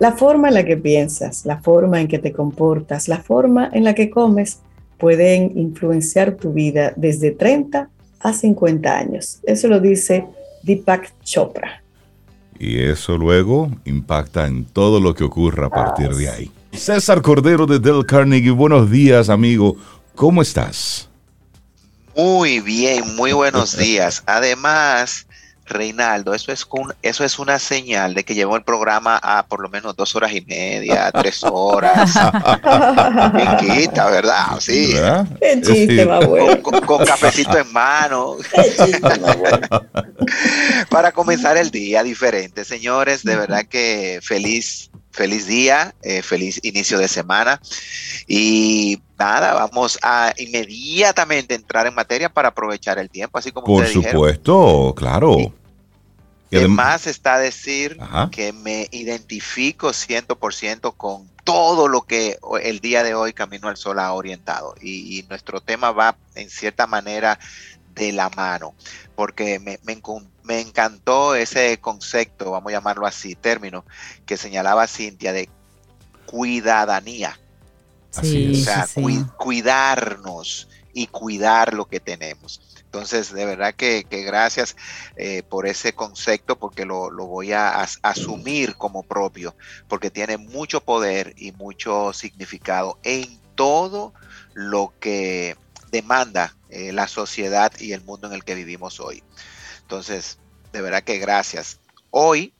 La 0.06 0.12
forma 0.12 0.50
en 0.50 0.54
la 0.54 0.64
que 0.64 0.78
piensas, 0.78 1.48
la 1.48 1.58
forma 1.58 2.00
en 2.00 2.08
que 2.08 2.20
te 2.20 2.32
comportas, 2.32 3.08
la 3.08 3.24
forma 3.24 3.72
en 3.74 3.84
la 3.84 3.96
que 3.96 4.12
comes 4.12 4.60
pueden 5.00 5.58
influenciar 5.58 6.36
tu 6.36 6.54
vida 6.54 6.94
desde 6.96 7.32
30 7.32 7.90
a 8.20 8.32
50 8.32 8.96
años. 8.96 9.40
Eso 9.42 9.68
lo 9.68 9.80
dice 9.80 10.28
Deepak 10.62 11.12
Chopra. 11.24 11.82
Y 12.60 12.82
eso 12.82 13.18
luego 13.18 13.72
impacta 13.86 14.46
en 14.46 14.66
todo 14.66 15.00
lo 15.00 15.16
que 15.16 15.24
ocurra 15.24 15.66
a 15.66 15.70
partir 15.72 16.12
de 16.12 16.30
ahí. 16.30 16.52
César 16.72 17.24
Cordero 17.24 17.66
de 17.66 17.80
Del 17.80 18.06
Carnegie, 18.06 18.52
buenos 18.52 18.92
días 18.92 19.30
amigo, 19.30 19.76
¿cómo 20.14 20.44
estás? 20.44 21.10
Muy 22.16 22.60
bien, 22.60 23.16
muy 23.16 23.34
buenos 23.34 23.76
días. 23.80 24.22
Además, 24.28 25.26
Reinaldo, 25.66 26.34
eso 26.34 26.52
es, 26.52 26.68
eso 27.02 27.24
es 27.24 27.40
una 27.40 27.58
señal 27.58 28.14
de 28.14 28.24
que 28.24 28.36
llevó 28.36 28.56
el 28.56 28.64
programa 28.64 29.18
a 29.18 29.48
por 29.48 29.62
lo 29.62 29.70
menos 29.70 29.96
dos 29.96 30.16
horas 30.16 30.32
y 30.34 30.42
media, 30.42 31.12
tres 31.12 31.44
horas. 31.44 32.14
quita, 33.60 34.10
¿verdad? 34.10 34.60
Sí. 34.60 34.96
Qué 35.40 35.62
chiste 35.62 36.06
bueno. 36.06 36.62
Con, 36.62 37.06
cafecito 37.06 37.58
en 37.58 37.72
mano. 37.74 38.38
Para 40.90 41.12
comenzar 41.12 41.58
el 41.58 41.72
día 41.72 42.04
diferente, 42.04 42.64
señores, 42.64 43.24
de 43.24 43.36
verdad 43.36 43.66
que 43.66 44.20
feliz 44.22 44.92
feliz 45.16 45.48
día, 45.48 45.96
eh, 46.04 46.22
feliz 46.22 46.60
inicio 46.64 47.00
de 47.00 47.08
semana. 47.08 47.60
Y 48.28 49.02
nada, 49.18 49.54
vamos 49.54 49.98
a 50.02 50.34
inmediatamente 50.38 51.56
entrar 51.56 51.88
en 51.88 51.96
materia 51.96 52.30
para 52.30 52.50
aprovechar 52.50 53.00
el 53.00 53.10
tiempo, 53.10 53.38
así 53.38 53.52
como 53.52 53.66
Por 53.66 53.88
supuesto, 53.88 54.94
claro. 54.96 55.54
Y 56.52 56.58
además 56.58 57.08
está 57.08 57.40
decir 57.40 57.98
que 58.32 58.54
me 58.54 58.88
identifico 58.92 59.90
100% 59.90 60.94
con 60.96 61.28
todo 61.44 61.88
lo 61.88 62.02
que 62.02 62.38
el 62.64 62.80
día 62.80 63.04
de 63.04 63.14
hoy 63.14 63.34
Camino 63.34 63.68
al 63.68 63.78
Sol 63.78 64.00
ha 64.00 64.14
orientado. 64.14 64.76
Y, 64.82 65.26
nuestro 65.30 65.62
tema 65.62 65.92
va 65.92 66.18
en 66.36 66.50
cierta 66.50 66.88
manera 66.88 67.40
de 67.96 68.12
la 68.12 68.30
mano, 68.30 68.76
porque 69.16 69.60
me, 69.60 69.80
me, 69.84 70.00
me 70.44 70.62
encantó 70.62 71.34
ese 71.36 71.80
concepto, 71.80 72.52
vamos 72.52 72.72
a 72.72 72.76
llamarlo 72.76 73.08
así, 73.08 73.36
término, 73.36 73.86
que 74.26 74.38
señalaba 74.38 74.88
Cintia 74.88 75.34
de 75.34 75.50
cuidadanía. 76.26 77.40
Sí, 78.12 78.62
o 78.62 78.64
sea, 78.64 78.88
cuidarnos 79.38 80.70
y 80.94 81.08
cuidar 81.08 81.74
lo 81.74 81.86
que 81.86 82.00
tenemos. 82.00 82.62
Entonces, 82.96 83.34
de 83.34 83.46
verdad 83.46 83.74
que, 83.74 84.06
gracias 84.10 84.78
eh, 85.18 85.44
por 85.44 85.68
ese 85.68 85.94
concepto, 85.94 86.58
porque 86.58 86.86
lo, 86.86 87.10
voy 87.12 87.52
a 87.52 87.82
asumir 88.02 88.76
como 88.76 89.04
propio, 89.04 89.54
porque 89.90 90.10
tiene 90.10 90.38
mucho 90.38 90.80
poder 90.80 91.34
y 91.36 91.52
mucho 91.52 92.14
significado 92.14 92.98
en 93.04 93.38
todo 93.56 94.14
lo 94.54 94.94
que 95.02 95.58
demanda 95.96 96.58
eh, 96.70 96.92
la 96.92 97.08
sociedad 97.08 97.72
y 97.80 97.94
el 97.94 98.04
mundo 98.04 98.28
en 98.28 98.34
el 98.34 98.44
que 98.44 98.54
vivimos 98.54 99.00
hoy. 99.00 99.24
Entonces, 99.82 100.40
de 100.74 100.82
verdad 100.82 101.04
que 101.04 101.20
gracias. 101.20 101.80
Hoy 102.12 102.54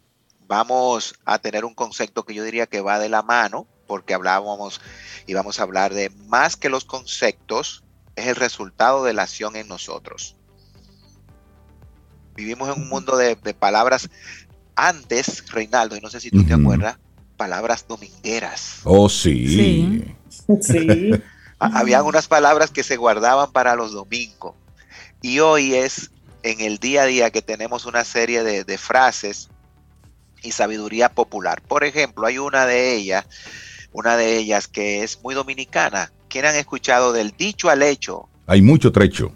vamos 0.48 1.16
a 1.26 1.40
tener 1.40 1.66
un 1.66 1.74
concepto 1.74 2.24
que 2.24 2.34
yo 2.34 2.44
diría 2.46 2.66
que 2.66 2.80
va 2.80 2.98
de 2.98 3.10
la 3.10 3.24
mano, 3.24 3.68
porque 3.88 4.14
hablábamos 4.14 4.80
y 5.28 5.34
vamos 5.34 5.60
a 5.60 5.64
hablar 5.64 5.94
de 5.94 6.10
más 6.28 6.56
que 6.56 6.70
los 6.70 6.86
conceptos, 6.86 7.84
es 8.16 8.28
el 8.28 8.38
resultado 8.38 9.04
de 9.04 9.14
la 9.14 9.24
acción 9.24 9.58
en 9.58 9.68
nosotros. 9.68 10.38
Vivimos 12.38 12.74
en 12.74 12.84
un 12.84 12.90
mundo 12.90 13.18
de, 13.18 13.36
palabras 13.54 14.10
antes, 14.76 15.44
Reinaldo, 15.52 15.98
y 15.98 16.00
no 16.00 16.10
sé 16.10 16.22
si 16.22 16.32
tú 16.32 16.46
te 16.46 16.54
acuerdas, 16.54 16.98
palabras 17.36 17.86
domingueras. 17.86 18.80
Oh, 18.86 19.10
sí. 19.10 19.48
Sí. 19.48 20.16
sí. 20.62 21.12
Habían 21.74 22.06
unas 22.06 22.28
palabras 22.28 22.72
que 22.72 22.84
se 22.84 22.98
guardaban 22.98 23.52
para 23.52 23.76
los 23.76 23.92
domingos. 23.92 24.56
Y 25.22 25.40
hoy 25.40 25.76
es 25.76 26.12
en 26.44 26.62
el 26.62 26.78
día 26.78 27.04
a 27.04 27.06
día 27.06 27.32
que 27.32 27.42
tenemos 27.42 27.86
una 27.86 28.04
serie 28.04 28.44
de, 28.44 28.78
frases 28.78 29.50
y 30.44 30.52
sabiduría 30.52 31.10
popular. 31.10 31.62
Por 31.62 31.84
ejemplo, 31.84 32.28
hay 32.28 32.38
una 32.38 32.66
de 32.66 32.96
ellas, 32.96 33.26
una 33.92 34.16
de 34.16 34.38
ellas 34.38 34.68
que 34.68 35.04
es 35.04 35.22
muy 35.24 35.34
dominicana. 35.34 36.12
¿Quién 36.30 36.46
han 36.46 36.56
escuchado 36.56 37.14
del 37.14 37.32
dicho 37.32 37.70
al 37.70 37.82
hecho? 37.82 38.30
Hay 38.46 38.62
mucho 38.62 38.92
trecho. 38.92 39.32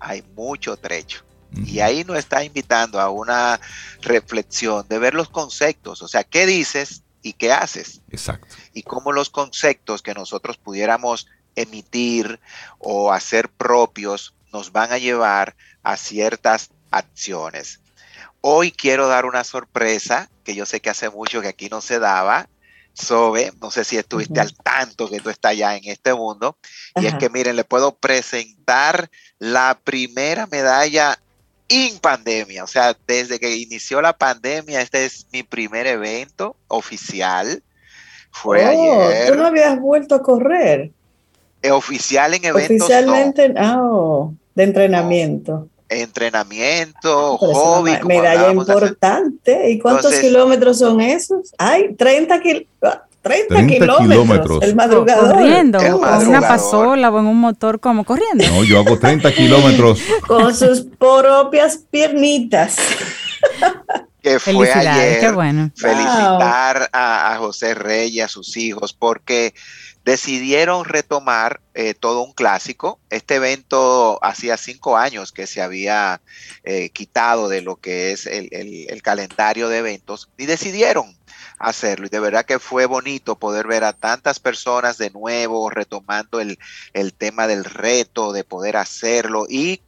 Hay 0.00 0.24
mucho 0.34 0.76
trecho. 0.76 1.24
Y 1.64 1.80
ahí 1.80 2.04
nos 2.04 2.18
está 2.18 2.44
invitando 2.44 3.00
a 3.00 3.08
una 3.10 3.60
reflexión 4.02 4.86
de 4.88 4.98
ver 4.98 5.14
los 5.14 5.30
conceptos, 5.30 6.02
o 6.02 6.08
sea, 6.08 6.22
qué 6.22 6.44
dices 6.44 7.02
y 7.22 7.34
qué 7.34 7.52
haces. 7.52 8.02
Exacto. 8.10 8.54
Y 8.72 8.82
cómo 8.82 9.12
los 9.12 9.30
conceptos 9.30 10.02
que 10.02 10.14
nosotros 10.14 10.56
pudiéramos 10.56 11.26
emitir 11.56 12.40
o 12.78 13.12
hacer 13.12 13.48
propios 13.48 14.34
nos 14.52 14.72
van 14.72 14.92
a 14.92 14.98
llevar 14.98 15.56
a 15.82 15.96
ciertas 15.96 16.70
acciones. 16.90 17.80
Hoy 18.40 18.70
quiero 18.72 19.08
dar 19.08 19.26
una 19.26 19.44
sorpresa 19.44 20.30
que 20.44 20.54
yo 20.54 20.64
sé 20.64 20.80
que 20.80 20.90
hace 20.90 21.10
mucho 21.10 21.40
que 21.40 21.48
aquí 21.48 21.68
no 21.68 21.80
se 21.80 21.98
daba. 21.98 22.48
Sobe, 22.94 23.52
no 23.60 23.70
sé 23.70 23.84
si 23.84 23.96
estuviste 23.96 24.40
al 24.40 24.54
tanto 24.54 25.08
que 25.08 25.20
tú 25.20 25.30
estás 25.30 25.56
ya 25.56 25.76
en 25.76 25.84
este 25.84 26.14
mundo, 26.14 26.58
y 26.96 27.06
es 27.06 27.14
que 27.14 27.30
miren, 27.30 27.54
le 27.54 27.62
puedo 27.62 27.94
presentar 27.94 29.08
la 29.38 29.78
primera 29.84 30.48
medalla 30.48 31.20
en 31.68 31.98
pandemia, 31.98 32.64
o 32.64 32.66
sea, 32.66 32.96
desde 33.06 33.38
que 33.38 33.56
inició 33.56 34.00
la 34.00 34.16
pandemia, 34.16 34.80
este 34.80 35.04
es 35.04 35.26
mi 35.32 35.42
primer 35.42 35.86
evento 35.86 36.56
oficial. 36.68 37.62
Fue 38.30 38.64
oh, 38.64 38.68
ayer. 38.68 39.32
¿Tú 39.32 39.38
no 39.38 39.46
habías 39.46 39.78
vuelto 39.78 40.14
a 40.14 40.22
correr? 40.22 40.90
Eh, 41.62 41.70
oficial 41.70 42.34
en 42.34 42.44
eventos. 42.44 42.86
Oficialmente, 42.86 43.54
oh, 43.60 44.32
de 44.54 44.62
entrenamiento. 44.62 45.68
entrenamiento, 45.88 47.36
hobby. 47.36 47.92
medalla 48.04 48.52
importante. 48.52 49.70
¿Y 49.70 49.78
cuántos 49.78 50.14
kilómetros 50.14 50.78
son 50.78 51.00
esos? 51.00 51.52
Ay, 51.58 51.94
30 51.94 52.40
kilómetros. 52.40 53.07
30, 53.28 53.66
kilómetros, 53.66 54.62
El 54.62 54.74
madrugador. 54.74 55.34
Corriendo, 55.34 55.80
en 55.80 55.94
una 55.94 56.40
pasola 56.40 57.10
o 57.10 57.18
en 57.18 57.26
un 57.26 57.38
motor, 57.38 57.80
como 57.80 58.04
corriendo. 58.04 58.44
No, 58.48 58.64
yo 58.64 58.80
hago 58.80 58.98
30 58.98 59.32
kilómetros. 59.32 60.00
Con 60.26 60.54
sus 60.54 60.82
propias 60.98 61.78
piernitas. 61.90 62.76
que 64.22 64.38
fue 64.38 64.70
ayer. 64.72 65.20
Qué 65.20 65.30
bueno. 65.30 65.70
Felicitar 65.76 66.90
a, 66.92 67.36
José 67.38 67.74
Reyes 67.74 68.14
y 68.14 68.20
a 68.20 68.28
sus 68.28 68.56
hijos 68.56 68.92
porque 68.92 69.54
decidieron 70.04 70.84
retomar 70.86 71.60
eh, 71.74 71.94
todo 71.94 72.22
un 72.22 72.32
clásico. 72.32 72.98
Este 73.10 73.36
evento 73.36 74.18
hacía 74.22 74.56
cinco 74.56 74.96
años 74.96 75.32
que 75.32 75.46
se 75.46 75.60
había 75.60 76.22
eh, 76.64 76.90
quitado 76.90 77.48
de 77.48 77.60
lo 77.60 77.76
que 77.76 78.12
es 78.12 78.26
el, 78.26 78.48
calendario 79.02 79.68
de 79.68 79.78
eventos 79.78 80.30
y 80.36 80.46
decidieron 80.46 81.17
hacerlo. 81.58 82.06
Y 82.06 82.10
de 82.10 82.20
verdad 82.20 82.44
que 82.44 82.58
fue 82.58 82.86
bonito 82.86 83.36
poder 83.36 83.66
ver 83.66 83.84
a 83.84 83.92
tantas 83.92 84.40
personas 84.40 84.98
de 84.98 85.10
nuevo 85.10 85.70
retomando 85.70 86.40
el, 86.40 86.58
el 86.92 87.12
tema 87.12 87.46
del 87.46 87.64
reto, 87.64 88.32
de 88.32 88.44
poder 88.44 88.76
hacerlo 88.76 89.46
y 89.48 89.80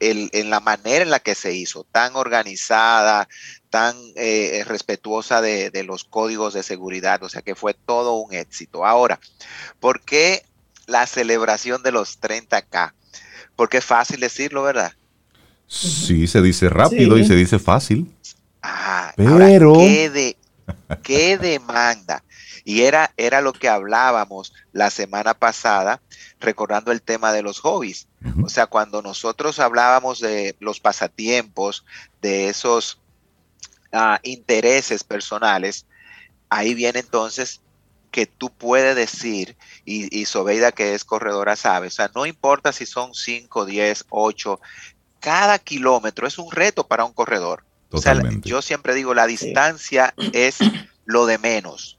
en 0.00 0.50
la 0.50 0.60
manera 0.60 1.02
en 1.02 1.10
la 1.10 1.20
que 1.20 1.34
se 1.34 1.54
hizo, 1.54 1.84
tan 1.84 2.14
organizada, 2.16 3.28
tan 3.70 3.96
eh, 4.16 4.62
respetuosa 4.66 5.40
de, 5.40 5.70
los 5.84 6.04
códigos 6.04 6.54
de 6.54 6.62
seguridad, 6.62 7.22
o 7.22 7.28
sea 7.28 7.42
que 7.42 7.54
fue 7.54 7.74
todo 7.74 8.14
un 8.14 8.32
éxito. 8.34 8.86
Ahora, 8.86 9.18
¿por 9.80 10.00
qué 10.02 10.44
la 10.86 11.06
celebración 11.06 11.82
de 11.82 11.92
los 11.92 12.20
30K? 12.20 12.92
Porque 13.56 13.78
es 13.78 13.84
fácil 13.84 14.20
decirlo, 14.20 14.62
¿verdad? 14.62 14.92
Sí, 15.66 16.26
se 16.26 16.40
dice 16.40 16.68
rápido 16.68 17.18
y 17.18 17.26
se 17.26 17.34
dice 17.34 17.58
fácil. 17.58 18.10
Ah, 18.62 19.12
pero... 19.16 19.74
¿qué, 19.74 20.36
¿qué 21.02 21.38
demanda? 21.38 22.24
Y 22.64 22.82
era, 22.82 23.12
era 23.16 23.40
lo 23.40 23.52
que 23.52 23.68
hablábamos 23.68 24.52
la 24.72 24.90
semana 24.90 25.34
pasada, 25.34 26.02
recordando 26.40 26.92
el 26.92 27.02
tema 27.02 27.32
de 27.32 27.42
los 27.42 27.60
hobbies. 27.60 28.08
O 28.44 28.48
sea, 28.48 28.66
cuando 28.66 29.00
nosotros 29.00 29.58
hablábamos 29.58 30.20
de 30.20 30.56
los 30.60 30.80
pasatiempos, 30.80 31.84
de 32.20 32.48
esos 32.48 33.00
ah, 33.92 34.20
intereses 34.22 35.04
personales, 35.04 35.86
ahí 36.48 36.74
viene 36.74 37.00
entonces 37.00 37.62
que 38.10 38.26
tú 38.26 38.50
puedes 38.50 38.96
decir, 38.96 39.56
y, 39.84 40.14
y 40.18 40.24
Sobeida 40.24 40.72
que 40.72 40.94
es 40.94 41.04
corredora 41.04 41.56
sabe, 41.56 41.88
o 41.88 41.90
sea, 41.90 42.10
no 42.14 42.26
importa 42.26 42.72
si 42.72 42.86
son 42.86 43.14
5, 43.14 43.66
10, 43.66 44.06
8, 44.08 44.60
cada 45.20 45.58
kilómetro 45.58 46.26
es 46.26 46.38
un 46.38 46.50
reto 46.50 46.86
para 46.86 47.04
un 47.04 47.12
corredor. 47.12 47.64
O 47.90 47.98
sea, 47.98 48.20
yo 48.44 48.60
siempre 48.62 48.94
digo, 48.94 49.14
la 49.14 49.26
distancia 49.26 50.14
es 50.32 50.58
lo 51.06 51.26
de 51.26 51.38
menos 51.38 51.98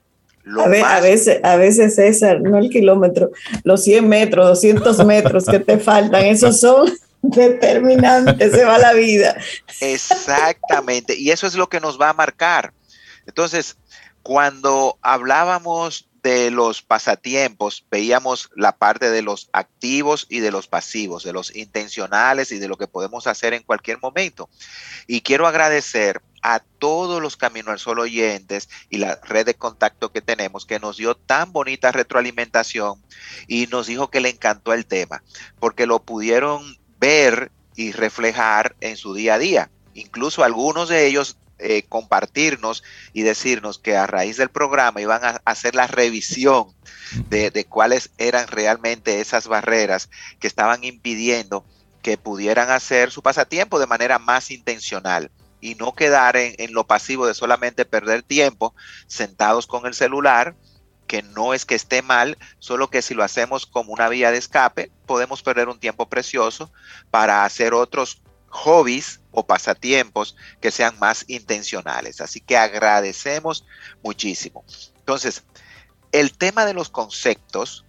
a, 0.57 0.99
veces, 0.99 1.39
a 1.43 1.55
veces, 1.55 1.95
César, 1.95 2.41
no 2.41 2.57
el 2.57 2.69
kilómetro, 2.69 3.31
los 3.63 3.83
100 3.83 4.07
metros, 4.07 4.47
200 4.47 5.05
metros 5.05 5.45
que 5.45 5.59
te 5.59 5.77
faltan, 5.77 6.25
esos 6.25 6.59
son 6.59 6.91
determinantes, 7.21 8.51
se 8.51 8.65
va 8.65 8.77
la 8.77 8.93
vida. 8.93 9.35
Exactamente, 9.81 11.15
y 11.15 11.31
eso 11.31 11.47
es 11.47 11.55
lo 11.55 11.67
que 11.67 11.79
nos 11.79 11.99
va 11.99 12.09
a 12.09 12.13
marcar. 12.13 12.73
Entonces, 13.27 13.77
cuando 14.23 14.97
hablábamos 15.01 16.08
de 16.21 16.51
los 16.51 16.81
pasatiempos, 16.81 17.85
veíamos 17.89 18.49
la 18.55 18.73
parte 18.73 19.09
de 19.09 19.21
los 19.21 19.49
activos 19.53 20.25
y 20.29 20.39
de 20.39 20.51
los 20.51 20.67
pasivos, 20.67 21.23
de 21.23 21.33
los 21.33 21.55
intencionales 21.55 22.51
y 22.51 22.59
de 22.59 22.67
lo 22.67 22.77
que 22.77 22.87
podemos 22.87 23.27
hacer 23.27 23.53
en 23.53 23.63
cualquier 23.63 23.99
momento. 24.01 24.49
Y 25.07 25.21
quiero 25.21 25.47
agradecer 25.47 26.21
a 26.41 26.59
todos 26.59 27.21
los 27.21 27.37
Camino 27.37 27.71
al 27.71 27.79
Sol 27.79 27.99
oyentes 27.99 28.69
y 28.89 28.97
la 28.97 29.19
red 29.23 29.45
de 29.45 29.55
contacto 29.55 30.11
que 30.11 30.21
tenemos 30.21 30.65
que 30.65 30.79
nos 30.79 30.97
dio 30.97 31.15
tan 31.15 31.51
bonita 31.51 31.91
retroalimentación 31.91 33.01
y 33.47 33.67
nos 33.67 33.87
dijo 33.87 34.09
que 34.09 34.21
le 34.21 34.29
encantó 34.29 34.73
el 34.73 34.85
tema, 34.85 35.23
porque 35.59 35.85
lo 35.85 36.01
pudieron 36.01 36.77
ver 36.99 37.51
y 37.75 37.91
reflejar 37.91 38.75
en 38.81 38.97
su 38.97 39.13
día 39.13 39.35
a 39.35 39.39
día. 39.39 39.69
Incluso 39.93 40.43
algunos 40.43 40.89
de 40.89 41.07
ellos 41.07 41.37
eh, 41.59 41.83
compartirnos 41.87 42.83
y 43.13 43.21
decirnos 43.23 43.79
que 43.79 43.95
a 43.95 44.07
raíz 44.07 44.37
del 44.37 44.49
programa 44.49 45.01
iban 45.01 45.23
a 45.23 45.41
hacer 45.45 45.75
la 45.75 45.87
revisión 45.87 46.73
de, 47.29 47.51
de 47.51 47.65
cuáles 47.65 48.11
eran 48.17 48.47
realmente 48.47 49.19
esas 49.21 49.47
barreras 49.47 50.09
que 50.39 50.47
estaban 50.47 50.83
impidiendo 50.83 51.65
que 52.01 52.17
pudieran 52.17 52.71
hacer 52.71 53.11
su 53.11 53.21
pasatiempo 53.21 53.79
de 53.79 53.87
manera 53.87 54.19
más 54.19 54.51
intencional 54.51 55.31
y 55.61 55.75
no 55.75 55.93
quedar 55.93 56.37
en, 56.37 56.73
lo 56.73 56.87
pasivo 56.87 57.27
de 57.27 57.33
solamente 57.33 57.85
perder 57.85 58.23
tiempo 58.23 58.73
sentados 59.07 59.67
con 59.67 59.85
el 59.85 59.93
celular, 59.93 60.55
que 61.07 61.21
no 61.21 61.53
es 61.53 61.65
que 61.65 61.75
esté 61.75 62.01
mal, 62.01 62.37
solo 62.59 62.89
que 62.89 63.01
si 63.01 63.13
lo 63.13 63.23
hacemos 63.23 63.65
como 63.65 63.91
una 63.91 64.09
vía 64.09 64.31
de 64.31 64.37
escape, 64.37 64.91
podemos 65.05 65.41
perder 65.41 65.67
un 65.67 65.79
tiempo 65.79 66.07
precioso 66.07 66.71
para 67.11 67.43
hacer 67.45 67.73
otros 67.73 68.21
hobbies 68.49 69.21
o 69.31 69.45
pasatiempos 69.45 70.35
que 70.61 70.71
sean 70.71 70.97
más 70.99 71.25
intencionales. 71.27 72.21
Así 72.21 72.39
que 72.39 72.57
agradecemos 72.57 73.65
muchísimo. 74.03 74.65
Entonces, 74.97 75.43
el 76.11 76.37
tema 76.37 76.65
de 76.65 76.73
los 76.73 76.89
conceptos 76.89 77.85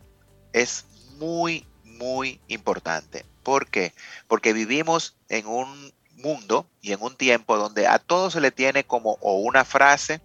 es 0.52 0.84
muy, 1.18 1.66
muy 1.84 2.40
importante. 2.48 3.24
¿Por 3.42 3.68
qué? 3.68 3.94
Porque 4.28 4.52
vivimos 4.52 5.16
en 5.28 5.46
un 5.46 5.92
mundo 6.14 6.66
y 6.82 6.92
en 6.92 7.02
un 7.02 7.16
tiempo 7.16 7.56
donde 7.56 7.86
a 7.86 7.98
todo 7.98 8.30
se 8.30 8.40
le 8.40 8.50
tiene 8.50 8.84
como 8.84 9.16
o 9.20 9.34
una 9.38 9.64
frase 9.64 10.20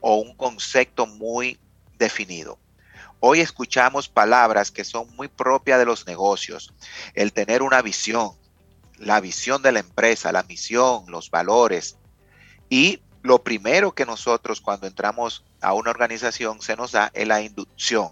o 0.00 0.16
un 0.16 0.34
concepto 0.34 1.06
muy 1.06 1.58
definido. 1.98 2.58
Hoy 3.20 3.40
escuchamos 3.40 4.08
palabras 4.08 4.70
que 4.70 4.84
son 4.84 5.14
muy 5.16 5.28
propias 5.28 5.78
de 5.78 5.86
los 5.86 6.06
negocios. 6.06 6.74
El 7.14 7.32
tener 7.32 7.62
una 7.62 7.82
visión, 7.82 8.32
la 8.98 9.20
visión 9.20 9.62
de 9.62 9.72
la 9.72 9.80
empresa, 9.80 10.32
la 10.32 10.42
misión, 10.42 11.04
los 11.08 11.30
valores. 11.30 11.96
Y 12.68 13.00
lo 13.22 13.42
primero 13.42 13.92
que 13.92 14.06
nosotros 14.06 14.60
cuando 14.60 14.86
entramos 14.86 15.44
a 15.60 15.72
una 15.72 15.90
organización 15.90 16.62
se 16.62 16.76
nos 16.76 16.92
da 16.92 17.10
es 17.12 17.26
la 17.26 17.42
inducción. 17.42 18.10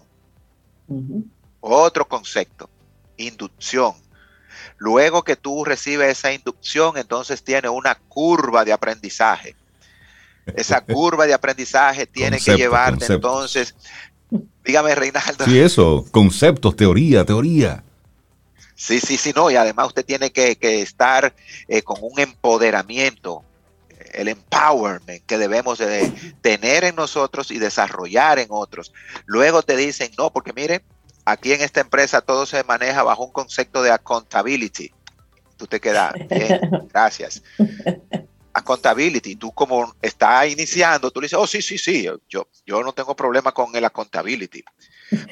Otro 1.61 2.07
concepto, 2.07 2.69
inducción. 3.17 3.93
Luego 4.77 5.23
que 5.23 5.35
tú 5.35 5.63
recibes 5.63 6.19
esa 6.19 6.33
inducción, 6.33 6.97
entonces 6.97 7.43
tiene 7.43 7.69
una 7.69 7.95
curva 7.95 8.65
de 8.65 8.73
aprendizaje. 8.73 9.55
Esa 10.45 10.81
curva 10.85 11.25
de 11.25 11.33
aprendizaje 11.33 12.05
tiene 12.05 12.39
que 12.39 12.55
llevarte 12.55 13.05
entonces, 13.11 13.73
dígame 14.63 14.93
Reinaldo. 14.95 15.45
Sí, 15.45 15.59
eso, 15.59 16.05
conceptos, 16.11 16.75
teoría, 16.75 17.25
teoría. 17.25 17.84
Sí, 18.75 18.99
sí, 18.99 19.17
sí, 19.17 19.31
no, 19.33 19.49
y 19.49 19.55
además 19.55 19.87
usted 19.87 20.05
tiene 20.05 20.31
que, 20.31 20.57
estar 20.81 21.33
eh, 21.67 21.81
con 21.81 21.97
un 22.01 22.19
empoderamiento, 22.19 23.43
el 24.13 24.27
empowerment 24.27 25.25
que 25.25 25.37
debemos 25.37 25.77
de 25.77 26.11
tener 26.41 26.83
en 26.83 26.95
nosotros 26.95 27.51
y 27.51 27.57
desarrollar 27.57 28.37
en 28.37 28.47
otros. 28.49 28.93
Luego 29.25 29.63
te 29.63 29.77
dicen, 29.77 30.11
no, 30.17 30.31
porque 30.31 30.51
mire, 30.53 30.83
aquí 31.23 31.53
en 31.53 31.61
esta 31.61 31.79
empresa 31.79 32.21
todo 32.21 32.45
se 32.45 32.63
maneja 32.65 33.01
bajo 33.03 33.25
un 33.25 33.31
concepto 33.31 33.81
de 33.81 33.91
accountability. 33.91 34.91
Tú 35.55 35.67
te 35.67 35.79
quedas, 35.79 36.13
bien, 36.29 36.59
gracias. 36.93 37.41
Accountability, 38.53 39.37
tú 39.37 39.53
como 39.53 39.95
estás 40.01 40.47
iniciando, 40.47 41.11
tú 41.11 41.21
le 41.21 41.25
dices, 41.25 41.39
oh, 41.39 41.47
sí, 41.47 41.61
sí, 41.61 41.77
sí, 41.77 42.03
yo, 42.27 42.49
yo 42.65 42.83
no 42.83 42.93
tengo 42.93 43.15
problema 43.15 43.53
con 43.53 43.73
el 43.73 43.85
accountability. 43.85 44.63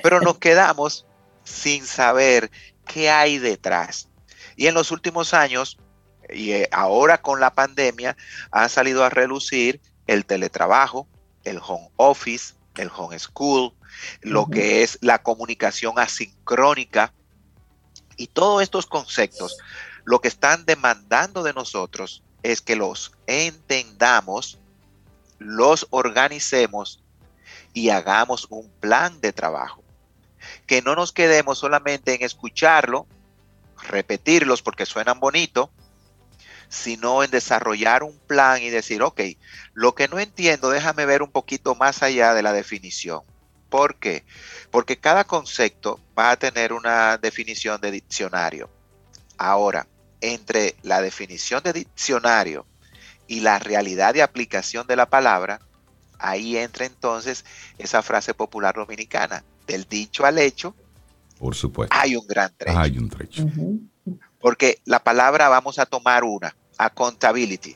Pero 0.02 0.22
nos 0.22 0.38
quedamos 0.38 1.06
sin 1.44 1.86
saber 1.86 2.50
qué 2.94 3.10
hay 3.10 3.40
detrás. 3.40 4.08
Y 4.56 4.68
en 4.68 4.76
los 4.76 4.92
últimos 4.92 5.34
años, 5.34 5.80
y 6.30 6.52
eh, 6.52 6.70
ahora 6.72 7.22
con 7.22 7.40
la 7.40 7.56
pandemia, 7.56 8.16
ha 8.52 8.70
salido 8.70 9.04
a 9.04 9.10
relucir 9.10 9.82
el 10.06 10.26
teletrabajo, 10.26 11.08
el 11.44 11.58
home 11.58 11.90
office, 11.96 12.54
el 12.76 12.92
home 12.96 13.18
school, 13.18 13.74
lo 14.22 14.46
que 14.46 14.84
es 14.84 15.00
la 15.02 15.24
comunicación 15.24 15.98
asincrónica 15.98 17.14
y 18.16 18.28
todos 18.28 18.62
estos 18.62 18.86
conceptos, 18.86 19.58
lo 20.06 20.20
que 20.20 20.28
están 20.28 20.66
demandando 20.66 21.42
de 21.42 21.54
nosotros 21.54 22.24
es 22.44 22.62
que 22.62 22.76
los 22.76 23.14
entendamos, 23.26 24.60
los 25.40 25.88
organicemos 25.90 27.04
y 27.74 27.90
hagamos 27.90 28.46
un 28.52 28.70
plan 28.80 29.20
de 29.20 29.34
trabajo. 29.34 29.83
Que 30.74 30.82
no 30.82 30.96
nos 30.96 31.12
quedemos 31.12 31.60
solamente 31.60 32.16
en 32.16 32.24
escucharlo, 32.24 33.06
repetirlos 33.90 34.64
porque 34.64 34.88
suenan 34.88 35.20
bonito, 35.20 35.72
sino 36.68 37.24
en 37.24 37.30
desarrollar 37.30 38.02
un 38.02 38.18
plan 38.18 38.60
y 38.60 38.72
decir, 38.72 39.04
ok, 39.04 39.22
lo 39.76 39.94
que 39.94 40.08
no 40.08 40.18
entiendo, 40.18 40.72
déjame 40.72 41.06
ver 41.06 41.22
un 41.22 41.30
poquito 41.30 41.76
más 41.76 42.02
allá 42.02 42.34
de 42.34 42.42
la 42.42 42.54
definición. 42.54 43.22
¿Por 43.70 44.00
qué? 44.00 44.26
Porque 44.72 44.98
cada 44.98 45.26
concepto 45.26 46.00
va 46.18 46.32
a 46.32 46.38
tener 46.38 46.74
una 46.74 47.20
definición 47.20 47.80
de 47.80 47.92
diccionario. 47.92 48.68
Ahora, 49.38 49.86
entre 50.22 50.76
la 50.82 51.04
definición 51.04 51.62
de 51.62 51.74
diccionario 51.74 52.66
y 53.28 53.42
la 53.42 53.60
realidad 53.60 54.16
de 54.16 54.24
aplicación 54.24 54.88
de 54.88 54.96
la 54.96 55.06
palabra, 55.06 55.60
ahí 56.18 56.58
entra 56.58 56.88
entonces 56.88 57.46
esa 57.78 58.02
frase 58.02 58.34
popular 58.34 58.74
dominicana, 58.74 59.44
del 59.66 59.86
dicho 59.86 60.26
al 60.26 60.38
hecho. 60.38 60.76
Por 61.40 61.56
supuesto. 61.56 61.96
Hay 61.98 62.16
un 62.16 62.26
gran 62.28 62.54
trecho. 62.56 62.80
Hay 62.80 62.98
un 62.98 63.10
trecho. 63.10 63.46
Porque 64.40 64.82
la 64.86 65.04
palabra 65.04 65.50
vamos 65.50 65.80
a 65.80 65.86
tomar 65.86 66.24
una, 66.24 66.56
accountability. 66.78 67.76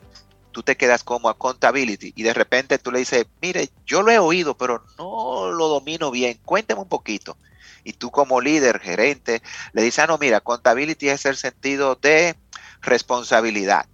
Tú 0.52 0.64
te 0.64 0.76
quedas 0.76 1.04
como 1.04 1.30
accountability 1.30 2.14
y 2.16 2.24
de 2.24 2.34
repente 2.34 2.80
tú 2.80 2.92
le 2.92 3.00
dices, 3.00 3.26
mire, 3.42 3.70
yo 3.86 4.02
lo 4.02 4.12
he 4.12 4.20
oído, 4.20 4.58
pero 4.58 4.84
no 4.98 5.52
lo 5.52 5.68
domino 5.68 6.12
bien. 6.12 6.40
Cuénteme 6.44 6.82
un 6.82 6.90
poquito. 6.90 7.38
Y 7.84 7.94
tú 7.94 8.12
como 8.12 8.42
líder, 8.42 8.80
gerente, 8.80 9.42
le 9.74 9.82
dices, 9.82 10.00
ah, 10.00 10.08
no, 10.08 10.18
mira, 10.18 10.38
accountability 10.38 11.10
es 11.10 11.26
el 11.26 11.38
sentido 11.38 11.96
de 11.96 12.36
responsabilidad. 12.82 13.86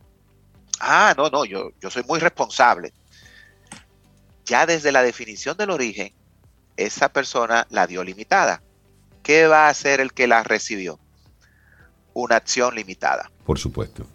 Ah, 0.79 1.13
no, 1.17 1.29
no, 1.29 1.45
yo, 1.45 1.71
yo 1.79 1.89
soy 1.89 2.03
muy 2.03 2.19
responsable. 2.19 2.93
Ya 4.45 4.65
desde 4.65 4.91
la 4.91 5.03
definición 5.03 5.55
del 5.57 5.69
origen, 5.69 6.13
esa 6.77 7.09
persona 7.09 7.67
la 7.69 7.87
dio 7.87 8.03
limitada. 8.03 8.61
¿Qué 9.21 9.47
va 9.47 9.67
a 9.67 9.69
hacer 9.69 10.01
el 10.01 10.13
que 10.13 10.27
la 10.27 10.43
recibió? 10.43 10.99
Una 12.13 12.35
acción 12.35 12.75
limitada. 12.75 13.31
Por 13.45 13.57
supuesto. 13.57 14.05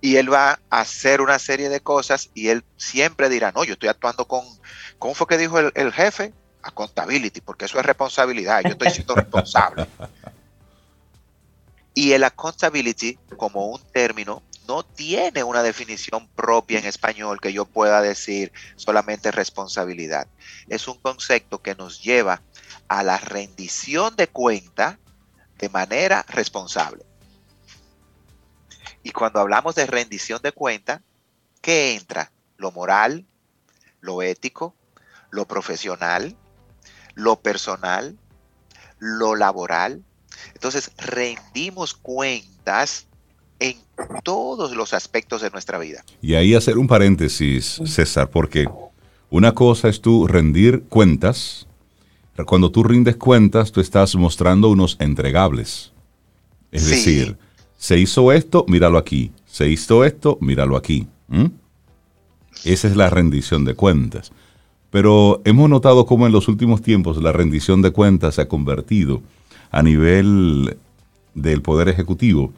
Y 0.00 0.16
él 0.16 0.32
va 0.32 0.60
a 0.70 0.80
hacer 0.80 1.20
una 1.20 1.38
serie 1.38 1.68
de 1.68 1.80
cosas 1.80 2.30
y 2.34 2.48
él 2.48 2.64
siempre 2.76 3.28
dirá, 3.28 3.52
no, 3.52 3.64
yo 3.64 3.74
estoy 3.74 3.88
actuando 3.88 4.26
con, 4.26 4.44
¿cómo 4.98 5.14
fue 5.14 5.26
que 5.26 5.38
dijo 5.38 5.58
el, 5.58 5.72
el 5.74 5.92
jefe? 5.92 6.32
Accountability, 6.62 7.40
porque 7.40 7.66
eso 7.66 7.78
es 7.78 7.86
responsabilidad, 7.86 8.62
yo 8.62 8.70
estoy 8.70 8.90
siendo 8.90 9.14
responsable. 9.14 9.86
Y 11.94 12.10
el 12.10 12.24
accountability, 12.24 13.16
como 13.36 13.68
un 13.68 13.80
término, 13.92 14.42
no 14.66 14.84
tiene 14.84 15.44
una 15.44 15.62
definición 15.62 16.28
propia 16.28 16.78
en 16.78 16.86
español 16.86 17.40
que 17.40 17.52
yo 17.52 17.64
pueda 17.64 18.00
decir 18.00 18.52
solamente 18.76 19.30
responsabilidad. 19.30 20.26
Es 20.68 20.88
un 20.88 20.98
concepto 20.98 21.62
que 21.62 21.74
nos 21.74 22.02
lleva 22.02 22.42
a 22.88 23.02
la 23.02 23.18
rendición 23.18 24.16
de 24.16 24.28
cuenta 24.28 24.98
de 25.58 25.68
manera 25.68 26.24
responsable. 26.28 27.04
Y 29.02 29.10
cuando 29.10 29.40
hablamos 29.40 29.74
de 29.74 29.86
rendición 29.86 30.40
de 30.42 30.52
cuenta, 30.52 31.02
¿qué 31.60 31.94
entra? 31.94 32.32
Lo 32.56 32.72
moral, 32.72 33.26
lo 34.00 34.22
ético, 34.22 34.74
lo 35.30 35.46
profesional, 35.46 36.36
lo 37.14 37.40
personal, 37.40 38.16
lo 38.98 39.34
laboral, 39.34 40.02
entonces, 40.54 40.90
rendimos 40.96 41.94
cuentas 41.94 43.06
en 43.60 43.76
todos 44.22 44.74
los 44.74 44.92
aspectos 44.94 45.42
de 45.42 45.50
nuestra 45.50 45.78
vida. 45.78 46.04
Y 46.20 46.34
ahí 46.34 46.54
hacer 46.54 46.78
un 46.78 46.86
paréntesis, 46.86 47.80
César, 47.84 48.30
porque 48.30 48.68
una 49.30 49.52
cosa 49.52 49.88
es 49.88 50.00
tú 50.00 50.26
rendir 50.26 50.84
cuentas. 50.88 51.66
Cuando 52.46 52.70
tú 52.70 52.82
rindes 52.82 53.16
cuentas, 53.16 53.72
tú 53.72 53.80
estás 53.80 54.14
mostrando 54.16 54.68
unos 54.68 54.96
entregables. 55.00 55.92
Es 56.72 56.88
decir, 56.88 57.36
se 57.76 57.98
hizo 57.98 58.32
esto, 58.32 58.64
míralo 58.68 58.98
aquí. 58.98 59.30
Se 59.46 59.68
hizo 59.68 60.04
esto, 60.04 60.38
míralo 60.40 60.76
aquí. 60.76 61.06
Esa 62.64 62.88
es 62.88 62.96
la 62.96 63.10
rendición 63.10 63.64
de 63.64 63.74
cuentas. 63.74 64.32
Pero 64.90 65.42
hemos 65.44 65.68
notado 65.68 66.06
cómo 66.06 66.26
en 66.26 66.32
los 66.32 66.48
últimos 66.48 66.82
tiempos 66.82 67.20
la 67.20 67.32
rendición 67.32 67.82
de 67.82 67.90
cuentas 67.90 68.36
se 68.36 68.42
ha 68.42 68.48
convertido 68.48 69.22
a 69.70 69.82
nivel 69.82 70.76
del 71.34 71.62
Poder 71.62 71.88
Ejecutivo 71.88 72.52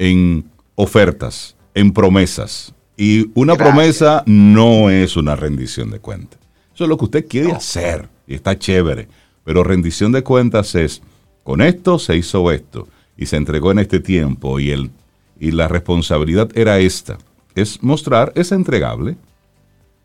en 0.00 0.50
ofertas, 0.76 1.54
en 1.74 1.92
promesas. 1.92 2.74
Y 2.96 3.30
una 3.34 3.54
promesa 3.54 4.24
no 4.26 4.90
es 4.90 5.16
una 5.16 5.36
rendición 5.36 5.90
de 5.90 6.00
cuentas. 6.00 6.40
Eso 6.74 6.84
es 6.84 6.88
lo 6.88 6.96
que 6.96 7.04
usted 7.04 7.28
quiere 7.28 7.52
hacer 7.52 8.08
y 8.26 8.34
está 8.34 8.58
chévere. 8.58 9.08
Pero 9.44 9.62
rendición 9.62 10.10
de 10.12 10.22
cuentas 10.22 10.74
es, 10.74 11.02
con 11.44 11.60
esto 11.60 11.98
se 11.98 12.16
hizo 12.16 12.50
esto 12.50 12.88
y 13.16 13.26
se 13.26 13.36
entregó 13.36 13.72
en 13.72 13.80
este 13.80 14.00
tiempo 14.00 14.58
y, 14.58 14.70
el, 14.70 14.90
y 15.38 15.50
la 15.50 15.68
responsabilidad 15.68 16.50
era 16.54 16.78
esta. 16.78 17.18
Es 17.54 17.82
mostrar, 17.82 18.32
es 18.34 18.52
entregable. 18.52 19.16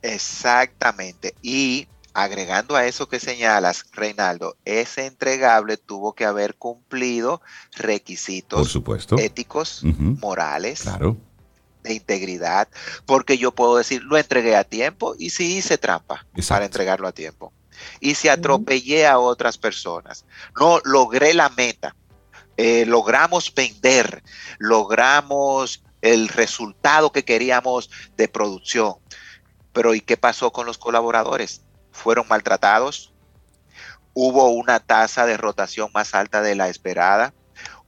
Exactamente. 0.01 1.33
Y 1.41 1.87
agregando 2.15 2.77
a 2.77 2.85
eso 2.85 3.09
que 3.09 3.19
señalas, 3.19 3.85
Reinaldo, 3.91 4.55
ese 4.63 5.05
entregable 5.05 5.75
tuvo 5.75 6.13
que 6.13 6.23
haber 6.23 6.55
cumplido 6.55 7.41
requisitos 7.73 8.79
éticos, 9.17 9.81
morales, 9.83 10.85
de 11.83 11.93
integridad, 11.93 12.69
porque 13.05 13.37
yo 13.37 13.51
puedo 13.53 13.75
decir, 13.75 14.01
lo 14.01 14.17
entregué 14.17 14.55
a 14.55 14.63
tiempo 14.63 15.15
y 15.19 15.29
si 15.31 15.57
hice 15.57 15.77
trampa 15.77 16.25
para 16.47 16.65
entregarlo 16.65 17.07
a 17.07 17.11
tiempo. 17.11 17.51
Y 17.99 18.15
si 18.15 18.29
atropellé 18.29 19.05
a 19.05 19.19
otras 19.19 19.57
personas, 19.57 20.25
no 20.57 20.79
logré 20.85 21.33
la 21.33 21.49
meta, 21.49 21.95
eh, 22.55 22.85
logramos 22.85 23.53
vender, 23.53 24.23
logramos 24.57 25.83
el 26.01 26.29
resultado 26.29 27.11
que 27.11 27.25
queríamos 27.25 27.89
de 28.15 28.29
producción. 28.29 28.95
Pero 29.73 29.93
¿y 29.93 29.99
qué 29.99 30.15
pasó 30.15 30.53
con 30.53 30.65
los 30.65 30.77
colaboradores? 30.77 31.65
Fueron 31.95 32.27
maltratados, 32.27 33.13
hubo 34.13 34.49
una 34.49 34.79
tasa 34.79 35.25
de 35.25 35.37
rotación 35.37 35.89
más 35.93 36.13
alta 36.13 36.41
de 36.41 36.55
la 36.55 36.69
esperada, 36.69 37.33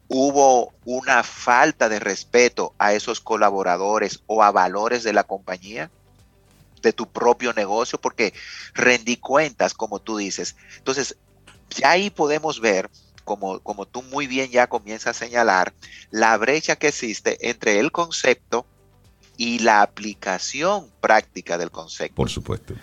hubo 0.07 0.73
una 0.85 1.23
falta 1.23 1.89
de 1.89 1.99
respeto 1.99 2.73
a 2.79 2.93
esos 2.93 3.19
colaboradores 3.19 4.23
o 4.25 4.41
a 4.43 4.51
valores 4.51 5.03
de 5.03 5.13
la 5.13 5.23
compañía, 5.23 5.91
de 6.81 6.93
tu 6.93 7.07
propio 7.07 7.53
negocio, 7.53 7.99
porque 7.99 8.33
rendí 8.73 9.17
cuentas, 9.17 9.73
como 9.73 9.99
tú 9.99 10.17
dices. 10.17 10.55
Entonces, 10.77 11.17
ya 11.69 11.91
ahí 11.91 12.09
podemos 12.09 12.61
ver, 12.61 12.89
como, 13.25 13.59
como 13.59 13.85
tú 13.85 14.03
muy 14.03 14.25
bien 14.27 14.51
ya 14.51 14.67
comienzas 14.67 15.17
a 15.17 15.25
señalar, 15.25 15.73
la 16.11 16.37
brecha 16.37 16.77
que 16.77 16.87
existe 16.87 17.49
entre 17.49 17.79
el 17.79 17.91
concepto 17.91 18.65
y 19.37 19.59
la 19.59 19.83
aplicación 19.83 20.89
práctica 20.99 21.57
del 21.57 21.69
concepto. 21.69 22.15
Por 22.15 22.29
supuesto. 22.29 22.73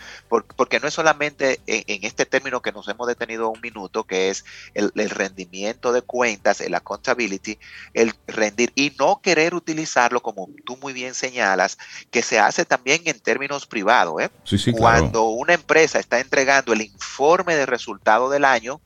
porque 0.57 0.79
no 0.81 0.89
es 0.89 0.95
solamente 0.95 1.61
en, 1.67 2.05
este 2.05 2.25
término 2.25 2.63
que 2.63 2.73
nos 2.73 2.89
hemos 2.89 3.09
detenido 3.09 3.51
un 3.51 3.61
minuto, 3.61 4.05
que 4.05 4.31
es 4.31 4.45
el, 4.73 4.93
rendimiento 5.11 5.93
de 5.93 6.03
cuentas, 6.03 6.61
el 6.61 6.75
accountability, 6.75 7.59
el 7.93 8.15
rendir 8.29 8.73
y 8.77 8.93
no 8.99 9.21
querer 9.21 9.55
utilizarlo 9.55 10.23
como 10.23 10.49
tú 10.65 10.77
muy 10.77 10.93
bien 10.93 11.15
señalas, 11.15 11.77
que 12.11 12.23
se 12.23 12.39
hace 12.39 12.65
también 12.65 13.03
en 13.07 13.19
términos 13.19 13.67
privados. 13.67 14.23
¿eh? 14.23 14.31
Sí, 14.45 14.57
sí, 14.57 14.73
Cuando 14.73 15.25
una 15.25 15.55
empresa 15.55 15.99
está 15.99 16.21
entregando 16.21 16.73
el 16.73 16.83
informe 16.83 17.57
de 17.57 17.67
resultado 17.67 18.31
del 18.31 18.45
año, 18.45 18.81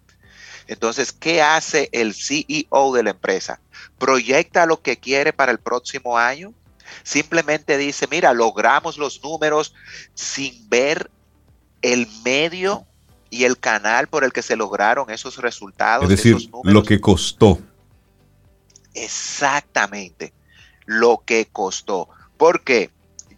entonces, 0.69 1.13
¿qué 1.13 1.41
hace 1.41 1.89
el 1.93 2.15
CEO 2.15 2.93
de 2.93 3.03
la 3.03 3.11
empresa? 3.11 3.59
¿Proyecta 3.99 4.67
lo 4.67 4.83
que 4.83 4.99
quiere 4.99 5.33
para 5.33 5.51
el 5.51 5.59
próximo 5.59 6.19
año? 6.19 6.53
Simplemente 7.03 7.77
dice, 7.79 8.07
mira, 8.11 8.33
logramos 8.33 8.99
los 8.99 9.23
números 9.23 9.75
sin 10.15 10.69
ver 10.69 11.11
el 11.83 12.09
medio 12.25 12.87
y 13.31 13.45
el 13.45 13.59
canal 13.59 14.09
por 14.09 14.25
el 14.25 14.33
que 14.33 14.43
se 14.43 14.57
lograron 14.57 15.11
esos 15.11 15.37
resultados. 15.37 16.05
Es 16.05 16.11
decir, 16.11 16.51
lo 16.65 16.83
que 16.83 17.01
costó. 17.01 17.59
Exactamente, 18.95 20.33
lo 20.87 21.23
que 21.25 21.47
costó. 21.47 22.09
Porque 22.37 22.91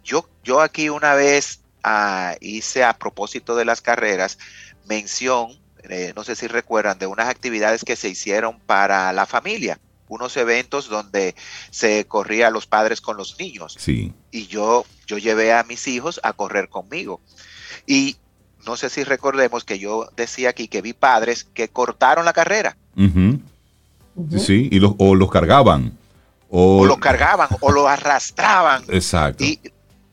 yo, 0.03 0.27
yo 0.43 0.61
aquí 0.61 0.89
una 0.89 1.13
vez 1.13 1.61
ah, 1.83 2.35
hice 2.39 2.83
a 2.83 2.97
propósito 2.97 3.55
de 3.55 3.65
las 3.65 3.81
carreras 3.81 4.37
mención, 4.85 5.59
eh, 5.83 6.13
no 6.15 6.23
sé 6.23 6.35
si 6.35 6.47
recuerdan, 6.47 6.97
de 6.99 7.07
unas 7.07 7.27
actividades 7.27 7.83
que 7.83 7.95
se 7.95 8.09
hicieron 8.09 8.59
para 8.59 9.11
la 9.13 9.25
familia 9.25 9.79
unos 10.11 10.35
eventos 10.35 10.89
donde 10.89 11.35
se 11.69 12.05
corría 12.05 12.47
a 12.47 12.51
los 12.51 12.67
padres 12.67 12.99
con 12.99 13.15
los 13.15 13.39
niños. 13.39 13.77
Sí. 13.79 14.13
Y 14.29 14.47
yo, 14.47 14.85
yo 15.07 15.17
llevé 15.17 15.53
a 15.53 15.63
mis 15.63 15.87
hijos 15.87 16.19
a 16.23 16.33
correr 16.33 16.67
conmigo. 16.67 17.21
Y 17.87 18.17
no 18.65 18.75
sé 18.75 18.89
si 18.89 19.05
recordemos 19.05 19.63
que 19.63 19.79
yo 19.79 20.09
decía 20.17 20.49
aquí 20.49 20.67
que 20.67 20.81
vi 20.81 20.91
padres 20.91 21.45
que 21.45 21.69
cortaron 21.69 22.25
la 22.25 22.33
carrera. 22.33 22.75
Sí, 24.37 24.67
y 24.69 24.79
los, 24.79 24.95
o 24.97 25.15
los 25.15 25.31
cargaban. 25.31 25.97
O, 26.49 26.85
los 26.85 26.97
cargaban 26.97 27.47
o 27.61 27.71
lo 27.71 27.87
arrastraban. 27.87 28.83
Exacto. 28.89 29.45
Y 29.45 29.61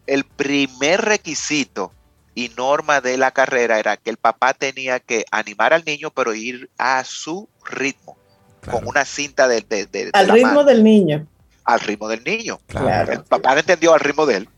el 0.06 0.22
primer 0.22 1.00
requisito 1.02 1.92
y 2.36 2.50
norma 2.56 3.00
de 3.00 3.18
la 3.18 3.32
carrera 3.32 3.80
era 3.80 3.96
que 3.96 4.10
el 4.10 4.16
papá 4.16 4.54
tenía 4.54 5.00
que 5.00 5.24
animar 5.32 5.72
al 5.74 5.84
niño, 5.84 6.10
pero 6.10 6.34
ir 6.34 6.70
a 6.78 7.02
su 7.02 7.48
ritmo, 7.64 8.16
con 8.70 8.86
una 8.86 9.04
cinta 9.04 9.48
de... 9.48 9.64
al 10.12 10.28
ritmo 10.28 10.64
del 10.64 10.82
niño. 10.84 11.26
Al 11.64 11.80
ritmo 11.80 12.08
del 12.08 12.24
niño. 12.24 12.60
El 13.08 13.22
papá 13.24 13.58
entendió 13.58 13.94
al 13.94 14.00
ritmo 14.00 14.26
de 14.26 14.36
él. 14.36 14.48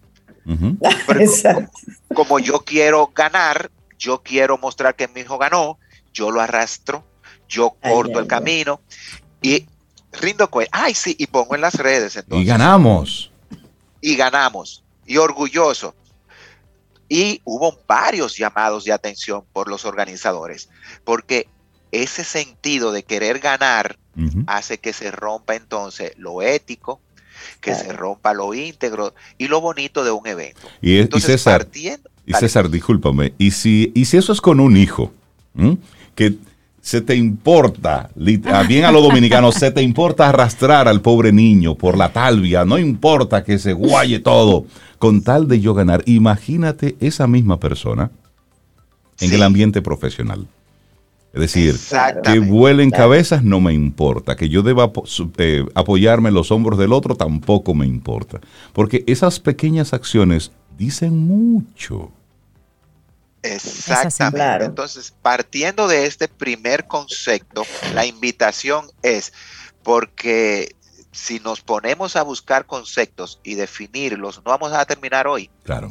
como, 2.15 2.39
yo 2.39 2.61
quiero 2.65 3.11
ganar, 3.15 3.71
yo 3.99 4.23
quiero 4.23 4.59
mostrar 4.59 4.95
que 4.95 5.09
mi 5.09 5.21
hijo 5.21 5.39
ganó, 5.39 5.79
yo 6.13 6.31
lo 6.31 6.41
arrastro, 6.41 7.05
yo 7.49 7.77
corto 7.81 8.19
el 8.19 8.27
camino 8.27 8.81
y 9.43 9.67
rindo 10.13 10.49
cuenta. 10.51 10.71
Ay, 10.73 10.95
sí, 10.95 11.15
y 11.19 11.27
pongo 11.27 11.55
en 11.55 11.61
las 11.61 11.75
redes. 11.75 12.19
y 12.31 12.45
ganamos. 12.45 13.31
Y 14.01 14.17
ganamos. 14.17 14.83
Y 15.07 15.17
orgulloso. 15.17 15.95
Y 17.09 17.41
hubo 17.45 17.77
varios 17.89 18.37
llamados 18.37 18.85
de 18.85 18.93
atención 18.93 19.45
por 19.53 19.69
los 19.69 19.85
organizadores, 19.85 20.69
porque 21.05 21.49
ese 21.93 22.25
sentido 22.25 22.93
de 22.93 23.03
querer 23.03 23.39
ganar 23.39 23.99
hace 24.47 24.79
que 24.79 24.93
se 24.93 25.11
rompa 25.11 25.55
entonces 25.55 26.13
lo 26.19 26.43
ético, 26.43 27.01
que 27.61 27.75
se 27.75 27.93
rompa 27.93 28.35
lo 28.35 28.53
íntegro 28.53 29.15
y 29.39 29.49
lo 29.49 29.61
bonito 29.61 30.05
de 30.05 30.11
un 30.11 30.27
evento. 30.27 30.69
Y, 30.83 30.99
entonces, 30.99 31.43
César, 31.43 31.69
y 32.27 32.35
César, 32.35 32.69
discúlpame, 32.69 33.33
y 33.39 33.53
si, 33.53 33.93
y 33.95 34.05
si 34.05 34.19
eso 34.19 34.33
es 34.33 34.41
con 34.41 34.61
un 34.61 34.77
hijo, 34.77 35.13
que 36.15 36.35
se 36.83 37.01
te 37.01 37.15
importa, 37.15 38.11
bien 38.15 38.85
a 38.85 38.93
los 38.93 39.03
dominicanos, 39.03 39.55
se 39.55 39.71
te 39.71 39.83
importa 39.83 40.29
arrastrar 40.29 40.89
al 40.89 41.01
pobre 41.01 41.33
niño 41.33 41.75
por 41.75 41.97
la 41.97 42.13
talvia, 42.13 42.65
no 42.65 42.79
importa 42.79 43.45
que 43.45 43.59
se 43.59 43.73
guaye 43.73 44.19
todo, 44.19 44.67
con 44.99 45.23
tal 45.23 45.49
de 45.49 45.61
yo 45.61 45.73
ganar. 45.73 46.03
Imagínate 46.07 46.97
esa 47.01 47.27
misma 47.27 47.59
persona 47.59 48.11
en 49.21 49.33
el 49.33 49.43
ambiente 49.43 49.83
profesional. 49.83 50.47
Es 51.33 51.41
decir, 51.41 51.77
que 52.25 52.41
vuelen 52.41 52.91
cabezas 52.91 53.45
no 53.45 53.61
me 53.61 53.73
importa, 53.73 54.35
que 54.35 54.49
yo 54.49 54.63
deba 54.63 54.91
eh, 55.39 55.65
apoyarme 55.75 56.31
en 56.31 56.35
los 56.35 56.51
hombros 56.51 56.77
del 56.77 56.93
otro 56.93 57.15
tampoco 57.15 57.73
me 57.73 57.87
importa, 57.87 58.41
porque 58.73 59.05
esas 59.07 59.39
pequeñas 59.39 59.95
acciones 59.95 60.51
dicen 60.77 61.17
mucho. 61.17 62.11
Exactamente. 63.43 64.65
Entonces, 64.65 65.15
partiendo 65.23 65.87
de 65.87 66.07
este 66.07 66.27
primer 66.27 66.87
concepto, 66.89 67.63
la 67.95 68.05
invitación 68.05 68.87
es 69.03 69.33
porque 69.85 70.75
si 71.13 71.39
nos 71.41 71.61
ponemos 71.61 72.17
a 72.17 72.23
buscar 72.23 72.67
conceptos 72.67 73.41
y 73.43 73.55
definirlos, 73.55 74.39
no 74.39 74.51
vamos 74.51 74.73
a 74.73 74.85
terminar 74.85 75.27
hoy. 75.27 75.49
Claro. 75.63 75.91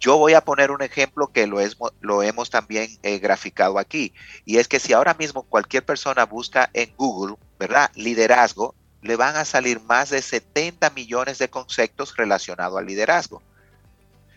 Yo 0.00 0.16
voy 0.16 0.32
a 0.32 0.40
poner 0.40 0.70
un 0.70 0.80
ejemplo 0.80 1.28
que 1.28 1.46
lo, 1.46 1.60
es, 1.60 1.76
lo 2.00 2.22
hemos 2.22 2.48
también 2.48 2.90
eh, 3.02 3.18
graficado 3.18 3.78
aquí, 3.78 4.14
y 4.46 4.56
es 4.56 4.66
que 4.66 4.80
si 4.80 4.94
ahora 4.94 5.12
mismo 5.12 5.42
cualquier 5.42 5.84
persona 5.84 6.24
busca 6.24 6.70
en 6.72 6.94
Google, 6.96 7.36
¿verdad? 7.58 7.90
Liderazgo, 7.94 8.74
le 9.02 9.16
van 9.16 9.36
a 9.36 9.44
salir 9.44 9.80
más 9.80 10.08
de 10.08 10.22
70 10.22 10.88
millones 10.90 11.38
de 11.38 11.50
conceptos 11.50 12.16
relacionados 12.16 12.78
al 12.78 12.86
liderazgo. 12.86 13.42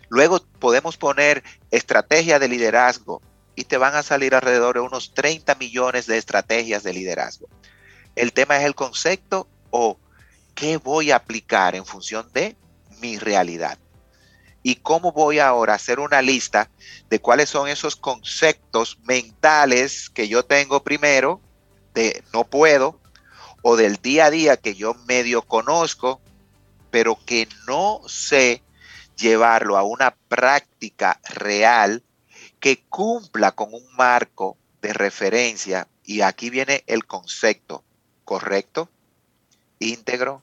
Luego 0.10 0.42
podemos 0.60 0.98
poner 0.98 1.44
estrategia 1.72 2.40
de 2.40 2.50
liderazgo 2.50 3.22
y 3.56 3.64
te 3.64 3.78
van 3.78 3.96
a 3.96 4.04
salir 4.04 4.36
alrededor 4.36 4.76
de 4.76 4.82
unos 4.82 5.14
30 5.14 5.56
millones 5.56 6.08
de 6.08 6.18
estrategias 6.18 6.84
de 6.84 6.94
liderazgo. 6.94 7.48
El 8.16 8.34
tema 8.34 8.58
es 8.58 8.66
el 8.66 8.76
concepto 8.76 9.48
o 9.72 9.98
qué 10.56 10.78
voy 10.78 11.12
a 11.12 11.16
aplicar 11.16 11.76
en 11.76 11.86
función 11.86 12.30
de 12.34 12.56
mi 13.00 13.18
realidad. 13.18 13.78
Y 14.64 14.76
cómo 14.76 15.12
voy 15.12 15.40
ahora 15.40 15.74
a 15.74 15.76
hacer 15.76 16.00
una 16.00 16.22
lista 16.22 16.70
de 17.10 17.20
cuáles 17.20 17.50
son 17.50 17.68
esos 17.68 17.96
conceptos 17.96 18.98
mentales 19.04 20.10
que 20.10 20.28
yo 20.28 20.44
tengo 20.46 20.84
primero 20.84 21.42
de 21.94 22.24
no 22.34 22.46
puedo 22.46 23.00
o 23.62 23.76
del 23.76 23.98
día 23.98 24.26
a 24.26 24.32
día 24.32 24.58
que 24.58 24.76
yo 24.76 24.94
medio 25.06 25.42
conozco, 25.42 26.22
pero 26.92 27.20
que 27.26 27.48
no 27.68 28.02
sé 28.08 28.64
llevarlo 29.18 29.78
a 29.78 29.84
una 29.84 30.16
práctica 30.28 31.20
real 31.36 32.04
que 32.60 32.84
cumpla 32.90 33.52
con 33.52 33.74
un 33.74 33.86
marco 33.96 34.58
de 34.82 34.94
referencia. 34.94 35.88
Y 36.04 36.22
aquí 36.22 36.50
viene 36.50 36.84
el 36.88 37.06
concepto 37.06 37.84
correcto, 38.26 38.90
íntegro, 39.80 40.42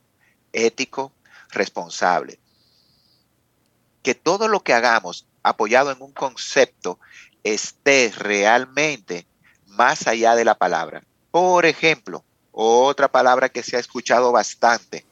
ético, 0.53 1.13
responsable. 1.51 2.39
Que 4.03 4.15
todo 4.15 4.49
lo 4.49 4.61
que 4.61 4.73
hagamos 4.73 5.27
apoyado 5.43 5.91
en 5.91 6.03
un 6.03 6.13
concepto 6.13 6.99
esté 7.45 8.13
realmente 8.17 9.27
más 9.67 10.07
allá 10.07 10.35
de 10.35 10.45
la 10.45 10.57
palabra. 10.57 11.03
Por 11.31 11.67
ejemplo, 11.67 12.25
otra 12.53 13.09
palabra 13.11 13.49
que 13.49 13.63
se 13.63 13.77
ha 13.77 13.81
escuchado 13.81 14.33
bastante 14.33 15.07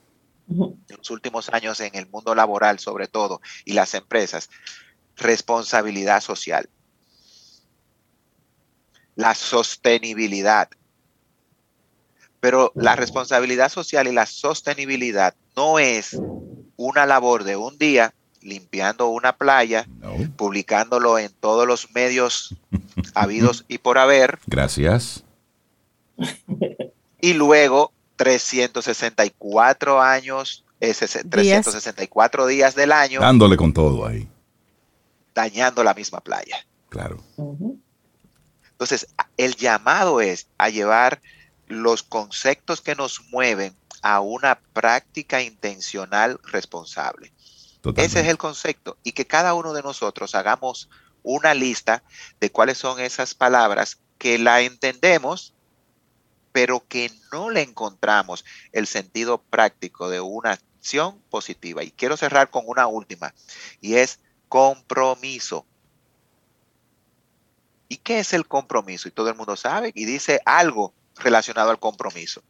en 0.51 0.97
los 0.97 1.11
últimos 1.11 1.49
años 1.51 1.81
en 1.81 1.95
el 1.95 2.09
mundo 2.09 2.35
laboral 2.35 2.79
sobre 2.79 3.07
todo 3.07 3.41
y 3.65 3.75
las 3.75 3.95
empresas, 3.95 4.49
responsabilidad 5.17 6.21
social. 6.21 6.69
La 9.15 9.35
sostenibilidad. 9.35 10.69
Pero 12.41 12.73
la 12.77 12.97
responsabilidad 12.97 13.69
social 13.69 14.07
y 14.07 14.13
la 14.13 14.27
sostenibilidad 14.27 15.35
no 15.57 15.79
es 15.79 16.17
una 16.77 17.05
labor 17.05 17.45
de 17.45 17.57
un 17.57 17.77
día 17.79 18.15
limpiando 18.41 19.09
una 19.09 19.37
playa, 19.37 19.87
publicándolo 20.37 21.19
en 21.19 21.33
todos 21.33 21.67
los 21.67 21.91
medios 21.93 22.57
habidos 23.15 23.65
y 23.69 23.79
por 23.79 23.99
haber. 23.99 24.39
Gracias. 24.47 25.25
Y 27.21 27.33
luego 27.33 27.93
364 28.15 30.01
años, 30.01 30.65
364 30.79 32.47
días 32.47 32.77
del 32.77 32.93
año. 32.93 33.21
Dándole 33.21 33.57
con 33.57 33.73
todo 33.73 34.07
ahí. 34.07 34.29
Dañando 35.35 35.83
la 35.83 35.95
misma 35.95 36.21
playa. 36.21 36.65
Claro. 36.89 37.21
Entonces, 38.71 39.09
el 39.37 39.57
llamado 39.57 40.21
es 40.21 40.47
a 40.59 40.69
llevar 40.69 41.21
los 41.67 42.03
conceptos 42.03 42.81
que 42.81 42.95
nos 42.95 43.21
mueven 43.31 43.75
a 44.03 44.21
una 44.21 44.61
práctica 44.73 45.43
intencional 45.43 46.39
responsable. 46.45 47.33
Ese 47.97 48.21
es 48.21 48.27
el 48.27 48.39
concepto 48.39 48.97
y 49.03 49.13
que 49.13 49.27
cada 49.27 49.55
uno 49.55 49.73
de 49.73 49.83
nosotros 49.83 50.35
hagamos 50.35 50.89
una 51.23 51.55
lista 51.55 52.03
de 52.41 52.51
cuáles 52.51 52.79
son 52.79 53.01
esas 53.01 53.35
palabras 53.35 53.99
que 54.19 54.39
la 54.39 54.61
entendemos, 54.61 55.55
pero 56.53 56.85
que 56.87 57.13
no 57.33 57.51
le 57.51 57.63
encontramos 57.63 58.45
el 58.73 58.87
sentido 58.87 59.39
práctico 59.39 60.09
de 60.09 60.21
una 60.21 60.53
acción 60.53 61.21
positiva. 61.31 61.85
Y 61.85 61.91
quiero 61.91 62.17
cerrar 62.17 62.51
con 62.51 62.65
una 62.67 62.87
última, 62.87 63.35
y 63.81 63.95
es 63.95 64.21
compromiso. 64.49 65.67
¿Y 67.89 67.99
qué 67.99 68.19
es 68.19 68.33
el 68.33 68.47
compromiso? 68.47 69.09
Y 69.09 69.13
todo 69.13 69.29
el 69.29 69.37
mundo 69.37 69.57
sabe 69.57 69.93
y 69.95 70.05
dice 70.05 70.41
algo 70.45 70.93
relacionado 71.17 71.71
al 71.71 71.79
compromiso. 71.79 72.43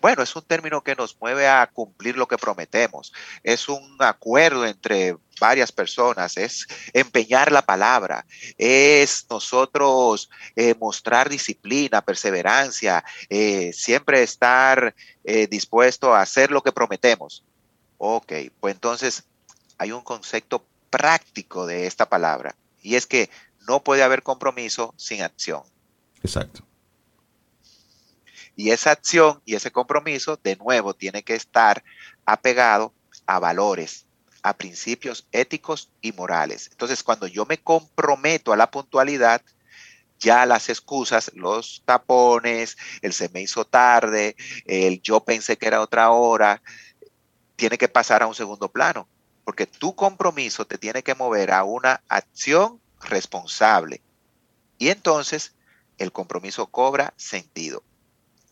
Bueno, 0.00 0.22
es 0.22 0.34
un 0.36 0.42
término 0.42 0.82
que 0.82 0.94
nos 0.94 1.16
mueve 1.20 1.48
a 1.48 1.66
cumplir 1.72 2.16
lo 2.16 2.26
que 2.26 2.38
prometemos. 2.38 3.12
Es 3.42 3.68
un 3.68 3.96
acuerdo 4.00 4.66
entre 4.66 5.16
varias 5.40 5.72
personas, 5.72 6.36
es 6.36 6.66
empeñar 6.92 7.50
la 7.50 7.62
palabra, 7.62 8.24
es 8.58 9.26
nosotros 9.28 10.30
eh, 10.54 10.74
mostrar 10.78 11.28
disciplina, 11.28 12.02
perseverancia, 12.02 13.04
eh, 13.28 13.72
siempre 13.72 14.22
estar 14.22 14.94
eh, 15.24 15.46
dispuesto 15.48 16.14
a 16.14 16.20
hacer 16.20 16.50
lo 16.50 16.62
que 16.62 16.72
prometemos. 16.72 17.44
Ok, 17.98 18.32
pues 18.60 18.74
entonces 18.74 19.24
hay 19.78 19.92
un 19.92 20.02
concepto 20.02 20.64
práctico 20.90 21.66
de 21.66 21.86
esta 21.86 22.08
palabra 22.08 22.54
y 22.82 22.96
es 22.96 23.06
que 23.06 23.30
no 23.66 23.82
puede 23.82 24.02
haber 24.02 24.22
compromiso 24.22 24.94
sin 24.96 25.22
acción. 25.22 25.62
Exacto. 26.22 26.62
Y 28.56 28.70
esa 28.70 28.90
acción 28.90 29.40
y 29.44 29.54
ese 29.54 29.70
compromiso, 29.70 30.38
de 30.42 30.56
nuevo, 30.56 30.94
tiene 30.94 31.22
que 31.22 31.34
estar 31.34 31.82
apegado 32.26 32.92
a 33.26 33.38
valores, 33.38 34.06
a 34.42 34.56
principios 34.56 35.26
éticos 35.32 35.90
y 36.00 36.12
morales. 36.12 36.68
Entonces, 36.70 37.02
cuando 37.02 37.26
yo 37.26 37.46
me 37.46 37.58
comprometo 37.58 38.52
a 38.52 38.56
la 38.56 38.70
puntualidad, 38.70 39.42
ya 40.18 40.46
las 40.46 40.68
excusas, 40.68 41.32
los 41.34 41.82
tapones, 41.84 42.76
el 43.00 43.12
se 43.12 43.28
me 43.30 43.42
hizo 43.42 43.64
tarde, 43.64 44.36
el 44.66 45.00
yo 45.02 45.20
pensé 45.20 45.58
que 45.58 45.66
era 45.66 45.80
otra 45.80 46.10
hora, 46.10 46.62
tiene 47.56 47.78
que 47.78 47.88
pasar 47.88 48.22
a 48.22 48.26
un 48.26 48.34
segundo 48.34 48.68
plano, 48.68 49.08
porque 49.44 49.66
tu 49.66 49.94
compromiso 49.94 50.66
te 50.66 50.78
tiene 50.78 51.02
que 51.02 51.14
mover 51.14 51.52
a 51.52 51.64
una 51.64 52.02
acción 52.08 52.80
responsable. 53.00 54.00
Y 54.78 54.88
entonces 54.88 55.54
el 55.98 56.12
compromiso 56.12 56.66
cobra 56.66 57.14
sentido. 57.16 57.82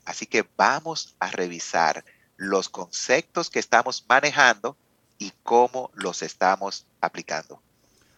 Así 0.05 0.27
que 0.27 0.45
vamos 0.57 1.15
a 1.21 1.31
revisar 1.31 2.05
los 2.37 2.69
conceptos 2.69 3.51
que 3.51 3.59
estamos 3.59 4.05
manejando 4.09 4.77
y 5.19 5.33
cómo 5.43 5.91
los 5.95 6.23
estamos 6.23 6.87
aplicando. 7.01 7.61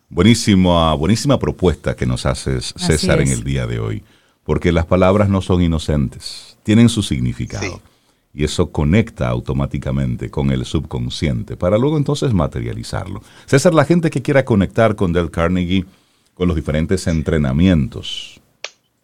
Buenísima, 0.09 0.93
buenísima 0.95 1.39
propuesta 1.39 1.97
que 1.97 2.05
nos 2.05 2.26
haces, 2.26 2.74
César, 2.76 3.20
en 3.20 3.28
el 3.28 3.45
día 3.45 3.66
de 3.66 3.78
hoy, 3.78 4.05
porque 4.45 4.70
las 4.70 4.85
palabras 4.85 5.30
no 5.30 5.41
son 5.41 5.62
inocentes, 5.62 6.59
tienen 6.64 6.91
su 6.91 7.03
significado. 7.03 7.80
Y 8.35 8.45
eso 8.45 8.70
conecta 8.70 9.28
automáticamente 9.28 10.30
con 10.30 10.51
el 10.51 10.66
subconsciente 10.66 11.57
para 11.57 11.78
luego 11.78 11.97
entonces 11.97 12.35
materializarlo. 12.35 13.22
César, 13.47 13.72
la 13.72 13.87
gente 13.87 14.11
que 14.11 14.20
quiera 14.20 14.45
conectar 14.45 14.97
con 14.97 15.14
Del 15.14 15.30
Carnegie, 15.30 15.87
con 16.35 16.47
los 16.47 16.57
diferentes 16.57 17.07
entrenamientos. 17.07 18.41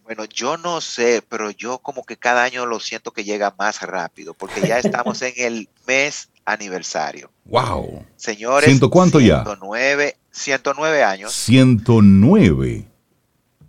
Bueno, 0.08 0.24
yo 0.24 0.56
no 0.56 0.80
sé, 0.80 1.22
pero 1.28 1.50
yo 1.50 1.80
como 1.80 2.02
que 2.02 2.16
cada 2.16 2.42
año 2.42 2.64
lo 2.64 2.80
siento 2.80 3.10
que 3.10 3.24
llega 3.24 3.54
más 3.58 3.82
rápido, 3.82 4.32
porque 4.32 4.66
ya 4.66 4.78
estamos 4.78 5.20
en 5.20 5.34
el 5.36 5.68
mes 5.86 6.30
aniversario. 6.46 7.30
¡Wow! 7.44 8.06
Señores, 8.16 8.64
¿Ciento 8.64 8.88
cuánto 8.88 9.18
109, 9.18 10.16
109 10.30 11.04
años. 11.04 11.30
109. 11.34 12.88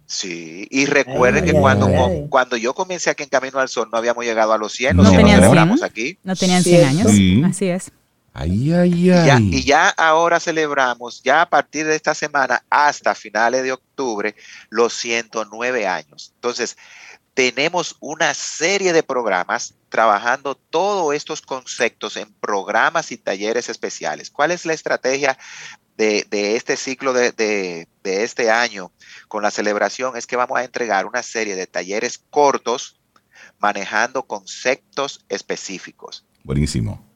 Sí, 0.05 0.65
y 0.71 0.85
recuerden 0.85 1.43
que 1.43 1.51
cuando, 1.51 1.89
cuando 2.29 2.55
yo 2.55 2.73
comencé 2.73 3.09
aquí 3.09 3.23
en 3.23 3.29
Camino 3.29 3.59
al 3.59 3.67
Sol 3.67 3.89
no 3.91 3.97
habíamos 3.97 4.23
llegado 4.23 4.53
a 4.53 4.57
los 4.57 4.71
100, 4.71 4.95
no, 4.95 5.11
tenían 5.11 5.43
aquí. 5.83 6.17
No 6.23 6.37
tenían 6.37 6.63
100 6.63 6.85
años, 6.85 7.07
así 7.49 7.67
es. 7.67 7.91
Ay, 8.39 8.71
ay, 8.71 9.11
ay. 9.11 9.49
Y, 9.51 9.63
ya, 9.65 9.89
ahora 9.89 10.39
celebramos, 10.39 11.21
ya 11.23 11.41
a 11.41 11.49
partir 11.49 11.85
de 11.85 11.97
esta 11.97 12.15
semana 12.15 12.63
hasta 12.69 13.13
finales 13.13 13.63
de 13.63 13.73
octubre, 13.73 14.33
los 14.69 14.93
109 14.93 15.85
años. 15.85 16.31
Entonces, 16.35 16.77
tenemos 17.33 17.97
una 17.99 18.33
serie 18.33 18.93
de 18.93 19.03
programas 19.03 19.73
trabajando 19.89 20.55
todos 20.55 21.13
estos 21.13 21.41
conceptos 21.41 22.15
en 22.15 22.31
programas 22.35 23.11
y 23.11 23.17
talleres 23.17 23.67
especiales. 23.67 24.31
¿Cuál 24.31 24.51
es 24.51 24.65
la 24.65 24.71
estrategia 24.71 25.37
de, 25.97 26.25
este 26.31 26.77
ciclo 26.77 27.11
de, 27.11 27.33
de, 27.33 27.87
este 28.23 28.49
año 28.51 28.93
con 29.27 29.43
la 29.43 29.51
celebración? 29.51 30.15
Es 30.15 30.25
que 30.25 30.37
vamos 30.37 30.57
a 30.57 30.63
entregar 30.63 31.05
una 31.05 31.23
serie 31.23 31.57
de 31.57 31.67
talleres 31.67 32.23
cortos 32.29 33.01
manejando 33.59 34.23
conceptos 34.23 35.25
específicos. 35.27 36.25
Buenísimo. 36.45 37.08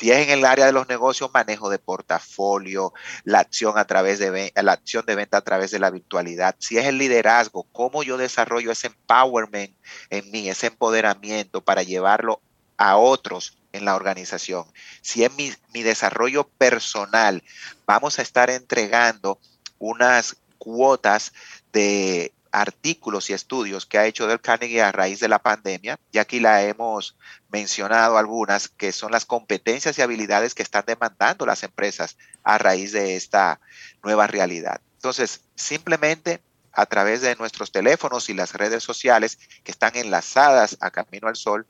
Si 0.00 0.10
es 0.10 0.26
en 0.26 0.30
el 0.30 0.46
área 0.46 0.64
de 0.64 0.72
los 0.72 0.88
negocios, 0.88 1.30
manejo 1.34 1.68
de 1.68 1.78
portafolio, 1.78 2.94
la 3.24 3.40
acción 3.40 3.76
a 3.76 3.84
través 3.84 4.18
de 4.18 4.50
la 4.54 4.72
acción 4.72 5.04
de 5.04 5.14
venta 5.14 5.36
a 5.36 5.42
través 5.42 5.72
de 5.72 5.78
la 5.78 5.90
virtualidad. 5.90 6.56
Si 6.58 6.78
es 6.78 6.86
el 6.86 6.96
liderazgo, 6.96 7.64
cómo 7.70 8.02
yo 8.02 8.16
desarrollo 8.16 8.72
ese 8.72 8.86
empowerment 8.86 9.76
en 10.08 10.30
mí, 10.30 10.48
ese 10.48 10.68
empoderamiento 10.68 11.60
para 11.60 11.82
llevarlo 11.82 12.40
a 12.78 12.96
otros 12.96 13.58
en 13.72 13.84
la 13.84 13.94
organización. 13.94 14.64
Si 15.02 15.22
es 15.22 15.34
mi, 15.34 15.52
mi 15.74 15.82
desarrollo 15.82 16.48
personal, 16.48 17.44
vamos 17.84 18.18
a 18.18 18.22
estar 18.22 18.48
entregando 18.48 19.38
unas 19.78 20.38
cuotas 20.56 21.34
de 21.74 22.32
artículos 22.52 23.30
y 23.30 23.32
estudios 23.32 23.86
que 23.86 23.98
ha 23.98 24.06
hecho 24.06 24.26
Del 24.26 24.40
Carnegie 24.40 24.82
a 24.82 24.92
raíz 24.92 25.20
de 25.20 25.28
la 25.28 25.38
pandemia, 25.38 25.98
y 26.12 26.18
aquí 26.18 26.40
la 26.40 26.62
hemos 26.62 27.16
mencionado 27.50 28.18
algunas, 28.18 28.68
que 28.68 28.92
son 28.92 29.12
las 29.12 29.24
competencias 29.24 29.98
y 29.98 30.02
habilidades 30.02 30.54
que 30.54 30.62
están 30.62 30.84
demandando 30.86 31.46
las 31.46 31.62
empresas 31.62 32.16
a 32.42 32.58
raíz 32.58 32.92
de 32.92 33.16
esta 33.16 33.60
nueva 34.02 34.26
realidad. 34.26 34.80
Entonces, 34.94 35.42
simplemente 35.54 36.40
a 36.72 36.86
través 36.86 37.20
de 37.20 37.34
nuestros 37.36 37.72
teléfonos 37.72 38.28
y 38.28 38.34
las 38.34 38.52
redes 38.54 38.82
sociales 38.82 39.38
que 39.64 39.72
están 39.72 39.96
enlazadas 39.96 40.76
a 40.80 40.90
Camino 40.90 41.28
al 41.28 41.36
Sol, 41.36 41.66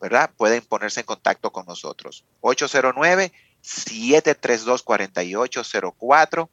¿verdad? 0.00 0.30
Pueden 0.36 0.62
ponerse 0.62 1.00
en 1.00 1.06
contacto 1.06 1.52
con 1.52 1.66
nosotros. 1.66 2.24
809 2.40 3.32
732 3.62 4.82
4804 4.82 6.50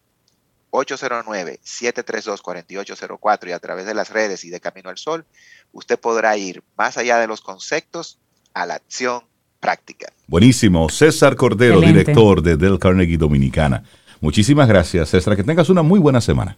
809-732-4804 0.72 3.50
y 3.50 3.52
a 3.52 3.60
través 3.60 3.86
de 3.86 3.94
las 3.94 4.10
redes 4.10 4.44
y 4.46 4.50
de 4.50 4.60
Camino 4.60 4.90
al 4.90 4.98
Sol, 4.98 5.28
usted 5.72 6.00
podrá 6.00 6.36
ir 6.38 6.64
más 6.78 6.98
allá 6.98 7.20
de 7.20 7.28
los 7.28 7.42
conceptos 7.42 8.18
a 8.54 8.66
la 8.66 8.76
acción 8.76 9.24
práctica. 9.60 10.14
Buenísimo. 10.28 10.88
César 10.90 11.36
Cordero, 11.36 11.82
director 11.82 12.42
de 12.42 12.56
Del 12.58 12.80
Carnegie 12.80 13.18
Dominicana. 13.18 13.84
Muchísimas 14.20 14.68
gracias, 14.68 15.10
César. 15.10 15.36
Que 15.36 15.44
tengas 15.44 15.70
una 15.70 15.84
muy 15.84 16.00
buena 16.00 16.22
semana. 16.22 16.58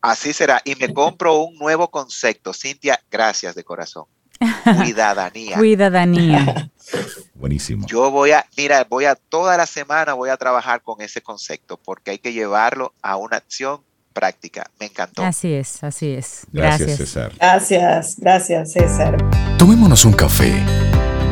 Así 0.00 0.32
será. 0.32 0.60
Y 0.64 0.74
me 0.76 0.92
compro 0.92 1.38
un 1.38 1.56
nuevo 1.56 1.90
concepto. 1.90 2.52
Cintia, 2.52 3.00
gracias 3.10 3.54
de 3.54 3.64
corazón. 3.64 4.04
Cuidadanía. 4.64 5.56
Cuidadanía. 5.56 6.70
Buenísimo. 7.34 7.86
Yo 7.86 8.10
voy 8.10 8.32
a, 8.32 8.46
mira, 8.56 8.84
voy 8.84 9.04
a 9.04 9.14
toda 9.14 9.56
la 9.56 9.66
semana 9.66 10.14
voy 10.14 10.30
a 10.30 10.36
trabajar 10.36 10.82
con 10.82 11.00
ese 11.00 11.20
concepto 11.20 11.76
porque 11.76 12.12
hay 12.12 12.18
que 12.18 12.32
llevarlo 12.32 12.92
a 13.02 13.16
una 13.16 13.36
acción 13.36 13.80
práctica. 14.12 14.70
Me 14.78 14.86
encantó. 14.86 15.22
Así 15.22 15.52
es, 15.52 15.82
así 15.82 16.12
es. 16.12 16.46
Gracias, 16.52 16.96
César. 16.96 17.32
Gracias, 17.36 18.16
gracias, 18.18 18.72
César. 18.72 19.16
Tomémonos 19.58 20.04
un 20.04 20.12
café. 20.12 20.52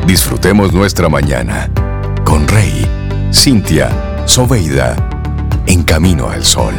Disfrutemos 0.05 0.73
nuestra 0.73 1.09
mañana 1.09 1.71
con 2.25 2.47
Rey, 2.47 2.85
Cintia, 3.33 4.27
Soveida, 4.27 4.95
en 5.65 5.83
camino 5.83 6.29
al 6.29 6.43
sol. 6.43 6.75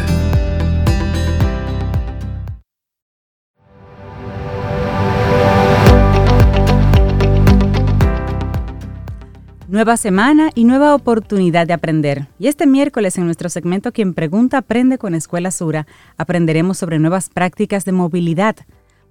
Nueva 9.74 9.96
semana 9.96 10.50
y 10.54 10.62
nueva 10.62 10.94
oportunidad 10.94 11.66
de 11.66 11.72
aprender. 11.72 12.28
Y 12.38 12.46
este 12.46 12.64
miércoles 12.64 13.18
en 13.18 13.24
nuestro 13.24 13.48
segmento 13.48 13.90
Quien 13.90 14.14
Pregunta 14.14 14.58
Aprende 14.58 14.98
con 14.98 15.16
Escuela 15.16 15.50
Sura, 15.50 15.88
aprenderemos 16.16 16.78
sobre 16.78 17.00
nuevas 17.00 17.28
prácticas 17.28 17.84
de 17.84 17.90
movilidad, 17.90 18.54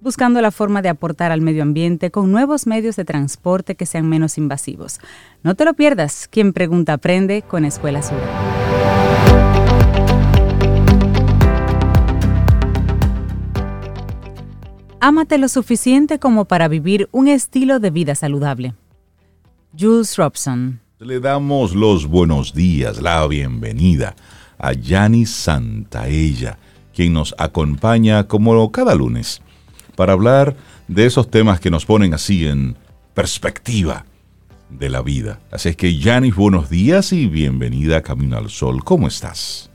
buscando 0.00 0.40
la 0.40 0.50
forma 0.50 0.80
de 0.80 0.88
aportar 0.88 1.32
al 1.32 1.42
medio 1.42 1.62
ambiente 1.62 2.10
con 2.10 2.32
nuevos 2.32 2.66
medios 2.66 2.96
de 2.96 3.04
transporte 3.04 3.74
que 3.74 3.84
sean 3.84 4.08
menos 4.08 4.38
invasivos. 4.38 5.00
No 5.42 5.54
te 5.54 5.66
lo 5.66 5.74
pierdas, 5.74 6.28
Quien 6.28 6.54
Pregunta 6.54 6.94
Aprende 6.94 7.42
con 7.42 7.66
Escuela 7.66 8.00
Sura. 8.00 8.24
Ámate 14.98 15.36
lo 15.36 15.48
suficiente 15.48 16.18
como 16.18 16.46
para 16.46 16.68
vivir 16.68 17.10
un 17.12 17.28
estilo 17.28 17.80
de 17.80 17.90
vida 17.90 18.14
saludable. 18.14 18.72
Jules 19.76 20.16
Robson. 20.16 20.80
Le 21.00 21.18
damos 21.18 21.74
los 21.74 22.06
buenos 22.06 22.54
días, 22.54 23.02
la 23.02 23.26
bienvenida 23.26 24.14
a 24.56 24.72
Yanni 24.72 25.26
Santaella, 25.26 26.58
quien 26.94 27.12
nos 27.12 27.34
acompaña 27.38 28.28
como 28.28 28.70
cada 28.70 28.94
lunes 28.94 29.42
para 29.96 30.12
hablar 30.12 30.56
de 30.86 31.06
esos 31.06 31.28
temas 31.28 31.58
que 31.58 31.70
nos 31.70 31.86
ponen 31.86 32.14
así 32.14 32.46
en 32.46 32.76
perspectiva 33.14 34.04
de 34.70 34.90
la 34.90 35.02
vida. 35.02 35.40
Así 35.50 35.70
es 35.70 35.76
que 35.76 35.98
Yanis, 35.98 36.36
buenos 36.36 36.70
días 36.70 37.12
y 37.12 37.26
bienvenida 37.26 37.96
a 37.96 38.02
Camino 38.02 38.36
al 38.36 38.50
Sol. 38.50 38.84
¿Cómo 38.84 39.08
estás? 39.08 39.70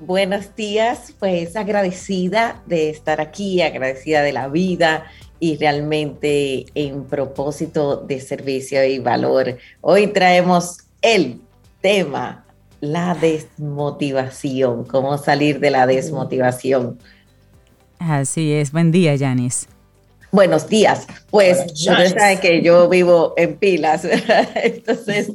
Buenos 0.00 0.56
días, 0.56 1.14
pues 1.18 1.56
agradecida 1.56 2.62
de 2.66 2.88
estar 2.88 3.20
aquí, 3.20 3.60
agradecida 3.60 4.22
de 4.22 4.32
la 4.32 4.48
vida 4.48 5.04
y 5.40 5.56
realmente 5.56 6.66
en 6.74 7.04
propósito 7.04 7.96
de 7.96 8.20
servicio 8.20 8.84
y 8.84 8.98
valor. 8.98 9.56
Hoy 9.80 10.08
traemos 10.08 10.78
el 11.00 11.40
tema, 11.80 12.44
la 12.80 13.14
desmotivación, 13.14 14.84
cómo 14.84 15.16
salir 15.18 15.58
de 15.58 15.70
la 15.70 15.86
desmotivación. 15.86 16.98
Así 17.98 18.52
es, 18.52 18.70
buen 18.70 18.92
día, 18.92 19.14
Yanis. 19.16 19.66
Buenos 20.30 20.68
días, 20.68 21.08
pues 21.30 21.58
ustedes 21.72 22.12
saben 22.12 22.38
que 22.38 22.62
yo 22.62 22.88
vivo 22.88 23.34
en 23.36 23.56
pilas, 23.56 24.06
entonces, 24.54 25.32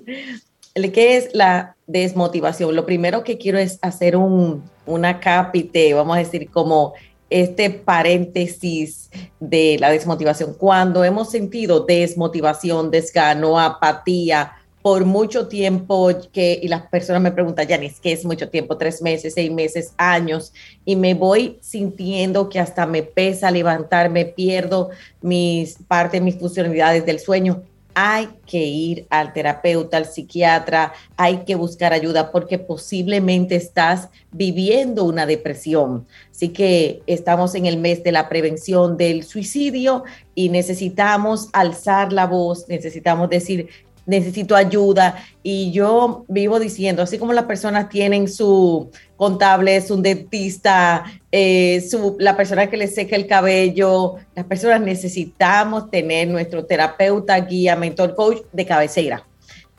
¿qué 0.73 1.17
es 1.17 1.29
la 1.33 1.75
desmotivación? 1.85 2.73
Lo 2.73 2.85
primero 2.85 3.23
que 3.23 3.37
quiero 3.37 3.57
es 3.57 3.77
hacer 3.81 4.15
un, 4.15 4.63
una 4.85 5.19
capite, 5.19 5.93
vamos 5.93 6.15
a 6.15 6.19
decir, 6.19 6.49
como 6.49 6.93
este 7.35 7.69
paréntesis 7.69 9.09
de 9.41 9.75
la 9.77 9.89
desmotivación. 9.89 10.53
Cuando 10.53 11.03
hemos 11.03 11.31
sentido 11.31 11.81
desmotivación, 11.81 12.89
desgano, 12.91 13.59
apatía 13.59 14.53
por 14.81 15.03
mucho 15.03 15.49
tiempo, 15.49 16.11
que, 16.31 16.57
y 16.61 16.69
las 16.69 16.83
personas 16.87 17.21
me 17.21 17.33
preguntan, 17.33 17.67
Yanis, 17.67 17.99
¿qué 17.99 18.13
es 18.13 18.23
mucho 18.23 18.47
tiempo? 18.47 18.77
Tres 18.77 19.01
meses, 19.01 19.33
seis 19.33 19.51
meses, 19.51 19.93
años, 19.97 20.53
y 20.85 20.95
me 20.95 21.13
voy 21.13 21.57
sintiendo 21.59 22.47
que 22.47 22.59
hasta 22.59 22.85
me 22.85 23.03
pesa 23.03 23.51
levantarme, 23.51 24.23
pierdo 24.25 24.91
mis 25.21 25.77
parte 25.89 26.21
mis 26.21 26.39
funcionalidades 26.39 27.05
del 27.05 27.19
sueño 27.19 27.63
hay 27.95 28.27
que 28.45 28.63
ir 28.63 29.07
al 29.09 29.31
terapeuta, 29.31 29.95
al 29.95 30.05
psiquiatra, 30.05 30.93
hay 31.15 31.45
que 31.45 31.55
buscar 31.55 31.93
ayuda 31.93 32.29
porque 32.31 32.59
posiblemente 32.59 33.55
estás 33.55 34.09
viviendo 34.33 35.05
una 35.05 35.25
depresión. 35.25 36.05
Así 36.29 36.49
que 36.49 37.01
estamos 37.07 37.55
en 37.55 37.65
el 37.65 37.77
mes 37.77 38.03
de 38.03 38.11
la 38.11 38.27
prevención 38.27 38.97
del 38.97 39.23
suicidio 39.23 40.03
y 40.35 40.49
necesitamos 40.49 41.47
alzar 41.53 42.11
la 42.11 42.27
voz, 42.27 42.67
necesitamos 42.67 43.29
decir, 43.29 43.69
necesito 44.05 44.55
ayuda 44.55 45.23
y 45.43 45.71
yo 45.71 46.25
vivo 46.27 46.59
diciendo, 46.59 47.03
así 47.03 47.17
como 47.17 47.33
las 47.33 47.45
personas 47.45 47.89
tienen 47.89 48.27
su 48.27 48.89
contable, 49.15 49.81
su 49.81 50.01
dentista, 50.01 51.05
eh, 51.31 51.85
su, 51.89 52.15
la 52.19 52.35
persona 52.35 52.67
que 52.67 52.77
le 52.77 52.87
seca 52.87 53.15
el 53.15 53.27
cabello, 53.27 54.15
las 54.35 54.45
personas 54.45 54.81
necesitamos 54.81 55.89
tener 55.89 56.27
nuestro 56.27 56.65
terapeuta, 56.65 57.39
guía, 57.39 57.75
mentor, 57.75 58.15
coach 58.15 58.39
de 58.51 58.65
cabecera. 58.65 59.25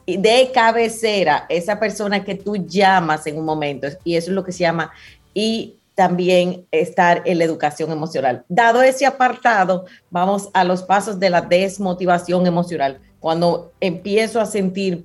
De 0.07 0.51
cabecera, 0.55 1.47
esa 1.49 1.81
persona 1.81 2.22
que 2.22 2.37
tú 2.37 2.57
llamas 2.57 3.27
en 3.27 3.39
un 3.39 3.45
momento, 3.45 3.89
y 4.05 4.16
eso 4.16 4.31
es 4.31 4.35
lo 4.35 4.45
que 4.45 4.53
se 4.53 4.61
llama, 4.61 4.93
y 5.35 5.74
también 5.97 6.66
estar 6.70 7.22
en 7.24 7.39
la 7.39 7.45
educación 7.45 7.91
emocional. 7.91 8.45
Dado 8.49 8.83
ese 8.83 9.07
apartado, 9.07 9.87
vamos 10.11 10.51
a 10.53 10.62
los 10.62 10.83
pasos 10.83 11.18
de 11.18 11.31
la 11.31 11.41
desmotivación 11.41 12.47
emocional 12.47 13.01
cuando 13.27 13.72
empiezo 13.81 14.41
a 14.41 14.47
sentir 14.47 15.05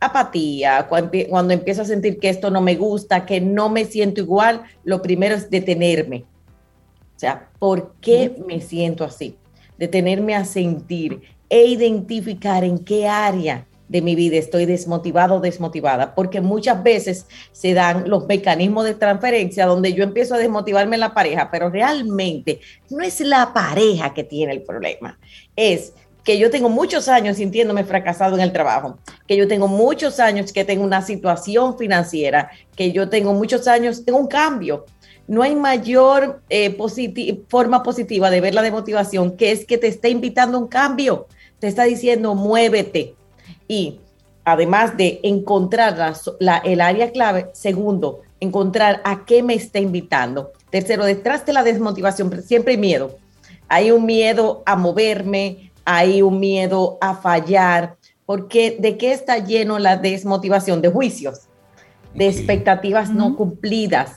apatía, 0.00 0.86
cuando, 0.88 1.52
empiezo 1.52 1.82
a 1.82 1.84
sentir 1.84 2.18
que 2.18 2.30
esto 2.30 2.50
no 2.50 2.62
me 2.62 2.76
gusta, 2.76 3.26
que 3.26 3.42
no 3.42 3.68
me 3.68 3.84
siento 3.84 4.22
igual, 4.22 4.62
lo 4.84 5.02
primero 5.02 5.34
es 5.34 5.50
detenerme. 5.50 6.24
O 7.14 7.18
sea, 7.18 7.50
¿por 7.58 7.92
qué 8.00 8.34
me 8.46 8.62
siento 8.62 9.04
así? 9.04 9.36
Detenerme 9.76 10.34
a 10.34 10.46
sentir 10.46 11.20
e 11.50 11.66
identificar 11.66 12.64
en 12.64 12.78
qué 12.78 13.06
área 13.06 13.66
de 13.86 14.00
mi 14.00 14.14
vida 14.14 14.38
estoy 14.38 14.64
desmotivado 14.64 15.34
o 15.34 15.40
desmotivada, 15.40 16.14
porque 16.14 16.40
muchas 16.40 16.82
veces 16.82 17.26
se 17.52 17.74
dan 17.74 18.08
los 18.08 18.26
mecanismos 18.26 18.86
de 18.86 18.94
transferencia 18.94 19.66
donde 19.66 19.92
yo 19.92 20.04
empiezo 20.04 20.34
a 20.34 20.38
desmotivarme 20.38 20.96
en 20.96 21.00
la 21.00 21.12
pareja, 21.12 21.50
pero 21.50 21.68
realmente 21.68 22.60
no 22.88 23.02
es 23.02 23.20
la 23.20 23.52
pareja 23.52 24.14
que 24.14 24.24
tiene 24.24 24.54
el 24.54 24.62
problema, 24.62 25.18
es 25.54 25.92
que 26.28 26.38
yo 26.38 26.50
tengo 26.50 26.68
muchos 26.68 27.08
años 27.08 27.38
sintiéndome 27.38 27.84
fracasado 27.84 28.34
en 28.34 28.42
el 28.42 28.52
trabajo, 28.52 28.98
que 29.26 29.34
yo 29.34 29.48
tengo 29.48 29.66
muchos 29.66 30.20
años 30.20 30.52
que 30.52 30.62
tengo 30.62 30.84
una 30.84 31.00
situación 31.00 31.78
financiera, 31.78 32.50
que 32.76 32.92
yo 32.92 33.08
tengo 33.08 33.32
muchos 33.32 33.66
años 33.66 34.02
en 34.06 34.12
un 34.12 34.26
cambio. 34.26 34.84
No 35.26 35.40
hay 35.42 35.56
mayor 35.56 36.42
eh, 36.50 36.76
forma 37.48 37.82
positiva 37.82 38.28
de 38.28 38.42
ver 38.42 38.52
la 38.52 38.60
demotivación 38.60 39.38
que 39.38 39.52
es 39.52 39.64
que 39.64 39.78
te 39.78 39.86
está 39.86 40.10
invitando 40.10 40.58
a 40.58 40.60
un 40.60 40.68
cambio, 40.68 41.28
te 41.60 41.66
está 41.66 41.84
diciendo 41.84 42.34
muévete. 42.34 43.14
Y 43.66 43.98
además 44.44 44.98
de 44.98 45.20
encontrar 45.22 46.12
el 46.62 46.80
área 46.82 47.10
clave, 47.10 47.46
segundo, 47.54 48.20
encontrar 48.38 49.00
a 49.06 49.24
qué 49.24 49.42
me 49.42 49.54
está 49.54 49.78
invitando. 49.78 50.52
Tercero, 50.68 51.06
detrás 51.06 51.46
de 51.46 51.54
la 51.54 51.62
desmotivación 51.62 52.42
siempre 52.42 52.74
hay 52.74 52.78
miedo. 52.78 53.16
Hay 53.70 53.90
un 53.90 54.06
miedo 54.06 54.62
a 54.64 54.76
moverme, 54.76 55.67
hay 55.90 56.20
un 56.20 56.38
miedo 56.38 56.98
a 57.00 57.14
fallar, 57.14 57.96
porque 58.26 58.76
¿de 58.78 58.98
qué 58.98 59.12
está 59.12 59.38
lleno 59.38 59.78
la 59.78 59.96
desmotivación? 59.96 60.82
De 60.82 60.90
juicios, 60.90 61.48
de 62.14 62.28
expectativas 62.28 63.08
no 63.08 63.34
cumplidas, 63.36 64.16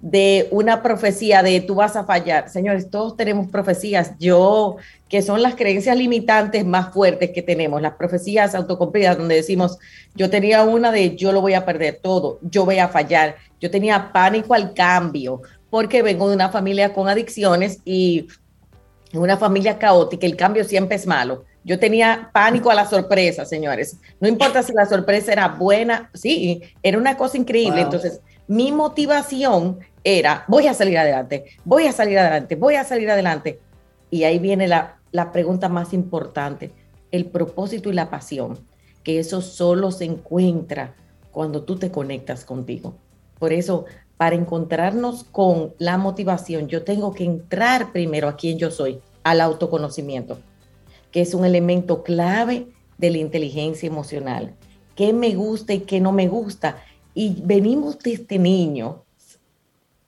de 0.00 0.48
una 0.50 0.82
profecía 0.82 1.44
de 1.44 1.60
tú 1.60 1.76
vas 1.76 1.94
a 1.94 2.02
fallar. 2.02 2.48
Señores, 2.50 2.90
todos 2.90 3.16
tenemos 3.16 3.46
profecías. 3.46 4.14
Yo, 4.18 4.76
que 5.08 5.22
son 5.22 5.40
las 5.40 5.54
creencias 5.54 5.96
limitantes 5.96 6.66
más 6.66 6.92
fuertes 6.92 7.30
que 7.30 7.42
tenemos, 7.42 7.80
las 7.80 7.94
profecías 7.94 8.52
autocumplidas, 8.56 9.16
donde 9.16 9.36
decimos, 9.36 9.78
yo 10.16 10.28
tenía 10.28 10.64
una 10.64 10.90
de 10.90 11.14
yo 11.14 11.30
lo 11.30 11.40
voy 11.40 11.54
a 11.54 11.64
perder 11.64 12.00
todo, 12.02 12.40
yo 12.42 12.64
voy 12.64 12.80
a 12.80 12.88
fallar. 12.88 13.36
Yo 13.60 13.70
tenía 13.70 14.10
pánico 14.12 14.52
al 14.52 14.74
cambio, 14.74 15.42
porque 15.70 16.02
vengo 16.02 16.28
de 16.28 16.34
una 16.34 16.48
familia 16.48 16.92
con 16.92 17.08
adicciones 17.08 17.78
y 17.84 18.26
en 19.14 19.20
una 19.20 19.36
familia 19.36 19.78
caótica, 19.78 20.26
el 20.26 20.36
cambio 20.36 20.64
siempre 20.64 20.96
es 20.96 21.06
malo. 21.06 21.44
Yo 21.62 21.78
tenía 21.78 22.30
pánico 22.32 22.68
a 22.72 22.74
la 22.74 22.84
sorpresa, 22.84 23.44
señores. 23.44 24.00
No 24.18 24.26
importa 24.26 24.60
si 24.64 24.72
la 24.72 24.86
sorpresa 24.86 25.32
era 25.32 25.46
buena, 25.46 26.10
sí, 26.14 26.62
era 26.82 26.98
una 26.98 27.16
cosa 27.16 27.38
increíble. 27.38 27.82
Entonces, 27.82 28.20
mi 28.48 28.72
motivación 28.72 29.78
era, 30.02 30.44
voy 30.48 30.66
a 30.66 30.74
salir 30.74 30.98
adelante, 30.98 31.44
voy 31.64 31.86
a 31.86 31.92
salir 31.92 32.18
adelante, 32.18 32.56
voy 32.56 32.74
a 32.74 32.82
salir 32.82 33.08
adelante. 33.08 33.60
Y 34.10 34.24
ahí 34.24 34.40
viene 34.40 34.66
la, 34.66 34.96
la 35.12 35.30
pregunta 35.30 35.68
más 35.68 35.92
importante, 35.92 36.72
el 37.12 37.26
propósito 37.26 37.90
y 37.90 37.92
la 37.92 38.10
pasión, 38.10 38.66
que 39.04 39.20
eso 39.20 39.42
solo 39.42 39.92
se 39.92 40.06
encuentra 40.06 40.96
cuando 41.30 41.62
tú 41.62 41.76
te 41.76 41.92
conectas 41.92 42.44
contigo. 42.44 42.96
Por 43.38 43.52
eso 43.52 43.84
para 44.24 44.36
encontrarnos 44.36 45.24
con 45.24 45.74
la 45.76 45.98
motivación, 45.98 46.66
yo 46.66 46.82
tengo 46.82 47.12
que 47.12 47.24
entrar 47.24 47.92
primero 47.92 48.26
a 48.26 48.36
quien 48.36 48.56
yo 48.56 48.70
soy, 48.70 48.98
al 49.22 49.42
autoconocimiento, 49.42 50.38
que 51.10 51.20
es 51.20 51.34
un 51.34 51.44
elemento 51.44 52.02
clave 52.02 52.68
de 52.96 53.10
la 53.10 53.18
inteligencia 53.18 53.86
emocional. 53.86 54.54
¿Qué 54.96 55.12
me 55.12 55.34
gusta 55.34 55.74
y 55.74 55.80
qué 55.80 56.00
no 56.00 56.10
me 56.10 56.26
gusta? 56.26 56.78
Y 57.12 57.42
venimos 57.44 57.98
de 57.98 58.14
este 58.14 58.38
niño 58.38 59.04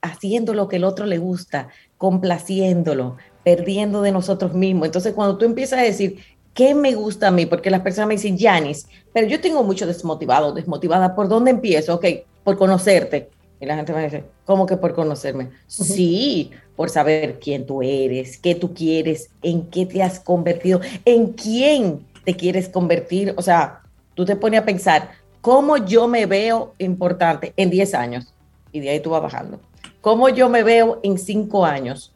haciendo 0.01 0.55
lo 0.55 0.67
que 0.67 0.77
el 0.77 0.85
otro 0.85 1.05
le 1.05 1.19
gusta, 1.19 1.69
complaciéndolo, 1.99 3.19
perdiendo 3.45 4.01
de 4.01 4.13
nosotros 4.13 4.55
mismos. 4.55 4.87
Entonces, 4.87 5.13
cuando 5.13 5.37
tú 5.37 5.45
empiezas 5.45 5.81
a 5.81 5.83
decir, 5.83 6.21
¿qué 6.55 6.75
me 6.75 6.95
gusta 6.95 7.29
a 7.29 7.33
mí? 7.33 7.45
Porque 7.45 7.69
las 7.69 7.83
personas 7.83 8.09
me 8.09 8.15
dicen, 8.15 8.39
Janis, 8.39 8.89
pero 9.13 9.27
yo 9.27 9.43
tengo 9.43 9.63
mucho 9.63 9.87
desmotivado, 9.87 10.53
desmotivada. 10.53 11.15
¿Por 11.15 11.29
dónde 11.29 11.51
empiezo? 11.51 11.97
Ok, 11.97 12.07
por 12.45 12.57
conocerte. 12.57 13.36
Y 13.61 13.67
la 13.67 13.77
gente 13.77 13.93
me 13.93 14.05
dice, 14.05 14.25
¿cómo 14.45 14.67
que 14.67 14.77
por 14.77 14.95
conocerme? 14.95 15.51
Sí, 15.67 16.51
por 16.77 16.91
saber 16.91 17.39
quién 17.41 17.65
tú 17.65 17.83
eres, 17.83 18.37
qué 18.37 18.55
tú 18.55 18.75
quieres, 18.75 19.31
en 19.43 19.71
qué 19.71 19.87
te 19.87 20.03
has 20.03 20.21
convertido, 20.21 20.81
en 21.05 21.33
quién 21.33 22.07
te 22.25 22.37
quieres 22.37 22.69
convertir. 22.69 23.35
O 23.37 23.43
sea, 23.43 23.83
tú 24.15 24.25
te 24.25 24.37
pones 24.37 24.61
a 24.61 24.65
pensar, 24.65 25.11
¿cómo 25.41 25.79
yo 25.79 26.07
me 26.07 26.27
veo 26.27 26.75
importante 26.79 27.55
en 27.57 27.71
10 27.71 27.95
años? 27.95 28.35
Y 28.73 28.81
de 28.81 28.91
ahí 28.91 29.01
tú 29.01 29.11
vas 29.11 29.23
bajando. 29.23 29.59
¿Cómo 30.03 30.29
yo 30.29 30.49
me 30.51 30.63
veo 30.63 31.01
en 31.03 31.19
5 31.19 31.65
años? 31.65 32.13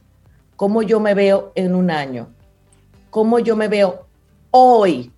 ¿Cómo 0.57 0.82
yo 0.82 1.01
me 1.01 1.14
veo 1.14 1.53
en 1.55 1.74
un 1.74 1.91
año? 1.91 2.28
¿Cómo 3.09 3.38
yo 3.38 3.57
me 3.57 3.68
veo 3.68 4.07
hoy? 4.51 5.11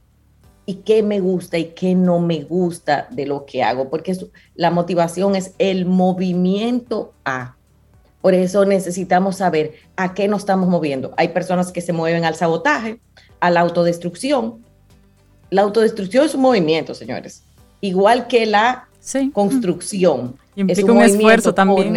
Y 0.64 0.76
qué 0.76 1.02
me 1.02 1.20
gusta 1.20 1.58
y 1.58 1.66
qué 1.74 1.94
no 1.94 2.20
me 2.20 2.42
gusta 2.42 3.08
de 3.10 3.26
lo 3.26 3.46
que 3.46 3.62
hago, 3.62 3.90
porque 3.90 4.16
la 4.54 4.70
motivación 4.70 5.34
es 5.34 5.54
el 5.58 5.86
movimiento 5.86 7.12
a. 7.24 7.56
Por 8.20 8.34
eso 8.34 8.64
necesitamos 8.64 9.36
saber 9.36 9.74
a 9.96 10.14
qué 10.14 10.28
nos 10.28 10.42
estamos 10.42 10.68
moviendo. 10.68 11.12
Hay 11.16 11.28
personas 11.28 11.72
que 11.72 11.80
se 11.80 11.92
mueven 11.92 12.24
al 12.24 12.36
sabotaje, 12.36 13.00
a 13.40 13.50
la 13.50 13.60
autodestrucción. 13.60 14.64
La 15.50 15.62
autodestrucción 15.62 16.26
es 16.26 16.34
un 16.34 16.42
movimiento, 16.42 16.94
señores, 16.94 17.42
igual 17.80 18.28
que 18.28 18.46
la 18.46 18.88
construcción. 19.32 20.36
Implica 20.54 20.92
un, 20.92 21.02
esfuerzo 21.02 21.52
también. 21.52 21.96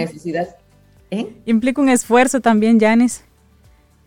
¿Eh? 1.11 1.36
Implica 1.45 1.82
un 1.82 1.89
esfuerzo 1.89 2.41
también, 2.41 2.80
Janis. 2.80 3.24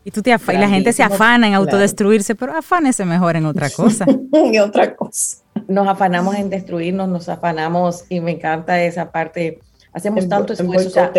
Y, 0.04 0.10
tú 0.10 0.22
te 0.22 0.30
y 0.30 0.56
la 0.56 0.68
gente 0.68 0.92
se 0.92 1.02
afana 1.02 1.48
en 1.48 1.54
autodestruirse, 1.54 2.34
pero 2.34 2.56
afánese 2.56 3.04
mejor 3.04 3.36
en 3.36 3.46
otra 3.46 3.68
cosa. 3.68 4.06
en 4.32 4.60
otra 4.60 4.96
cosa. 4.96 5.38
Nos 5.66 5.86
afanamos 5.86 6.36
en 6.36 6.48
destruirnos, 6.48 7.08
nos 7.08 7.28
afanamos, 7.28 8.04
y 8.08 8.20
me 8.20 8.32
encanta 8.32 8.82
esa 8.82 9.10
parte. 9.10 9.60
Hacemos 9.92 10.28
tanto 10.28 10.52
esfuerzo. 10.52 11.10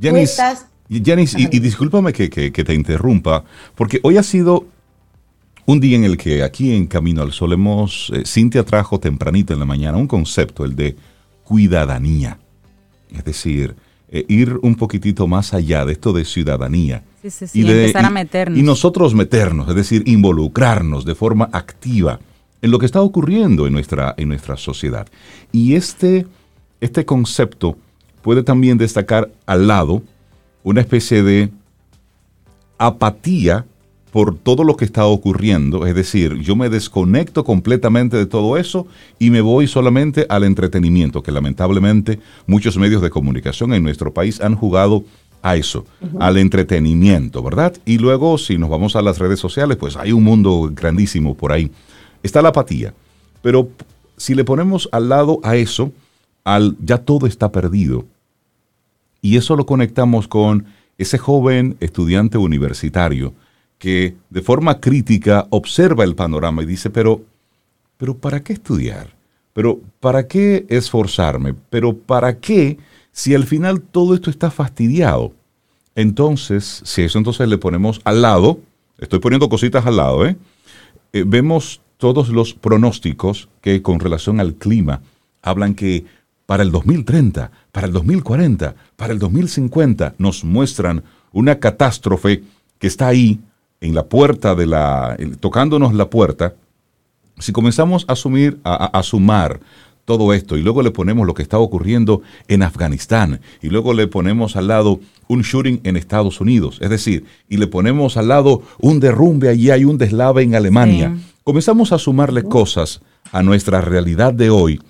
Janice, 0.00 1.38
y, 1.38 1.58
discúlpame 1.58 2.12
que, 2.12 2.50
te 2.50 2.74
interrumpa, 2.74 3.44
porque 3.74 4.00
hoy 4.02 4.16
ha 4.16 4.22
sido 4.22 4.66
un 5.66 5.80
día 5.80 5.96
en 5.96 6.04
el 6.04 6.16
que 6.16 6.42
aquí 6.42 6.74
en 6.74 6.86
Camino 6.86 7.22
al 7.22 7.32
Sol 7.32 7.52
hemos, 7.52 8.10
eh, 8.14 8.22
Cintia 8.24 8.64
trajo 8.64 8.98
tempranito 8.98 9.52
en 9.52 9.58
la 9.58 9.66
mañana 9.66 9.98
un 9.98 10.06
concepto, 10.06 10.64
el 10.64 10.74
de 10.76 10.96
cuidadanía. 11.44 12.38
Es 13.14 13.24
decir, 13.24 13.74
eh, 14.10 14.24
ir 14.28 14.58
un 14.62 14.74
poquitito 14.74 15.26
más 15.26 15.52
allá 15.52 15.84
de 15.84 15.92
esto 15.92 16.12
de 16.12 16.24
ciudadanía. 16.24 17.02
y 17.52 17.60
empezar 17.60 18.04
a 18.04 18.10
meternos. 18.10 18.58
Y, 18.58 18.62
nosotros 18.62 19.14
meternos, 19.14 19.68
es 19.68 19.74
decir, 19.74 20.02
involucrarnos 20.06 21.04
de 21.04 21.14
forma 21.14 21.50
activa 21.52 22.18
en 22.62 22.70
lo 22.70 22.78
que 22.78 22.86
está 22.86 23.02
ocurriendo 23.02 23.66
en 23.66 23.72
nuestra, 23.72 24.14
en 24.16 24.28
nuestra 24.28 24.56
sociedad. 24.56 25.06
Y 25.52 25.74
este, 25.74 26.26
este 26.80 27.04
concepto 27.04 27.76
puede 28.22 28.42
también 28.42 28.78
destacar 28.78 29.30
al 29.46 29.68
lado 29.68 30.02
una 30.62 30.80
especie 30.80 31.22
de 31.22 31.50
apatía 32.78 33.66
por 34.10 34.36
todo 34.36 34.64
lo 34.64 34.76
que 34.76 34.84
está 34.84 35.06
ocurriendo, 35.06 35.86
es 35.86 35.94
decir, 35.94 36.36
yo 36.38 36.56
me 36.56 36.70
desconecto 36.70 37.44
completamente 37.44 38.16
de 38.16 38.26
todo 38.26 38.56
eso 38.56 38.86
y 39.18 39.30
me 39.30 39.40
voy 39.40 39.66
solamente 39.66 40.26
al 40.28 40.44
entretenimiento, 40.44 41.22
que 41.22 41.32
lamentablemente 41.32 42.18
muchos 42.46 42.78
medios 42.78 43.02
de 43.02 43.10
comunicación 43.10 43.74
en 43.74 43.82
nuestro 43.82 44.12
país 44.12 44.40
han 44.40 44.54
jugado 44.54 45.04
a 45.42 45.56
eso, 45.56 45.84
al 46.18 46.38
entretenimiento, 46.38 47.42
¿verdad? 47.42 47.74
Y 47.84 47.98
luego 47.98 48.38
si 48.38 48.58
nos 48.58 48.70
vamos 48.70 48.96
a 48.96 49.02
las 49.02 49.18
redes 49.18 49.38
sociales, 49.38 49.76
pues 49.76 49.96
hay 49.96 50.12
un 50.12 50.24
mundo 50.24 50.70
grandísimo 50.72 51.34
por 51.34 51.52
ahí. 51.52 51.70
Está 52.22 52.42
la 52.42 52.48
apatía, 52.48 52.94
pero 53.42 53.68
si 54.16 54.34
le 54.34 54.44
ponemos 54.44 54.88
al 54.90 55.08
lado 55.08 55.40
a 55.44 55.56
eso, 55.56 55.92
al 56.44 56.76
ya 56.82 56.98
todo 56.98 57.26
está 57.26 57.52
perdido, 57.52 58.04
y 59.20 59.36
eso 59.36 59.54
lo 59.56 59.66
conectamos 59.66 60.28
con 60.28 60.66
ese 60.96 61.18
joven 61.18 61.76
estudiante 61.80 62.38
universitario, 62.38 63.32
que 63.78 64.16
de 64.30 64.42
forma 64.42 64.80
crítica 64.80 65.46
observa 65.50 66.04
el 66.04 66.14
panorama 66.14 66.62
y 66.62 66.66
dice, 66.66 66.90
pero 66.90 67.22
pero 67.98 68.16
¿para 68.16 68.42
qué 68.42 68.54
estudiar? 68.54 69.08
Pero 69.52 69.80
¿para 70.00 70.26
qué 70.26 70.64
esforzarme? 70.68 71.54
Pero 71.68 71.94
¿para 71.94 72.38
qué 72.38 72.78
si 73.12 73.34
al 73.34 73.44
final 73.44 73.82
todo 73.82 74.14
esto 74.14 74.30
está 74.30 74.50
fastidiado? 74.50 75.32
Entonces, 75.96 76.80
si 76.84 77.02
eso 77.02 77.18
entonces 77.18 77.48
le 77.48 77.58
ponemos 77.58 78.00
al 78.04 78.22
lado, 78.22 78.60
estoy 78.98 79.18
poniendo 79.18 79.48
cositas 79.48 79.84
al 79.84 79.96
lado, 79.96 80.24
¿eh? 80.26 80.36
Eh, 81.12 81.24
vemos 81.26 81.80
todos 81.96 82.28
los 82.28 82.54
pronósticos 82.54 83.48
que 83.60 83.82
con 83.82 83.98
relación 83.98 84.38
al 84.38 84.54
clima 84.54 85.02
hablan 85.42 85.74
que 85.74 86.04
para 86.46 86.62
el 86.62 86.70
2030, 86.70 87.50
para 87.72 87.88
el 87.88 87.92
2040, 87.92 88.76
para 88.94 89.12
el 89.12 89.18
2050 89.18 90.14
nos 90.18 90.44
muestran 90.44 91.02
una 91.32 91.58
catástrofe 91.58 92.44
que 92.78 92.86
está 92.86 93.08
ahí 93.08 93.40
en 93.80 93.94
la 93.94 94.04
puerta 94.06 94.54
de 94.54 94.66
la, 94.66 95.16
tocándonos 95.40 95.94
la 95.94 96.10
puerta. 96.10 96.54
Si 97.38 97.52
comenzamos 97.52 98.04
a 98.08 98.12
asumir, 98.12 98.58
a, 98.64 99.02
sumar 99.02 99.60
todo 100.04 100.32
esto 100.32 100.56
y 100.56 100.62
luego 100.62 100.82
le 100.82 100.90
ponemos 100.90 101.26
lo 101.26 101.34
que 101.34 101.42
está 101.42 101.58
ocurriendo 101.58 102.22
en 102.48 102.62
Afganistán 102.62 103.40
y 103.62 103.68
luego 103.68 103.92
le 103.92 104.08
ponemos 104.08 104.56
al 104.56 104.68
lado 104.68 105.00
un 105.28 105.42
shooting 105.42 105.80
en 105.84 105.96
Estados 105.96 106.40
Unidos, 106.40 106.78
es 106.80 106.88
decir, 106.88 107.26
y 107.48 107.58
le 107.58 107.66
ponemos 107.66 108.16
al 108.16 108.28
lado 108.28 108.62
un 108.80 108.98
derrumbe 109.00 109.50
allí 109.50 109.70
hay 109.70 109.84
un 109.84 109.98
deslave 109.98 110.42
en 110.42 110.54
Alemania, 110.54 111.14
comenzamos 111.44 111.92
a 111.92 111.98
sumarle 111.98 112.42
cosas 112.42 113.02
a 113.30 113.42
nuestra 113.42 113.82
realidad 113.82 114.32
de 114.32 114.50
hoy. 114.50 114.80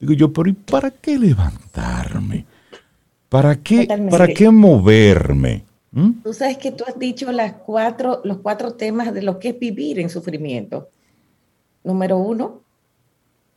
Digo 0.00 0.12
yo, 0.12 0.32
pero 0.32 0.50
¿y 0.50 0.52
para 0.52 0.90
qué 0.90 1.18
levantarme? 1.18 2.44
¿Para 3.28 3.56
qué, 3.56 3.88
¿para 4.10 4.28
qué 4.28 4.50
moverme? 4.50 5.63
¿Mm? 5.94 6.22
Tú 6.24 6.32
sabes 6.32 6.58
que 6.58 6.72
tú 6.72 6.84
has 6.86 6.98
dicho 6.98 7.30
las 7.30 7.52
cuatro, 7.52 8.20
los 8.24 8.38
cuatro 8.38 8.74
temas 8.74 9.14
de 9.14 9.22
lo 9.22 9.38
que 9.38 9.50
es 9.50 9.58
vivir 9.58 10.00
en 10.00 10.10
sufrimiento. 10.10 10.88
Número 11.84 12.18
uno, 12.18 12.62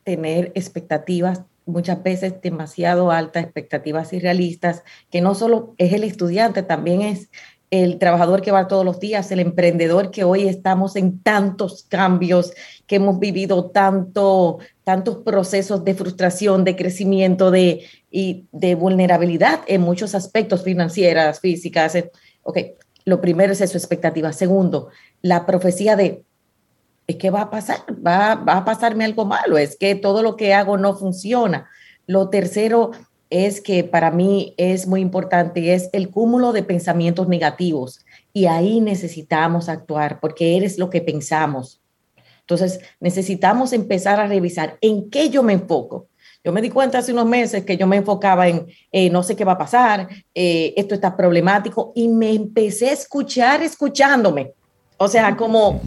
tener 0.04 0.52
expectativas 0.54 1.42
muchas 1.66 2.02
veces 2.02 2.40
demasiado 2.40 3.10
altas, 3.10 3.44
expectativas 3.44 4.12
irrealistas, 4.12 4.84
que 5.10 5.20
no 5.20 5.34
solo 5.34 5.74
es 5.78 5.92
el 5.92 6.04
estudiante, 6.04 6.62
también 6.62 7.02
es 7.02 7.28
el 7.70 7.98
trabajador 7.98 8.40
que 8.40 8.50
va 8.50 8.68
todos 8.68 8.84
los 8.84 8.98
días, 8.98 9.30
el 9.30 9.40
emprendedor 9.40 10.10
que 10.10 10.24
hoy 10.24 10.48
estamos 10.48 10.96
en 10.96 11.20
tantos 11.20 11.84
cambios, 11.88 12.54
que 12.86 12.96
hemos 12.96 13.18
vivido 13.18 13.66
tanto, 13.66 14.58
tantos 14.84 15.18
procesos 15.18 15.84
de 15.84 15.94
frustración, 15.94 16.64
de 16.64 16.76
crecimiento, 16.76 17.50
de, 17.50 17.84
y 18.10 18.46
de 18.52 18.74
vulnerabilidad 18.74 19.60
en 19.66 19.82
muchos 19.82 20.14
aspectos 20.14 20.62
financieras, 20.62 21.40
físicas. 21.40 21.94
Ok, 22.48 22.56
lo 23.04 23.20
primero 23.20 23.52
es 23.52 23.60
eso, 23.60 23.76
expectativa. 23.76 24.32
Segundo, 24.32 24.88
la 25.20 25.44
profecía 25.44 25.96
de, 25.96 26.24
es 27.06 27.16
que 27.16 27.28
va 27.28 27.42
a 27.42 27.50
pasar, 27.50 27.80
va, 27.90 28.36
va 28.36 28.56
a 28.56 28.64
pasarme 28.64 29.04
algo 29.04 29.26
malo, 29.26 29.58
es 29.58 29.76
que 29.76 29.94
todo 29.94 30.22
lo 30.22 30.34
que 30.34 30.54
hago 30.54 30.78
no 30.78 30.96
funciona. 30.96 31.68
Lo 32.06 32.30
tercero 32.30 32.92
es 33.28 33.60
que 33.60 33.84
para 33.84 34.10
mí 34.10 34.54
es 34.56 34.86
muy 34.86 35.02
importante, 35.02 35.74
es 35.74 35.90
el 35.92 36.08
cúmulo 36.08 36.52
de 36.54 36.62
pensamientos 36.62 37.28
negativos. 37.28 38.06
Y 38.32 38.46
ahí 38.46 38.80
necesitamos 38.80 39.68
actuar 39.68 40.18
porque 40.18 40.56
eres 40.56 40.78
lo 40.78 40.88
que 40.88 41.02
pensamos. 41.02 41.82
Entonces, 42.40 42.80
necesitamos 42.98 43.74
empezar 43.74 44.20
a 44.20 44.26
revisar 44.26 44.78
en 44.80 45.10
qué 45.10 45.28
yo 45.28 45.42
me 45.42 45.52
enfoco. 45.52 46.06
Yo 46.48 46.52
me 46.54 46.62
di 46.62 46.70
cuenta 46.70 46.96
hace 46.96 47.12
unos 47.12 47.26
meses 47.26 47.62
que 47.62 47.76
yo 47.76 47.86
me 47.86 47.98
enfocaba 47.98 48.48
en 48.48 48.66
eh, 48.90 49.10
no 49.10 49.22
sé 49.22 49.36
qué 49.36 49.44
va 49.44 49.52
a 49.52 49.58
pasar, 49.58 50.08
eh, 50.34 50.72
esto 50.78 50.94
está 50.94 51.14
problemático, 51.14 51.92
y 51.94 52.08
me 52.08 52.32
empecé 52.32 52.88
a 52.88 52.94
escuchar 52.94 53.62
escuchándome. 53.62 54.54
O 54.96 55.08
sea, 55.08 55.36
como 55.36 55.78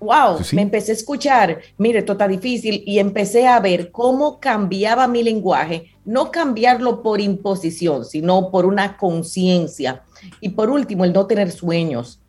wow, 0.00 0.38
me 0.52 0.62
empecé 0.62 0.92
a 0.92 0.94
escuchar, 0.94 1.58
mire, 1.76 1.98
esto 1.98 2.12
está 2.12 2.26
difícil 2.26 2.82
y 2.86 2.98
empecé 2.98 3.46
a 3.46 3.60
ver 3.60 3.90
cómo 3.90 4.40
cambiaba 4.40 5.06
mi 5.06 5.22
lenguaje, 5.22 5.90
no 6.06 6.30
cambiarlo 6.30 7.02
por 7.02 7.20
imposición, 7.20 8.06
sino 8.06 8.50
por 8.50 8.64
una 8.64 8.96
conciencia. 8.96 10.02
Y 10.40 10.48
por 10.48 10.70
último, 10.70 11.04
el 11.04 11.12
no 11.12 11.26
tener 11.26 11.50
sueños. 11.50 12.22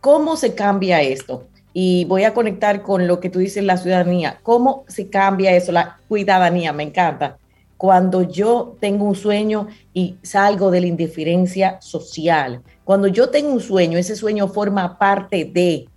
¿Cómo 0.00 0.36
se 0.36 0.54
cambia 0.54 1.02
esto? 1.02 1.48
Y 1.76 2.04
voy 2.04 2.22
a 2.22 2.32
conectar 2.32 2.82
con 2.82 3.08
lo 3.08 3.18
que 3.18 3.28
tú 3.28 3.40
dices, 3.40 3.64
la 3.64 3.76
ciudadanía. 3.76 4.38
¿Cómo 4.44 4.84
se 4.86 5.08
cambia 5.08 5.54
eso? 5.56 5.72
La 5.72 5.98
cuidadanía, 6.08 6.72
me 6.72 6.84
encanta. 6.84 7.36
Cuando 7.76 8.22
yo 8.22 8.76
tengo 8.80 9.04
un 9.04 9.16
sueño 9.16 9.66
y 9.92 10.16
salgo 10.22 10.70
de 10.70 10.80
la 10.80 10.86
indiferencia 10.86 11.80
social. 11.80 12.62
Cuando 12.84 13.08
yo 13.08 13.28
tengo 13.28 13.52
un 13.52 13.60
sueño, 13.60 13.98
ese 13.98 14.14
sueño 14.14 14.46
forma 14.46 14.96
parte 14.98 15.50
de, 15.52 15.88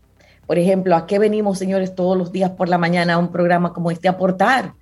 por 0.48 0.58
ejemplo, 0.58 0.96
¿a 0.96 1.06
qué 1.06 1.20
venimos, 1.20 1.60
señores, 1.60 1.94
todos 1.94 2.18
los 2.18 2.32
días 2.32 2.50
por 2.50 2.70
la 2.70 2.80
mañana 2.80 3.14
a 3.14 3.18
un 3.20 3.32
programa 3.32 3.72
como 3.72 3.92
este? 3.92 4.08
Aportar, 4.08 4.74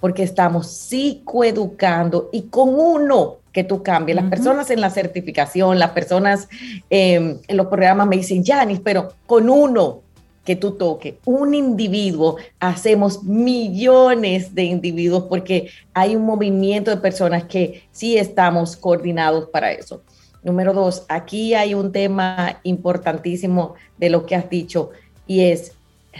porque 0.00 0.24
estamos 0.24 0.66
psicoeducando 0.66 2.28
y 2.32 2.42
con 2.42 2.70
uno 2.74 3.36
que 3.52 3.64
tú 3.64 3.82
cambies. 3.82 4.16
Las 4.16 4.28
personas 4.30 4.70
en 4.70 4.80
la 4.80 4.90
certificación, 4.90 5.78
las 5.78 5.90
personas 5.90 6.48
em, 6.88 7.38
en 7.46 7.56
los 7.56 7.66
programas 7.66 8.06
me 8.06 8.16
dicen, 8.16 8.44
Janis, 8.44 8.80
pero 8.80 9.12
con 9.26 9.48
uno 9.48 10.00
que 10.50 10.56
tú 10.56 10.72
toques, 10.72 11.14
un 11.26 11.54
individuo, 11.54 12.36
hacemos 12.58 13.22
millones 13.22 14.52
de 14.52 14.64
individuos 14.64 15.26
porque 15.28 15.70
hay 15.94 16.16
un 16.16 16.26
movimiento 16.26 16.90
de 16.90 16.96
personas 16.96 17.44
que 17.44 17.84
sí 17.92 18.18
estamos 18.18 18.76
coordinados 18.76 19.48
para 19.50 19.70
eso. 19.70 20.02
Número 20.42 20.72
dos, 20.72 21.04
aquí 21.08 21.54
hay 21.54 21.74
un 21.74 21.92
tema 21.92 22.58
importantísimo 22.64 23.74
de 23.96 24.10
lo 24.10 24.26
que 24.26 24.34
has 24.34 24.50
dicho 24.50 24.90
y 25.24 25.42
es 25.42 25.70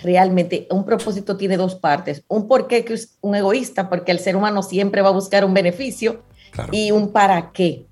realmente 0.01 0.69
un 0.71 0.85
propósito 0.85 1.37
tiene 1.37 1.57
dos 1.57 1.75
partes. 1.75 2.23
Un 2.29 2.47
por 2.47 2.69
qué 2.69 2.85
que 2.85 2.95
es 2.95 3.19
un 3.21 3.35
egoísta, 3.35 3.89
porque 3.89 4.13
el 4.13 4.21
ser 4.21 4.37
humano 4.37 4.63
siempre 4.63 5.03
va 5.03 5.09
a 5.09 5.13
buscar 5.13 5.45
un 5.45 5.55
beneficio 5.55 6.23
y 6.71 6.93
un 6.93 7.11
para 7.11 7.51
qué. 7.51 7.85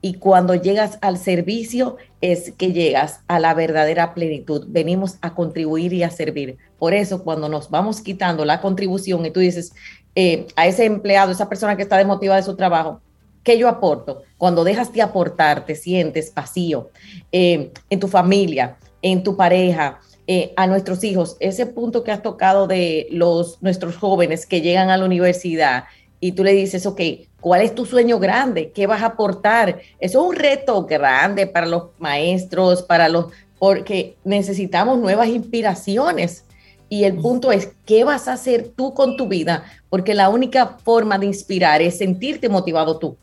Y 0.00 0.14
cuando 0.14 0.54
llegas 0.54 0.96
al 1.02 1.18
servicio 1.18 1.98
es 2.22 2.52
que 2.52 2.72
llegas 2.72 3.20
a 3.26 3.38
la 3.40 3.52
verdadera 3.52 4.14
plenitud. 4.14 4.64
Venimos 4.68 5.18
a 5.20 5.34
contribuir 5.34 5.92
y 5.92 6.04
a 6.04 6.10
servir. 6.10 6.56
Por 6.78 6.94
eso 6.94 7.24
cuando 7.24 7.48
nos 7.48 7.68
vamos 7.68 8.00
quitando 8.00 8.44
la 8.44 8.60
contribución 8.60 9.26
y 9.26 9.30
tú 9.30 9.40
dices 9.40 9.74
eh, 10.14 10.46
a 10.56 10.66
ese 10.66 10.86
empleado, 10.86 11.32
esa 11.32 11.48
persona 11.48 11.76
que 11.76 11.82
está 11.82 11.98
desmotivada 11.98 12.40
de 12.40 12.46
su 12.46 12.56
trabajo, 12.56 13.00
¿qué 13.42 13.58
yo 13.58 13.68
aporto? 13.68 14.22
Cuando 14.38 14.62
dejas 14.62 14.92
de 14.92 15.02
aportar, 15.02 15.66
te 15.66 15.74
sientes 15.74 16.32
vacío 16.32 16.90
eh, 17.32 17.72
en 17.90 18.00
tu 18.00 18.06
familia, 18.06 18.78
en 19.02 19.24
tu 19.24 19.36
pareja, 19.36 20.00
eh, 20.28 20.52
a 20.56 20.68
nuestros 20.68 21.02
hijos, 21.02 21.36
ese 21.40 21.66
punto 21.66 22.04
que 22.04 22.12
has 22.12 22.22
tocado 22.22 22.68
de 22.68 23.08
los, 23.10 23.60
nuestros 23.60 23.96
jóvenes 23.96 24.46
que 24.46 24.60
llegan 24.60 24.90
a 24.90 24.96
la 24.96 25.04
universidad 25.04 25.84
y 26.20 26.32
tú 26.32 26.44
le 26.44 26.52
dices, 26.52 26.86
ok, 26.86 27.00
¿cuál 27.42 27.60
es 27.60 27.74
tu 27.74 27.84
sueño 27.84 28.18
grande? 28.18 28.70
¿Qué 28.70 28.86
vas 28.86 29.02
a 29.02 29.06
aportar? 29.06 29.80
Eso 30.00 30.22
es 30.22 30.28
un 30.28 30.34
reto 30.34 30.86
grande 30.86 31.46
para 31.46 31.66
los 31.66 31.88
maestros, 31.98 32.82
para 32.82 33.10
los, 33.10 33.26
porque 33.58 34.16
necesitamos 34.24 34.98
nuevas 34.98 35.28
inspiraciones. 35.28 36.44
Y 36.88 37.04
el 37.04 37.16
punto 37.16 37.52
es, 37.52 37.72
¿qué 37.84 38.04
vas 38.04 38.28
a 38.28 38.34
hacer 38.34 38.68
tú 38.68 38.94
con 38.94 39.16
tu 39.16 39.26
vida? 39.26 39.64
Porque 39.90 40.14
la 40.14 40.28
única 40.28 40.78
forma 40.84 41.18
de 41.18 41.26
inspirar 41.26 41.82
es 41.82 41.98
sentirte 41.98 42.48
motivado 42.48 42.98
tú. 42.98 43.16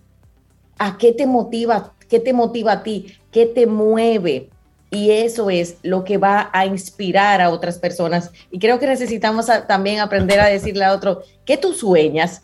¿A 0.78 0.98
qué 0.98 1.14
te 1.14 1.26
motiva? 1.26 1.94
¿Qué 2.10 2.20
te 2.20 2.34
motiva 2.34 2.74
a 2.74 2.84
ti? 2.84 3.16
¿Qué 3.32 3.46
te 3.46 3.66
mueve? 3.66 4.50
y 4.92 5.12
eso 5.12 5.50
es 5.50 5.78
lo 5.84 6.04
que 6.04 6.18
va 6.18 6.50
a 6.52 6.66
inspirar 6.66 7.42
a 7.42 7.52
otras 7.52 7.78
personas. 7.78 8.32
Y 8.50 8.58
creo 8.58 8.80
que 8.80 8.88
necesitamos 8.88 9.46
también 9.68 10.00
aprender 10.00 10.40
a 10.40 10.48
decirle 10.48 10.84
a 10.84 10.94
otro, 10.94 11.22
¿qué 11.46 11.58
tú 11.58 11.74
sueñas? 11.74 12.42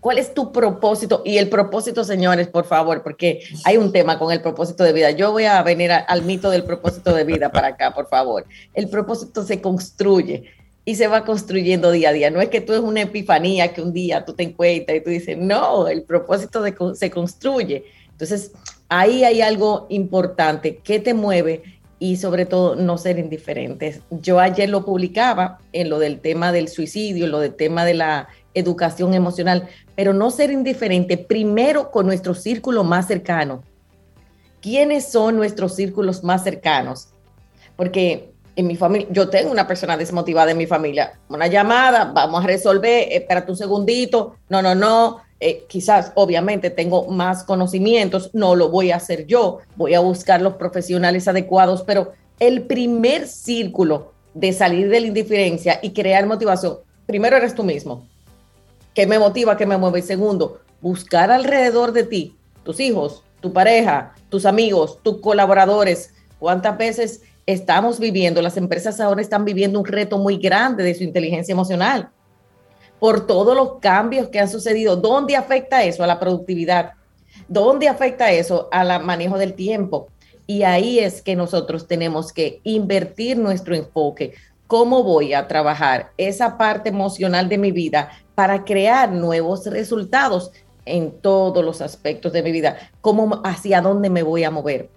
¿Cuál 0.00 0.18
es 0.18 0.32
tu 0.32 0.50
propósito? 0.50 1.22
Y 1.24 1.36
el 1.36 1.48
propósito, 1.48 2.04
señores, 2.04 2.48
por 2.48 2.64
favor, 2.64 3.02
porque 3.02 3.42
hay 3.64 3.76
un 3.76 3.92
tema 3.92 4.18
con 4.18 4.32
el 4.32 4.40
propósito 4.40 4.82
de 4.82 4.94
vida. 4.94 5.10
Yo 5.10 5.32
voy 5.32 5.44
a 5.44 5.62
venir 5.62 5.92
al 5.92 6.22
mito 6.22 6.50
del 6.50 6.64
propósito 6.64 7.14
de 7.14 7.24
vida 7.24 7.52
para 7.52 7.68
acá, 7.68 7.92
por 7.92 8.08
favor. 8.08 8.46
El 8.72 8.88
propósito 8.88 9.44
se 9.44 9.60
construye 9.60 10.44
y 10.86 10.94
se 10.94 11.06
va 11.06 11.24
construyendo 11.24 11.90
día 11.90 12.08
a 12.08 12.12
día. 12.12 12.30
No 12.30 12.40
es 12.40 12.48
que 12.48 12.62
tú 12.62 12.72
es 12.72 12.80
una 12.80 13.02
epifanía 13.02 13.74
que 13.74 13.82
un 13.82 13.92
día 13.92 14.24
tú 14.24 14.32
te 14.32 14.42
encuentras 14.42 14.96
y 14.96 15.00
tú 15.02 15.10
dices, 15.10 15.36
no, 15.36 15.86
el 15.86 16.02
propósito 16.02 16.64
se 16.94 17.10
construye. 17.10 17.84
Entonces, 18.10 18.52
ahí 18.88 19.24
hay 19.24 19.42
algo 19.42 19.86
importante 19.90 20.78
que 20.78 20.98
te 20.98 21.12
mueve 21.12 21.62
y 21.98 22.16
sobre 22.16 22.46
todo 22.46 22.74
no 22.76 22.96
ser 22.96 23.18
indiferentes. 23.18 24.00
Yo 24.10 24.40
ayer 24.40 24.70
lo 24.70 24.86
publicaba 24.86 25.58
en 25.72 25.90
lo 25.90 25.98
del 25.98 26.20
tema 26.20 26.50
del 26.50 26.68
suicidio, 26.68 27.26
en 27.26 27.30
lo 27.30 27.40
del 27.40 27.54
tema 27.54 27.84
de 27.84 27.94
la 27.94 28.28
educación 28.54 29.14
emocional, 29.14 29.68
pero 30.00 30.14
no 30.14 30.30
ser 30.30 30.50
indiferente 30.50 31.18
primero 31.18 31.90
con 31.90 32.06
nuestro 32.06 32.32
círculo 32.32 32.84
más 32.84 33.06
cercano. 33.06 33.62
¿Quiénes 34.62 35.12
son 35.12 35.36
nuestros 35.36 35.76
círculos 35.76 36.24
más 36.24 36.42
cercanos? 36.42 37.08
Porque 37.76 38.32
en 38.56 38.66
mi 38.66 38.76
familia, 38.76 39.08
yo 39.10 39.28
tengo 39.28 39.52
una 39.52 39.66
persona 39.66 39.98
desmotivada 39.98 40.52
en 40.52 40.56
mi 40.56 40.64
familia, 40.64 41.20
una 41.28 41.48
llamada, 41.48 42.12
vamos 42.14 42.42
a 42.42 42.46
resolver, 42.46 43.08
espérate 43.10 43.50
un 43.50 43.58
segundito, 43.58 44.36
no, 44.48 44.62
no, 44.62 44.74
no, 44.74 45.18
eh, 45.38 45.66
quizás 45.68 46.12
obviamente 46.14 46.70
tengo 46.70 47.06
más 47.08 47.44
conocimientos, 47.44 48.30
no 48.32 48.54
lo 48.54 48.70
voy 48.70 48.92
a 48.92 48.96
hacer 48.96 49.26
yo, 49.26 49.58
voy 49.76 49.92
a 49.92 50.00
buscar 50.00 50.40
los 50.40 50.54
profesionales 50.54 51.28
adecuados, 51.28 51.82
pero 51.82 52.12
el 52.38 52.62
primer 52.62 53.26
círculo 53.26 54.14
de 54.32 54.54
salir 54.54 54.88
de 54.88 55.00
la 55.00 55.08
indiferencia 55.08 55.78
y 55.82 55.90
crear 55.90 56.24
motivación, 56.24 56.78
primero 57.04 57.36
eres 57.36 57.54
tú 57.54 57.64
mismo. 57.64 58.08
¿Qué 58.94 59.06
me 59.06 59.18
motiva? 59.18 59.56
¿Qué 59.56 59.66
me 59.66 59.76
mueve? 59.76 60.00
Y 60.00 60.02
segundo, 60.02 60.60
buscar 60.80 61.30
alrededor 61.30 61.92
de 61.92 62.04
ti, 62.04 62.36
tus 62.64 62.80
hijos, 62.80 63.22
tu 63.40 63.52
pareja, 63.52 64.14
tus 64.28 64.46
amigos, 64.46 64.98
tus 65.02 65.20
colaboradores. 65.20 66.12
¿Cuántas 66.38 66.76
veces 66.76 67.22
estamos 67.46 68.00
viviendo, 68.00 68.42
las 68.42 68.56
empresas 68.56 69.00
ahora 69.00 69.20
están 69.22 69.44
viviendo 69.44 69.78
un 69.78 69.86
reto 69.86 70.18
muy 70.18 70.38
grande 70.38 70.82
de 70.82 70.94
su 70.94 71.04
inteligencia 71.04 71.52
emocional? 71.52 72.10
Por 72.98 73.26
todos 73.26 73.56
los 73.56 73.78
cambios 73.80 74.28
que 74.28 74.40
han 74.40 74.48
sucedido. 74.48 74.96
¿Dónde 74.96 75.36
afecta 75.36 75.84
eso 75.84 76.02
a 76.02 76.06
la 76.06 76.18
productividad? 76.18 76.92
¿Dónde 77.48 77.88
afecta 77.88 78.30
eso 78.32 78.68
al 78.72 79.04
manejo 79.04 79.38
del 79.38 79.54
tiempo? 79.54 80.08
Y 80.46 80.64
ahí 80.64 80.98
es 80.98 81.22
que 81.22 81.36
nosotros 81.36 81.86
tenemos 81.86 82.32
que 82.32 82.60
invertir 82.64 83.38
nuestro 83.38 83.76
enfoque. 83.76 84.34
¿Cómo 84.66 85.02
voy 85.02 85.32
a 85.32 85.48
trabajar 85.48 86.12
esa 86.16 86.58
parte 86.58 86.88
emocional 86.90 87.48
de 87.48 87.58
mi 87.58 87.72
vida 87.72 88.10
para 88.40 88.64
crear 88.64 89.12
nuevos 89.12 89.66
resultados 89.66 90.50
en 90.86 91.10
todos 91.10 91.62
los 91.62 91.82
aspectos 91.82 92.32
de 92.32 92.42
mi 92.42 92.52
vida? 92.52 92.78
¿Cómo, 93.02 93.42
hacia 93.44 93.82
dónde 93.82 94.08
me 94.08 94.22
voy 94.22 94.44
a 94.44 94.50
mover? 94.50 94.88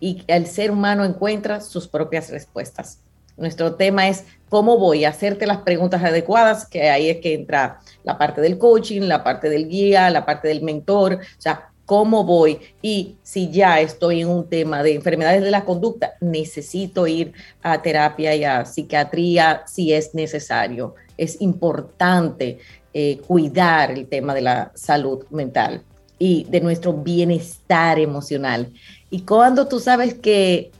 Y 0.00 0.24
el 0.26 0.48
ser 0.48 0.72
humano 0.72 1.04
encuentra 1.04 1.60
sus 1.60 1.86
propias 1.86 2.28
respuestas. 2.28 2.98
Nuestro 3.36 3.76
tema 3.76 4.08
es 4.08 4.24
cómo 4.48 4.78
voy 4.78 5.04
a 5.04 5.10
hacerte 5.10 5.46
las 5.46 5.58
preguntas 5.58 6.02
adecuadas, 6.02 6.66
que 6.66 6.90
ahí 6.90 7.08
es 7.08 7.18
que 7.18 7.34
entra 7.34 7.78
la 8.02 8.18
parte 8.18 8.40
del 8.40 8.58
coaching, 8.58 9.02
la 9.02 9.22
parte 9.22 9.48
del 9.48 9.68
guía, 9.68 10.10
la 10.10 10.26
parte 10.26 10.48
del 10.48 10.62
mentor, 10.62 11.20
o 11.20 11.40
sea, 11.40 11.70
cómo 11.88 12.22
voy 12.22 12.58
y 12.82 13.16
si 13.22 13.50
ya 13.50 13.80
estoy 13.80 14.20
en 14.20 14.28
un 14.28 14.46
tema 14.46 14.82
de 14.82 14.94
enfermedades 14.94 15.42
de 15.42 15.50
la 15.50 15.64
conducta, 15.64 16.12
necesito 16.20 17.06
ir 17.06 17.32
a 17.62 17.80
terapia 17.80 18.34
y 18.34 18.44
a 18.44 18.66
psiquiatría 18.66 19.62
si 19.66 19.94
es 19.94 20.14
necesario. 20.14 20.96
Es 21.16 21.40
importante 21.40 22.58
eh, 22.94 23.20
cuidar 23.26 23.90
el 23.90 24.06
tema 24.06 24.34
de 24.34 24.42
la 24.42 24.72
salud 24.74 25.24
mental 25.30 25.82
y 26.18 26.44
de 26.44 26.60
nuestro 26.60 26.92
bienestar 26.92 27.98
emocional. 27.98 28.72
Y 29.10 29.20
cuando 29.22 29.68
tú 29.68 29.78
sabes 29.78 30.14
que 30.14 30.70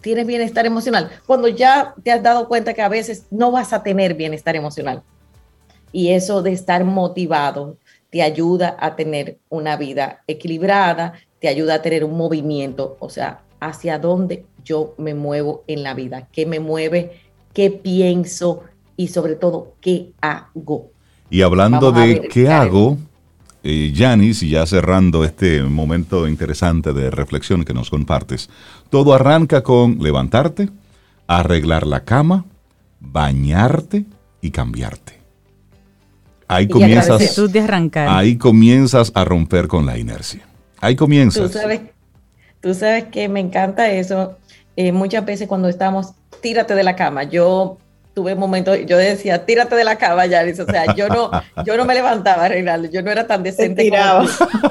tienes 0.00 0.26
bienestar 0.26 0.66
emocional, 0.66 1.10
cuando 1.26 1.48
ya 1.48 1.94
te 2.02 2.10
has 2.10 2.22
dado 2.22 2.48
cuenta 2.48 2.74
que 2.74 2.82
a 2.82 2.88
veces 2.88 3.26
no 3.30 3.50
vas 3.50 3.72
a 3.72 3.82
tener 3.82 4.14
bienestar 4.14 4.56
emocional. 4.56 5.02
Y 5.92 6.10
eso 6.10 6.42
de 6.42 6.52
estar 6.52 6.84
motivado, 6.84 7.76
te 8.10 8.22
ayuda 8.22 8.76
a 8.80 8.96
tener 8.96 9.38
una 9.48 9.76
vida 9.76 10.22
equilibrada, 10.26 11.14
te 11.40 11.48
ayuda 11.48 11.74
a 11.74 11.82
tener 11.82 12.04
un 12.04 12.16
movimiento, 12.16 12.96
o 13.00 13.08
sea, 13.08 13.42
hacia 13.60 13.98
dónde 13.98 14.44
yo 14.64 14.94
me 14.98 15.14
muevo 15.14 15.64
en 15.66 15.82
la 15.82 15.94
vida, 15.94 16.28
qué 16.32 16.46
me 16.46 16.60
mueve, 16.60 17.20
qué 17.52 17.70
pienso 17.70 18.64
y 18.96 19.08
sobre 19.08 19.36
todo 19.36 19.74
qué 19.80 20.12
hago. 20.20 20.90
Y 21.30 21.42
hablando 21.42 21.92
de 21.92 22.28
qué 22.32 22.48
hago, 22.48 22.98
eh, 23.62 23.92
Yanis, 23.94 24.42
y 24.42 24.50
ya 24.50 24.66
cerrando 24.66 25.24
este 25.24 25.62
momento 25.62 26.26
interesante 26.26 26.92
de 26.92 27.10
reflexión 27.10 27.64
que 27.64 27.72
nos 27.72 27.88
compartes, 27.88 28.50
todo 28.90 29.14
arranca 29.14 29.62
con 29.62 29.98
levantarte, 30.00 30.68
arreglar 31.26 31.86
la 31.86 32.04
cama, 32.04 32.44
bañarte 33.00 34.04
y 34.42 34.50
cambiarte 34.50 35.20
ahí 36.50 36.66
comienzas, 36.66 37.38
ahí 37.94 38.36
comienzas 38.36 39.12
a 39.14 39.24
romper 39.24 39.68
con 39.68 39.86
la 39.86 39.96
inercia. 39.98 40.40
Ahí 40.80 40.96
comienzas. 40.96 41.52
Tú 42.60 42.74
sabes, 42.74 43.04
que 43.04 43.28
me 43.28 43.40
encanta 43.40 43.90
eso. 43.90 44.36
Eh, 44.76 44.92
muchas 44.92 45.24
veces 45.24 45.48
cuando 45.48 45.68
estamos, 45.68 46.12
tírate 46.42 46.74
de 46.74 46.82
la 46.82 46.96
cama. 46.96 47.22
Yo 47.24 47.78
tuve 48.20 48.34
momentos, 48.34 48.78
yo 48.84 48.98
decía, 48.98 49.46
tírate 49.46 49.74
de 49.74 49.82
la 49.82 49.96
cama, 49.96 50.26
Yaris. 50.26 50.60
O 50.60 50.66
sea, 50.66 50.94
yo 50.94 51.08
no, 51.08 51.30
yo 51.64 51.78
no 51.78 51.86
me 51.86 51.94
levantaba, 51.94 52.48
Reinaldo. 52.48 52.90
Yo 52.90 53.00
no 53.00 53.10
era 53.10 53.26
tan 53.26 53.42
decente. 53.42 53.82
Tiraba. 53.82 54.26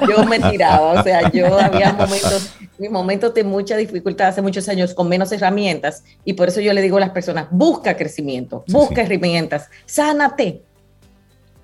yo 0.08 0.24
me 0.24 0.38
tiraba. 0.50 1.00
O 1.00 1.02
sea, 1.02 1.28
yo 1.32 1.58
había 1.58 1.92
momentos, 1.92 2.52
mis 2.78 2.90
momentos 2.90 3.34
de 3.34 3.42
mucha 3.42 3.76
dificultad 3.76 4.28
hace 4.28 4.40
muchos 4.40 4.68
años 4.68 4.94
con 4.94 5.08
menos 5.08 5.32
herramientas. 5.32 6.04
Y 6.24 6.34
por 6.34 6.46
eso 6.46 6.60
yo 6.60 6.72
le 6.72 6.80
digo 6.80 6.98
a 6.98 7.00
las 7.00 7.10
personas, 7.10 7.48
busca 7.50 7.96
crecimiento, 7.96 8.62
busca 8.68 9.02
herramientas, 9.02 9.68
sánate 9.84 10.62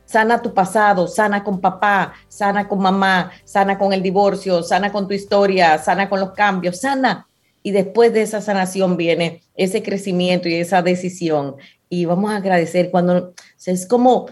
sana 0.05 0.41
tu 0.41 0.55
pasado, 0.55 1.09
sana 1.09 1.43
con 1.43 1.61
papá, 1.61 2.15
sana 2.29 2.69
con 2.69 2.79
mamá, 2.79 3.33
sana 3.45 3.77
con 3.77 3.93
el 3.93 4.03
divorcio, 4.03 4.63
sana 4.63 4.93
con 4.93 5.09
tu 5.09 5.15
historia, 5.15 5.79
sana 5.79 6.09
con 6.09 6.21
los 6.21 6.31
cambios, 6.31 6.81
sana. 6.81 7.27
Y 7.67 7.73
después 7.73 8.13
de 8.13 8.23
esa 8.23 8.41
sanación 8.41 8.97
viene 8.97 9.43
ese 9.57 9.83
crecimiento 9.83 10.49
y 10.49 10.55
esa 10.55 10.83
decisión. 10.83 11.57
Y 11.89 12.05
vamos 12.05 12.31
a 12.31 12.37
agradecer 12.37 12.91
cuando 12.91 13.35
es 13.65 13.87
como 13.87 14.27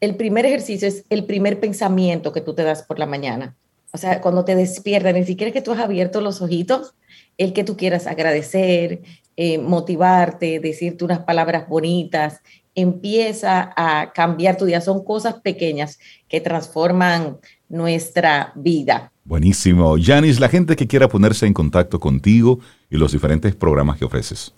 el 0.00 0.16
primer 0.16 0.46
ejercicio, 0.46 0.88
es 0.88 1.04
el 1.10 1.24
primer 1.24 1.60
pensamiento 1.60 2.32
que 2.32 2.40
tú 2.40 2.54
te 2.54 2.62
das 2.62 2.82
por 2.82 2.98
la 2.98 3.06
mañana. 3.06 3.56
O 3.92 3.98
sea, 3.98 4.20
cuando 4.20 4.44
te 4.44 4.54
despiertas, 4.54 5.14
ni 5.14 5.24
siquiera 5.24 5.52
que 5.52 5.62
tú 5.62 5.72
has 5.72 5.80
abierto 5.80 6.20
los 6.20 6.42
ojitos, 6.42 6.94
el 7.38 7.52
que 7.52 7.64
tú 7.64 7.76
quieras 7.76 8.06
agradecer, 8.06 9.02
eh, 9.36 9.58
motivarte, 9.58 10.60
decirte 10.60 11.04
unas 11.04 11.20
palabras 11.20 11.68
bonitas, 11.68 12.40
empieza 12.74 13.72
a 13.76 14.12
cambiar 14.12 14.56
tu 14.56 14.66
día. 14.66 14.80
Son 14.80 15.04
cosas 15.04 15.34
pequeñas 15.42 15.98
que 16.28 16.40
transforman 16.40 17.38
nuestra 17.68 18.52
vida. 18.54 19.12
Buenísimo. 19.24 19.96
Yanis, 19.96 20.40
la 20.40 20.48
gente 20.48 20.76
que 20.76 20.86
quiera 20.86 21.08
ponerse 21.08 21.46
en 21.46 21.54
contacto 21.54 21.98
contigo 22.00 22.60
y 22.90 22.96
los 22.96 23.12
diferentes 23.12 23.54
programas 23.54 23.98
que 23.98 24.04
ofreces. 24.04 24.52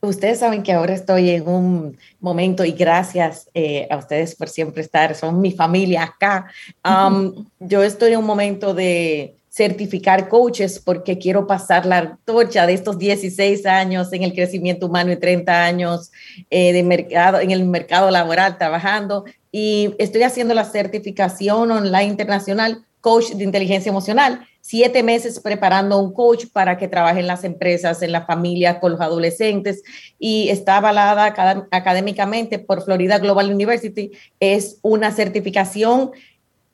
Ustedes 0.00 0.38
saben 0.38 0.62
que 0.62 0.72
ahora 0.72 0.94
estoy 0.94 1.30
en 1.30 1.48
un 1.48 1.98
momento 2.20 2.64
y 2.64 2.72
gracias 2.72 3.48
eh, 3.52 3.88
a 3.90 3.96
ustedes 3.96 4.36
por 4.36 4.48
siempre 4.48 4.82
estar, 4.82 5.14
son 5.16 5.40
mi 5.40 5.50
familia 5.50 6.04
acá. 6.04 6.46
Um, 6.84 7.46
yo 7.60 7.82
estoy 7.82 8.12
en 8.12 8.20
un 8.20 8.26
momento 8.26 8.74
de 8.74 9.34
certificar 9.50 10.28
coaches 10.28 10.78
porque 10.78 11.18
quiero 11.18 11.48
pasar 11.48 11.84
la 11.84 12.16
torcha 12.24 12.64
de 12.64 12.74
estos 12.74 12.96
16 12.96 13.66
años 13.66 14.12
en 14.12 14.22
el 14.22 14.32
crecimiento 14.32 14.86
humano 14.86 15.10
y 15.10 15.16
30 15.16 15.64
años 15.64 16.12
eh, 16.48 16.72
de 16.72 16.82
mercado, 16.84 17.40
en 17.40 17.50
el 17.50 17.64
mercado 17.64 18.10
laboral 18.12 18.56
trabajando 18.56 19.24
y 19.50 19.96
estoy 19.98 20.22
haciendo 20.22 20.54
la 20.54 20.64
certificación 20.64 21.72
online 21.72 22.04
internacional 22.04 22.84
coach 23.00 23.30
de 23.30 23.44
inteligencia 23.44 23.90
emocional. 23.90 24.46
Siete 24.70 25.02
meses 25.02 25.40
preparando 25.40 25.98
un 25.98 26.12
coach 26.12 26.44
para 26.52 26.76
que 26.76 26.88
trabaje 26.88 27.20
en 27.20 27.26
las 27.26 27.42
empresas, 27.42 28.02
en 28.02 28.12
la 28.12 28.26
familia, 28.26 28.80
con 28.80 28.92
los 28.92 29.00
adolescentes 29.00 29.82
y 30.18 30.50
está 30.50 30.76
avalada 30.76 31.24
académicamente 31.70 32.58
por 32.58 32.84
Florida 32.84 33.18
Global 33.18 33.50
University. 33.50 34.10
Es 34.40 34.78
una 34.82 35.10
certificación 35.10 36.10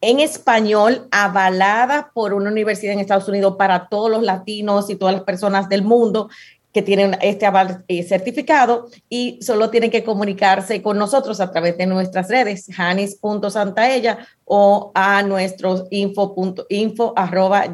en 0.01 0.19
español 0.19 1.07
avalada 1.13 2.11
por 2.13 2.35
una 2.35 2.51
universidad 2.51 2.95
en 2.95 2.99
Estados 2.99 3.29
Unidos 3.29 3.55
para 3.57 3.87
todos 3.89 4.11
los 4.11 4.25
latinos 4.25 4.91
y 4.91 4.97
todas 4.97 5.15
las 5.15 5.23
personas 5.23 5.69
del 5.69 5.85
mundo 5.85 6.29
que 6.75 6.83
tienen 6.83 7.17
este 7.23 7.47
aval 7.47 7.85
eh, 7.87 8.03
certificado 8.03 8.89
y 9.09 9.39
solo 9.41 9.71
tienen 9.71 9.93
que 9.93 10.03
comunicarse 10.03 10.83
con 10.83 10.99
nosotros 10.99 11.41
a 11.41 11.53
través 11.53 11.79
de 11.79 11.87
nuestras 11.87 12.29
redes, 12.29 12.67
janis.santaella 12.75 14.27
o 14.45 14.91
a 14.93 15.23
nuestros 15.23 15.85
info, 15.91 16.35
info 16.69 17.13
arroba 17.17 17.67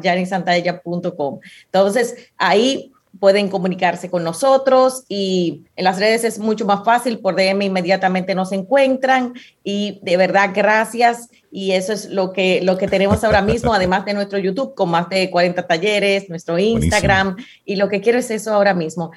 Entonces, 1.65 2.15
ahí 2.37 2.91
pueden 3.21 3.49
comunicarse 3.49 4.09
con 4.09 4.23
nosotros 4.23 5.03
y 5.07 5.65
en 5.75 5.83
las 5.83 5.99
redes 5.99 6.23
es 6.23 6.39
mucho 6.39 6.65
más 6.65 6.83
fácil, 6.83 7.19
por 7.19 7.35
DM 7.35 7.61
inmediatamente 7.61 8.33
nos 8.33 8.51
encuentran 8.51 9.35
y 9.63 9.99
de 10.01 10.17
verdad 10.17 10.49
gracias. 10.55 11.29
Y 11.51 11.73
eso 11.73 11.93
es 11.93 12.09
lo 12.09 12.33
que, 12.33 12.61
lo 12.63 12.79
que 12.79 12.87
tenemos 12.87 13.23
ahora 13.23 13.43
mismo, 13.43 13.75
además 13.75 14.05
de 14.05 14.15
nuestro 14.15 14.39
YouTube 14.39 14.73
con 14.73 14.89
más 14.89 15.07
de 15.09 15.29
40 15.29 15.67
talleres, 15.67 16.29
nuestro 16.29 16.57
Instagram 16.57 17.35
y 17.63 17.75
lo 17.75 17.89
que 17.89 18.01
quiero 18.01 18.17
es 18.17 18.31
eso 18.31 18.55
ahora 18.55 18.73
mismo, 18.73 19.11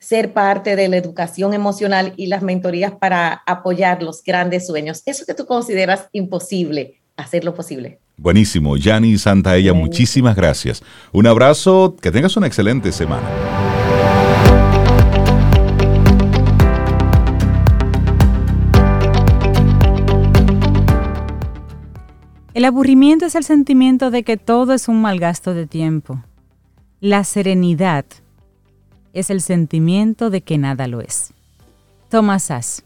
ser 0.00 0.32
parte 0.32 0.74
de 0.74 0.88
la 0.88 0.96
educación 0.96 1.54
emocional 1.54 2.14
y 2.16 2.26
las 2.26 2.42
mentorías 2.42 2.94
para 2.98 3.44
apoyar 3.46 4.02
los 4.02 4.24
grandes 4.24 4.66
sueños, 4.66 5.02
eso 5.06 5.24
que 5.24 5.34
tú 5.34 5.46
consideras 5.46 6.08
imposible, 6.10 7.00
hacerlo 7.16 7.54
posible. 7.54 8.00
Buenísimo. 8.18 8.76
Yanni 8.76 9.18
Santaella, 9.18 9.74
muchísimas 9.74 10.36
gracias. 10.36 10.82
Un 11.12 11.26
abrazo, 11.26 11.96
que 12.00 12.10
tengas 12.10 12.36
una 12.36 12.46
excelente 12.46 12.90
semana. 12.90 13.28
El 22.54 22.64
aburrimiento 22.64 23.26
es 23.26 23.34
el 23.34 23.44
sentimiento 23.44 24.10
de 24.10 24.22
que 24.22 24.38
todo 24.38 24.72
es 24.72 24.88
un 24.88 25.02
mal 25.02 25.20
gasto 25.20 25.52
de 25.52 25.66
tiempo. 25.66 26.24
La 27.00 27.22
serenidad 27.22 28.06
es 29.12 29.28
el 29.28 29.42
sentimiento 29.42 30.30
de 30.30 30.40
que 30.40 30.56
nada 30.56 30.88
lo 30.88 31.02
es. 31.02 31.34
Thomas 32.08 32.44
Sass. 32.44 32.82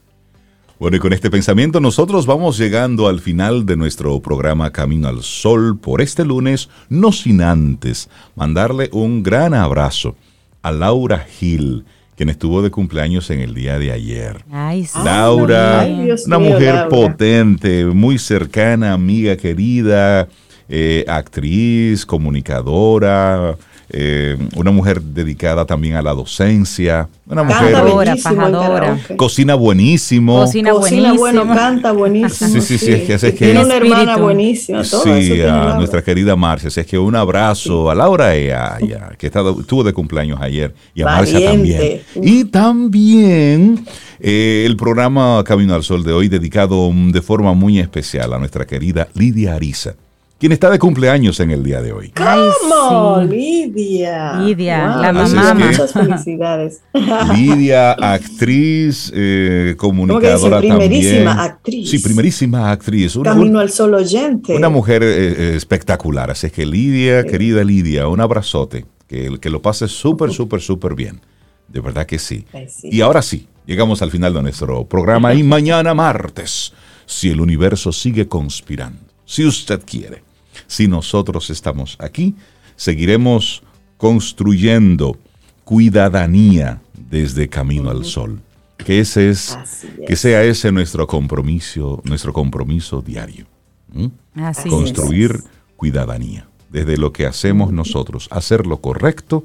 Bueno, 0.81 0.97
y 0.97 1.01
con 1.01 1.13
este 1.13 1.31
pensamiento 1.31 1.79
nosotros 1.79 2.25
vamos 2.25 2.57
llegando 2.57 3.07
al 3.07 3.21
final 3.21 3.67
de 3.67 3.77
nuestro 3.77 4.19
programa 4.21 4.71
Camino 4.73 5.09
al 5.09 5.23
Sol 5.23 5.79
por 5.79 6.01
este 6.01 6.25
lunes, 6.25 6.71
no 6.89 7.13
sin 7.13 7.43
antes 7.43 8.09
mandarle 8.35 8.89
un 8.93 9.23
gran 9.23 9.53
abrazo 9.53 10.17
a 10.63 10.73
Laura 10.73 11.19
Gil, 11.19 11.85
quien 12.17 12.31
estuvo 12.31 12.63
de 12.63 12.71
cumpleaños 12.71 13.29
en 13.29 13.41
el 13.41 13.53
día 13.53 13.79
de 13.79 13.93
ayer. 13.93 14.43
Ay, 14.51 14.87
sí. 14.87 14.99
Laura, 15.05 15.81
Ay, 15.81 16.05
Dios 16.05 16.27
una 16.27 16.39
mío, 16.39 16.51
mujer 16.53 16.75
Laura. 16.75 16.89
potente, 16.89 17.85
muy 17.85 18.19
cercana, 18.19 18.95
amiga 18.95 19.37
querida, 19.37 20.29
eh, 20.71 21.05
actriz, 21.09 22.07
comunicadora, 22.07 23.55
eh, 23.93 24.37
una 24.57 24.71
mujer 24.71 25.03
dedicada 25.03 25.65
también 25.67 25.95
a 25.97 26.03
la 26.03 26.13
docencia, 26.15 27.09
una 27.27 27.43
mujer 27.43 27.73
Canta 27.73 28.17
Pajadora, 28.23 28.99
cocina 29.17 29.55
buenísimo. 29.55 30.37
Cocina 30.41 30.71
Cocina 30.73 31.13
bueno, 31.15 31.45
buenísimo. 31.45 31.55
canta 31.55 31.93
buenísimo. 31.93 32.51
Sí, 32.51 32.61
sí, 32.61 32.79
sí, 32.79 32.93
es 32.93 33.03
que- 33.03 33.15
es 33.15 33.21
que- 33.23 33.33
tiene 33.33 33.65
una 33.65 33.77
hermana 33.77 34.17
buenísima. 34.17 34.83
Todo 34.83 35.03
Sí, 35.05 35.41
a 35.43 35.47
Laura. 35.47 35.75
nuestra 35.77 36.03
querida 36.03 36.37
Marcia. 36.37 36.69
Así 36.69 36.81
es 36.81 36.87
que 36.87 36.99
un 36.99 37.15
abrazo 37.17 37.91
a 37.91 37.95
Laura 37.95 38.37
y 38.39 38.51
a, 38.51 38.77
y 38.81 38.93
a- 38.93 39.13
que 39.19 39.27
está- 39.27 39.43
estuvo 39.59 39.83
de 39.85 39.93
cumpleaños 39.93 40.41
ayer, 40.41 40.75
y 40.95 41.03
a 41.03 41.07
Marcia 41.07 41.51
también. 41.51 41.79
Valiente. 41.79 42.05
Y 42.23 42.45
también 42.45 43.85
eh, 44.21 44.65
el 44.67 44.77
programa 44.77 45.43
Camino 45.45 45.75
al 45.75 45.83
Sol 45.83 46.03
de 46.05 46.13
hoy 46.13 46.29
dedicado 46.29 46.91
mm, 46.93 47.11
de 47.13 47.23
forma 47.23 47.55
muy 47.55 47.79
especial 47.79 48.33
a 48.33 48.39
nuestra 48.39 48.67
querida 48.67 49.09
Lidia 49.15 49.55
Ariza, 49.55 49.95
quien 50.41 50.51
está 50.53 50.71
de 50.71 50.79
cumpleaños 50.81 51.39
en 51.39 51.51
el 51.53 51.63
día 51.63 51.81
de 51.83 51.93
hoy. 51.93 52.11
¿Cómo? 52.17 53.21
sí. 53.23 53.29
Lidia. 53.29 54.41
Lidia, 54.41 54.89
Wow, 54.95 55.03
la 55.03 55.13
mamá. 55.13 55.23
muchas- 55.23 55.35
Así 55.35 55.47
es 55.47 55.53
que- 55.53 55.65
Muchas 55.65 55.93
felicidades. 55.93 56.81
Lidia, 57.37 57.93
actriz, 57.93 59.13
eh, 59.15 59.75
¿Cómo 59.77 60.07
que 60.07 60.07
dice? 60.07 60.37
comunicadora 60.41 60.59
Primerísima 60.59 61.25
también. 61.35 61.39
actriz. 61.51 61.91
Sí, 61.91 61.99
primerísima 61.99 62.71
actriz. 62.71 63.17
Una- 63.17 63.31
Camino 63.35 63.59
al 63.61 63.71
sol 63.71 63.95
oyente. 63.95 64.57
Una 64.57 64.69
mujer 64.69 65.03
eh, 65.03 65.09
eh, 65.37 65.53
espectacular. 65.57 66.31
Así 66.31 66.47
es 66.47 66.53
que 66.53 66.65
Lidia, 66.67 67.25
querida 67.25 67.63
Lidia, 67.63 68.09
un 68.09 68.21
abrazote. 68.21 68.87
Que, 69.07 69.39
que 69.41 69.51
lo 69.51 69.61
pase 69.61 69.89
súper, 69.89 70.31
súper, 70.33 70.61
súper 70.61 70.95
bien. 70.95 71.21
De 71.69 71.81
verdad 71.81 72.07
que 72.07 72.19
sí. 72.19 72.45
Y 72.85 73.01
ahora 73.01 73.23
sí, 73.23 73.47
llegamos 73.67 74.03
al 74.03 74.11
final 74.11 74.33
de 74.33 74.41
nuestro 74.43 74.85
programa. 74.87 75.35
Y 75.35 75.43
mañana 75.43 75.95
martes, 75.95 76.73
si 77.07 77.29
el 77.31 77.41
universo 77.41 77.91
sigue 77.93 78.29
conspirando, 78.29 79.01
si 79.25 79.45
usted 79.45 79.81
quiere, 79.85 80.23
si 80.71 80.87
nosotros 80.87 81.51
estamos 81.51 81.97
aquí, 81.99 82.37
seguiremos 82.77 83.63
construyendo 83.97 85.17
cuidadanía 85.65 86.81
desde 87.11 87.49
Camino 87.49 87.91
al 87.91 88.05
Sol. 88.05 88.41
Que 88.77 89.01
ese 89.01 89.31
es, 89.31 89.59
que 90.07 90.15
sea 90.15 90.45
ese 90.45 90.71
nuestro 90.71 91.07
compromiso, 91.07 92.01
nuestro 92.05 92.33
compromiso 92.33 93.03
diario. 93.03 93.47
¿Mm? 93.93 94.07
Así 94.43 94.69
es. 94.69 94.75
construir 94.75 95.43
cuidadanía. 95.77 96.47
Desde 96.71 96.97
lo 96.97 97.13
que 97.13 97.27
hacemos 97.27 97.73
nosotros, 97.73 98.29
hacer 98.31 98.67
lo 98.67 98.77
correcto 98.79 99.45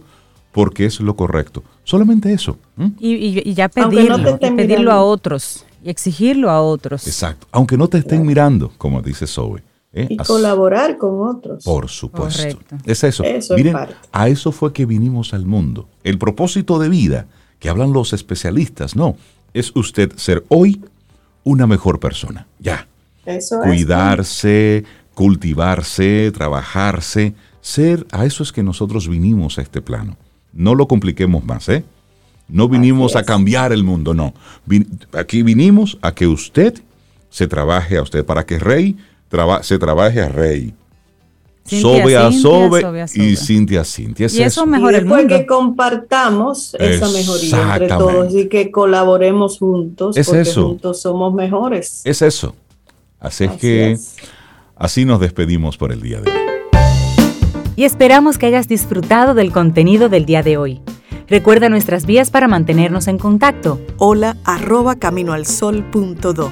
porque 0.51 0.85
es 0.85 0.99
lo 0.99 1.15
correcto. 1.15 1.63
Solamente 1.83 2.31
eso. 2.31 2.57
Y, 2.99 3.15
y- 3.15 3.41
y 3.43 3.53
ya 3.55 3.67
pedirlo, 3.67 4.17
no 4.19 4.37
y 4.39 4.51
pedirlo 4.51 4.91
a 4.91 5.01
otros 5.01 5.65
y 5.83 5.89
exigirlo 5.89 6.49
a 6.51 6.61
otros. 6.61 7.07
Exacto. 7.07 7.47
Aunque 7.51 7.77
no 7.77 7.87
te 7.87 7.97
estén 7.97 8.25
mirando, 8.25 8.71
como 8.77 9.01
dice 9.01 9.25
Zoe. 9.25 9.61
¿Eh? 9.95 10.05
Y 10.09 10.17
colaborar 10.17 10.97
con 10.97 11.27
otros. 11.27 11.63
Por 11.63 11.89
supuesto. 11.89 12.43
Correcto. 12.43 12.75
Es 12.85 13.03
eso. 13.03 13.23
Eso 13.23 13.55
es 13.55 13.57
Miren, 13.57 13.73
parte. 13.73 13.95
a 14.11 14.27
eso 14.29 14.51
fue 14.51 14.71
que 14.73 14.85
vinimos 14.85 15.33
al 15.33 15.45
mundo. 15.47 15.89
El 16.03 16.19
propósito 16.19 16.77
de 16.77 16.89
vida 16.89 17.25
que 17.57 17.69
hablan 17.69 17.93
los 17.93 18.13
especialistas, 18.13 18.95
no, 18.95 19.15
es 19.53 19.71
usted 19.75 20.11
ser 20.17 20.43
hoy 20.49 20.81
una 21.43 21.65
mejor 21.65 21.99
persona. 21.99 22.45
Ya. 22.59 22.87
Eso 23.25 23.63
es. 23.63 23.67
cuidarse, 23.67 24.83
cultivarse, 25.15 26.31
trabajarse, 26.31 27.33
ser, 27.61 28.05
a 28.11 28.25
eso 28.25 28.43
es 28.43 28.51
que 28.51 28.61
nosotros 28.61 29.07
vinimos 29.07 29.57
a 29.57 29.61
este 29.63 29.81
plano. 29.81 30.17
No 30.53 30.75
lo 30.75 30.87
compliquemos 30.87 31.43
más, 31.43 31.67
¿eh? 31.69 31.83
No 32.47 32.69
vinimos 32.69 33.15
a 33.15 33.23
cambiar 33.23 33.73
el 33.73 33.83
mundo, 33.83 34.13
no. 34.13 34.33
Vin- 34.67 34.87
aquí 35.13 35.41
vinimos 35.41 35.97
a 36.03 36.13
que 36.13 36.27
usted 36.27 36.79
se 37.31 37.47
trabaje 37.47 37.97
a 37.97 38.03
usted, 38.03 38.23
para 38.23 38.45
que 38.45 38.59
Rey 38.59 38.95
traba- 39.29 39.63
se 39.63 39.77
trabaje 39.79 40.21
a 40.21 40.29
Rey. 40.29 40.73
Cintia, 41.67 41.81
Sobe 42.03 42.17
a 42.17 42.31
Sobe 42.31 42.81
Sobe 42.81 43.01
a 43.01 43.05
y. 43.15 43.35
Cintia 43.35 43.81
a 43.81 43.85
Cintia. 43.85 44.27
Es 44.27 44.35
Y 44.35 44.43
eso 44.43 44.61
eso. 44.61 44.65
Y 44.65 44.69
mejora 44.69 44.97
el 44.97 45.03
después 45.05 45.23
mundo. 45.23 45.35
que 45.37 45.45
compartamos 45.47 46.75
esa 46.75 47.07
mejoría 47.09 47.33
entre 47.73 47.85
Exactamente. 47.85 47.95
todos 47.97 48.35
y 48.35 48.47
que 48.49 48.69
colaboremos 48.69 49.57
juntos, 49.57 50.15
Es 50.15 50.27
porque 50.27 50.41
eso. 50.41 50.67
juntos 50.67 51.01
somos 51.01 51.33
mejores. 51.33 52.01
Es 52.03 52.21
eso. 52.21 52.55
Así 53.19 53.45
es 53.45 53.51
que 53.53 53.91
es. 53.93 54.15
así 54.75 55.05
nos 55.05 55.19
despedimos 55.19 55.77
por 55.77 55.91
el 55.91 56.01
día 56.01 56.21
de 56.21 56.29
hoy. 56.29 56.37
y 57.77 57.83
esperamos 57.83 58.37
que 58.37 58.45
hayas 58.45 58.67
disfrutado 58.67 59.33
del 59.33 59.51
contenido 59.51 60.07
del 60.07 60.25
día 60.25 60.43
de 60.43 60.57
hoy. 60.57 60.81
Recuerda 61.27 61.67
nuestras 61.69 62.05
vías 62.05 62.29
para 62.29 62.47
mantenernos 62.47 63.07
en 63.07 63.17
contacto. 63.17 63.81
Hola 63.97 64.37
arroba 64.45 64.95
caminoalsol.do. 64.97 66.51